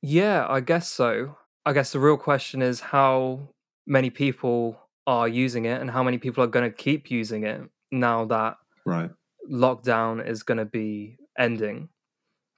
Yeah, 0.00 0.46
I 0.48 0.60
guess 0.60 0.88
so. 0.88 1.36
I 1.66 1.72
guess 1.72 1.92
the 1.92 2.00
real 2.00 2.16
question 2.16 2.62
is 2.62 2.80
how 2.80 3.50
many 3.86 4.10
people 4.10 4.78
are 5.06 5.28
using 5.28 5.64
it 5.64 5.80
and 5.80 5.90
how 5.90 6.02
many 6.02 6.18
people 6.18 6.42
are 6.42 6.48
going 6.48 6.68
to 6.68 6.76
keep 6.76 7.10
using 7.10 7.44
it 7.44 7.60
now 7.90 8.24
that 8.24 8.56
right 8.84 9.10
lockdown 9.50 10.26
is 10.26 10.42
going 10.42 10.58
to 10.58 10.64
be 10.64 11.18
ending. 11.38 11.88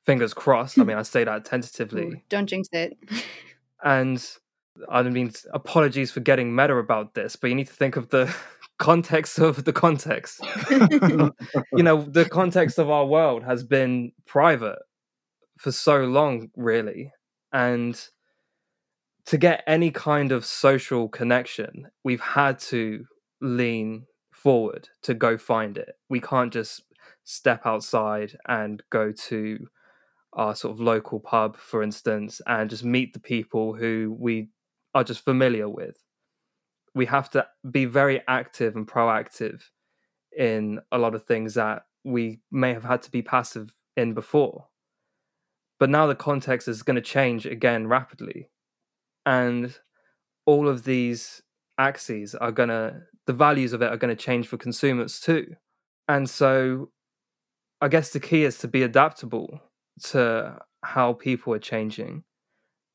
Fingers 0.07 0.35
crossed. 0.35 0.79
I 0.79 0.85
mean, 0.85 0.99
I 0.99 1.03
say 1.03 1.25
that 1.25 1.45
tentatively. 1.45 2.03
Ooh, 2.03 2.21
don't 2.29 2.47
jinx 2.47 2.69
it. 2.73 2.97
and 3.85 4.25
I 4.89 5.03
mean, 5.03 5.33
apologies 5.53 6.11
for 6.11 6.21
getting 6.21 6.55
meta 6.55 6.77
about 6.77 7.15
this, 7.15 7.37
but 7.37 7.49
you 7.49 7.57
need 7.57 7.69
to 7.69 7.73
think 7.73 7.97
of 7.97 8.09
the 8.11 8.35
context 8.79 9.39
of 9.39 9.65
the 9.65 9.73
context. 9.73 10.41
you 10.71 11.83
know, 11.83 12.03
the 12.03 12.29
context 12.31 12.79
of 12.79 12.91
our 12.91 13.07
world 13.07 13.45
has 13.45 13.63
been 13.63 14.13
private 14.27 14.79
for 15.59 15.73
so 15.73 16.05
long, 16.05 16.51
really. 16.57 17.13
And 17.53 18.01
to 19.27 19.39
get 19.39 19.63
any 19.67 19.91
kind 19.91 20.33
of 20.33 20.45
social 20.45 21.09
connection, 21.09 21.89
we've 22.03 22.21
had 22.21 22.59
to 22.59 23.05
lean 23.41 24.07
forward 24.33 24.89
to 25.03 25.15
go 25.15 25.39
find 25.39 25.79
it. 25.79 25.95
We 26.09 26.21
can't 26.21 26.53
just 26.53 26.83
step 27.25 27.63
outside 27.65 28.37
and 28.47 28.83
go 28.91 29.13
to 29.13 29.67
our 30.35 30.55
sort 30.55 30.73
of 30.73 30.81
local 30.81 31.21
pub, 31.21 31.57
for 31.57 31.83
instance, 31.83 32.41
and 32.47 32.69
just 32.69 32.85
meet 32.85 33.13
the 33.13 33.21
people 33.21 33.75
who 33.75 34.17
we 34.19 34.49
are 34.95 35.05
just 35.05 35.25
familiar 35.25 35.69
with. 35.69 35.97
We 36.95 37.07
have 37.07 37.31
to 37.31 37.47
be 37.69 37.85
very 37.85 38.23
active 38.29 38.77
and 38.77 38.87
proactive 38.87 39.63
in 40.37 40.81
a 40.93 40.99
lot 40.99 41.15
of 41.15 41.25
things 41.25 41.55
that 41.55 41.83
we 42.05 42.41
may 42.51 42.73
have 42.73 42.85
had 42.85 43.03
to 43.03 43.11
be 43.11 43.23
passive 43.23 43.75
in 43.97 44.15
before. 44.15 44.67
But 45.81 45.91
now 45.91 46.07
the 46.07 46.15
context 46.15 46.69
is 46.69 46.83
going 46.83 46.97
to 46.97 47.03
change 47.03 47.47
again 47.47 47.89
rapidly. 47.89 48.51
And 49.27 49.77
all 50.47 50.69
of 50.69 50.85
these 50.85 51.43
axes 51.79 52.35
are 52.35 52.53
going 52.53 52.69
to, 52.69 53.01
the 53.27 53.33
values 53.33 53.73
of 53.73 53.83
it 53.83 53.91
are 53.91 53.97
going 53.97 54.15
to 54.15 54.23
change 54.23 54.47
for 54.47 54.57
consumers 54.57 55.19
too. 55.19 55.57
And 56.09 56.29
so 56.29 56.91
I 57.81 57.89
guess 57.89 58.11
the 58.11 58.21
key 58.21 58.45
is 58.45 58.59
to 58.59 58.69
be 58.69 58.83
adaptable 58.83 59.61
to 60.05 60.59
how 60.83 61.15
people 61.15 61.55
are 61.55 61.59
changing 61.59 62.25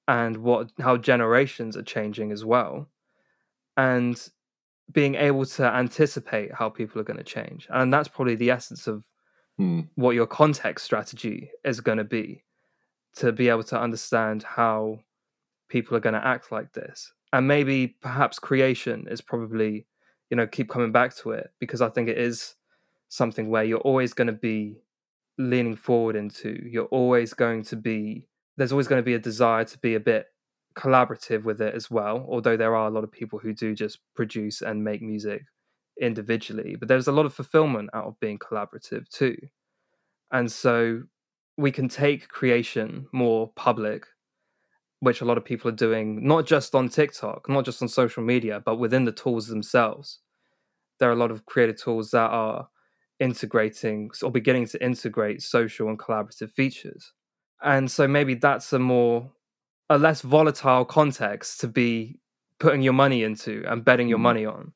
and 0.10 0.38
what 0.38 0.72
how 0.80 0.98
generations 0.98 1.78
are 1.78 1.84
changing 1.84 2.32
as 2.32 2.44
well 2.44 2.90
and 3.78 4.30
being 4.92 5.14
able 5.14 5.46
to 5.46 5.64
anticipate 5.64 6.52
how 6.52 6.68
people 6.68 7.00
are 7.00 7.06
going 7.06 7.16
to 7.16 7.24
change 7.24 7.68
and 7.70 7.94
that's 7.94 8.08
probably 8.08 8.36
the 8.36 8.50
essence 8.50 8.88
of 8.88 9.04
hmm. 9.58 9.82
what 9.96 10.16
your 10.16 10.26
context 10.26 10.84
strategy 10.84 11.52
is 11.64 11.80
going 11.80 12.00
to 12.00 12.04
be 12.04 12.44
to 13.16 13.32
be 13.32 13.50
able 13.50 13.64
to 13.64 13.80
understand 13.80 14.42
how 14.42 15.00
people 15.70 15.96
are 15.96 16.02
going 16.02 16.16
to 16.16 16.28
act 16.28 16.52
like 16.52 16.74
this 16.74 17.14
and 17.32 17.48
maybe 17.48 17.96
perhaps 18.02 18.40
creation 18.40 19.06
is 19.12 19.22
probably 19.22 19.86
you 20.32 20.38
know 20.38 20.48
keep 20.48 20.70
coming 20.70 20.92
back 20.92 21.16
to 21.16 21.30
it 21.32 21.52
because 21.60 21.82
i 21.82 21.90
think 21.90 22.10
it 22.10 22.18
is 22.18 22.56
something 23.10 23.52
where 23.52 23.64
you're 23.64 23.80
always 23.80 24.14
going 24.14 24.26
to 24.26 24.34
be 24.34 24.82
leaning 25.38 25.76
forward 25.76 26.16
into 26.16 26.60
you're 26.66 26.86
always 26.86 27.36
going 27.36 27.64
to 27.64 27.76
be 27.76 28.28
there's 28.60 28.74
always 28.74 28.88
going 28.88 29.00
to 29.00 29.06
be 29.06 29.14
a 29.16 29.20
desire 29.20 29.64
to 29.64 29.78
be 29.80 29.96
a 29.96 30.00
bit 30.00 30.28
collaborative 30.76 31.44
with 31.44 31.62
it 31.62 31.74
as 31.74 31.90
well 31.90 32.26
although 32.30 32.56
there 32.56 32.76
are 32.76 32.88
a 32.88 32.92
lot 32.92 33.04
of 33.04 33.12
people 33.12 33.40
who 33.40 33.54
do 33.54 33.74
just 33.74 34.00
produce 34.16 34.62
and 34.62 34.84
make 34.84 35.02
music 35.02 35.42
individually 36.00 36.76
but 36.76 36.88
there's 36.88 37.08
a 37.08 37.12
lot 37.12 37.26
of 37.26 37.34
fulfillment 37.34 37.90
out 37.94 38.06
of 38.06 38.20
being 38.20 38.38
collaborative 38.38 39.08
too. 39.10 39.38
And 40.32 40.52
so 40.52 41.04
we 41.58 41.72
can 41.72 41.90
take 41.90 42.30
creation 42.30 43.08
more 43.12 43.52
public 43.56 44.06
which 45.02 45.22
a 45.22 45.26
lot 45.26 45.38
of 45.38 45.46
people 45.46 45.70
are 45.70 45.76
doing 45.76 46.26
not 46.26 46.46
just 46.46 46.76
on 46.76 46.90
TikTok 46.90 47.50
not 47.50 47.66
just 47.66 47.82
on 47.82 47.88
social 47.88 48.24
media 48.24 48.62
but 48.64 48.78
within 48.78 49.06
the 49.06 49.12
tools 49.12 49.48
themselves. 49.48 50.20
There 51.00 51.10
are 51.10 51.14
a 51.14 51.24
lot 51.24 51.32
of 51.32 51.46
creative 51.46 51.82
tools 51.82 52.12
that 52.12 52.30
are 52.30 52.68
integrating 53.20 54.12
or 54.24 54.32
beginning 54.32 54.68
to 54.68 54.84
integrate 54.84 55.42
social 55.42 55.90
and 55.90 56.00
collaborative 56.00 56.52
features 56.52 57.14
and 57.62 57.90
so 57.92 58.08
maybe 58.08 58.36
that's 58.36 58.72
a 58.74 58.80
more 58.80 59.32
a 59.90 59.98
less 59.98 60.22
volatile 60.22 60.86
context 60.86 61.60
to 61.62 61.68
be 61.68 62.20
putting 62.60 62.82
your 62.82 62.94
money 62.94 63.24
into 63.24 63.64
and 63.68 63.84
betting 63.84 64.08
your 64.08 64.20
mm. 64.20 64.24
money 64.24 64.46
on 64.46 64.74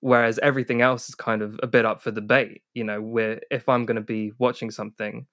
whereas 0.00 0.38
everything 0.40 0.80
else 0.80 1.08
is 1.08 1.14
kind 1.14 1.42
of 1.42 1.58
a 1.62 1.66
bit 1.66 1.84
up 1.84 2.02
for 2.02 2.10
debate 2.10 2.62
you 2.74 2.84
know 2.84 3.00
where 3.00 3.40
if 3.50 3.68
i'm 3.68 3.84
going 3.84 3.96
to 3.96 4.02
be 4.02 4.32
watching 4.38 4.70
something 4.70 5.26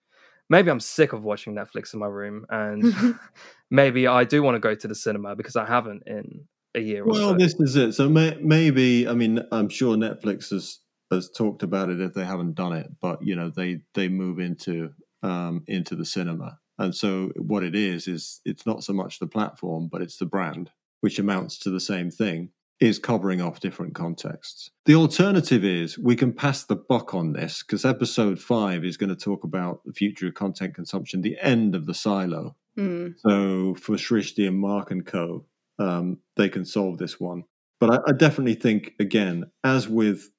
maybe 0.50 0.70
i'm 0.70 0.80
sick 0.80 1.14
of 1.14 1.24
watching 1.24 1.56
netflix 1.56 1.94
in 1.94 2.00
my 2.00 2.08
room 2.08 2.46
and 2.50 2.94
maybe 3.72 4.08
i 4.08 4.24
do 4.24 4.42
want 4.42 4.56
to 4.56 4.60
go 4.60 4.76
to 4.76 4.88
the 4.88 4.96
cinema 4.96 5.36
because 5.36 5.56
i 5.56 5.66
haven't 5.66 6.04
in 6.06 6.46
a 6.76 6.80
year 6.80 7.06
well 7.06 7.32
so. 7.32 7.38
this 7.38 7.56
is 7.60 7.76
it 7.76 7.94
so 7.94 8.10
may, 8.10 8.38
maybe 8.42 9.08
i 9.08 9.14
mean 9.14 9.40
i'm 9.52 9.70
sure 9.70 9.96
netflix 9.96 10.50
has 10.50 10.80
has 11.12 11.30
talked 11.30 11.64
about 11.64 11.90
it 11.90 12.02
if 12.02 12.14
they 12.14 12.26
haven't 12.26 12.56
done 12.56 12.74
it 12.74 12.88
but 13.02 13.24
you 13.24 13.36
know 13.36 13.50
they 13.50 13.80
they 13.94 14.10
move 14.10 14.40
into 14.40 14.92
um 15.24 15.64
into 15.68 15.96
the 15.96 16.06
cinema 16.06 16.58
and 16.78 16.94
so 16.96 17.32
what 17.38 17.64
it 17.64 17.76
is 17.76 18.08
is 18.08 18.42
it's 18.46 18.66
not 18.66 18.84
so 18.84 18.94
much 18.94 19.20
the 19.20 19.28
platform, 19.28 19.88
but 19.92 20.02
it's 20.02 20.18
the 20.18 20.26
brand, 20.26 20.72
which 21.02 21.20
amounts 21.20 21.58
to 21.60 21.70
the 21.70 21.80
same 21.80 22.12
thing, 22.12 22.50
is 22.80 23.00
covering 23.00 23.42
off 23.42 23.60
different 23.60 23.96
contexts. 23.96 24.72
The 24.86 24.96
alternative 24.96 25.64
is 25.64 25.98
we 25.98 26.16
can 26.16 26.34
pass 26.34 26.64
the 26.64 26.76
buck 26.76 27.14
on 27.14 27.34
this 27.34 27.64
because 27.64 27.86
episode 27.86 28.40
five 28.40 28.84
is 28.84 28.98
going 28.98 29.10
to 29.10 29.16
talk 29.16 29.44
about 29.44 29.82
the 29.86 29.94
future 29.94 30.28
of 30.28 30.34
content 30.34 30.76
consumption, 30.76 31.22
the 31.22 31.38
end 31.42 31.74
of 31.74 31.86
the 31.86 31.94
silo. 31.94 32.56
Mm. 32.78 33.16
So 33.20 33.76
for 33.76 33.96
Srishti 33.96 34.48
and 34.48 34.60
Mark 34.60 34.92
and 34.92 35.06
Co, 35.06 35.46
um, 35.80 36.20
they 36.36 36.50
can 36.50 36.66
solve 36.66 36.98
this 36.98 37.20
one. 37.20 37.46
But 37.80 37.92
I, 37.92 38.10
I 38.10 38.12
definitely 38.12 38.56
think, 38.56 38.94
again, 39.00 39.52
as 39.64 39.88
with 39.88 40.30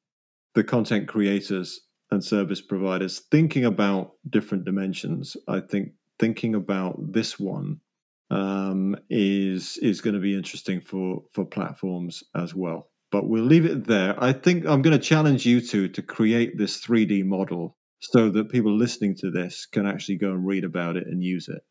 the 0.55 0.64
content 0.64 1.09
creators 1.09 1.80
and 2.11 2.22
service 2.22 2.61
providers, 2.61 3.22
thinking 3.30 3.64
about 3.64 4.12
different 4.28 4.64
dimensions, 4.64 5.37
I 5.49 5.61
think 5.61 5.93
thinking 6.19 6.55
about 6.55 7.12
this 7.12 7.39
one 7.39 7.81
um, 8.31 8.97
is 9.09 9.77
is 9.79 10.01
going 10.01 10.14
to 10.14 10.21
be 10.21 10.37
interesting 10.37 10.81
for 10.81 11.23
for 11.33 11.45
platforms 11.45 12.23
as 12.35 12.55
well. 12.55 12.89
But 13.12 13.29
we'll 13.29 13.45
leave 13.45 13.64
it 13.64 13.87
there. 13.87 14.23
I 14.23 14.33
think 14.33 14.67
I'm 14.67 14.83
going 14.83 14.99
to 14.99 15.05
challenge 15.05 15.47
you 15.47 15.61
two 15.61 15.89
to 15.89 16.03
create 16.03 16.59
this 16.59 16.81
3D 16.85 17.25
model 17.25 17.77
so 18.01 18.31
that 18.31 18.51
people 18.51 18.77
listening 18.77 19.14
to 19.21 19.31
this 19.31 19.64
can 19.64 19.87
actually 19.87 20.17
go 20.17 20.33
and 20.33 20.47
read 20.47 20.64
about 20.64 20.97
it 20.97 21.07
and 21.07 21.23
use 21.23 21.49
it. 21.49 21.62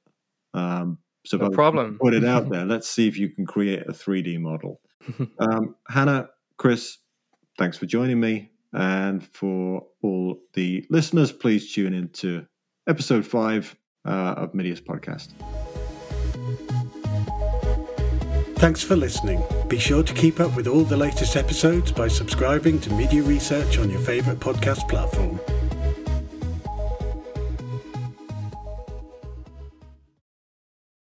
Um, 0.53 0.99
so 1.25 1.37
no 1.37 1.49
problem. 1.49 1.97
Put 2.01 2.13
it 2.13 2.23
out 2.23 2.49
there. 2.51 2.65
Let's 2.65 2.89
see 2.89 3.07
if 3.07 3.17
you 3.17 3.29
can 3.29 3.45
create 3.45 3.81
a 3.81 3.91
3D 3.91 4.39
model. 4.39 4.79
um, 5.39 5.75
Hanna, 5.89 6.29
Kriss, 6.57 6.95
thanks 7.57 7.77
for 7.77 7.85
joining 7.85 8.19
me. 8.19 8.51
And 8.71 9.25
for 9.33 9.87
all 10.01 10.39
the 10.53 10.85
listeners, 10.89 11.31
please 11.31 11.71
tune 11.71 11.93
into 11.93 12.45
episode 12.87 13.25
five 13.25 13.75
uh, 14.05 14.35
of 14.37 14.53
MIDiA's 14.53 14.81
podcast. 14.81 15.29
Thanks 18.57 18.81
for 18.81 18.95
listening. 18.95 19.43
Be 19.67 19.77
sure 19.77 20.01
to 20.01 20.13
keep 20.13 20.39
up 20.39 20.55
with 20.55 20.67
all 20.67 20.83
the 20.83 20.97
latest 20.97 21.35
episodes 21.35 21.91
by 21.91 22.07
subscribing 22.07 22.79
to 22.81 22.89
MIDiA 22.91 23.27
Research 23.27 23.77
on 23.77 23.89
your 23.89 23.99
favourite 23.99 24.39
podcast 24.39 24.87
platform. 24.87 25.39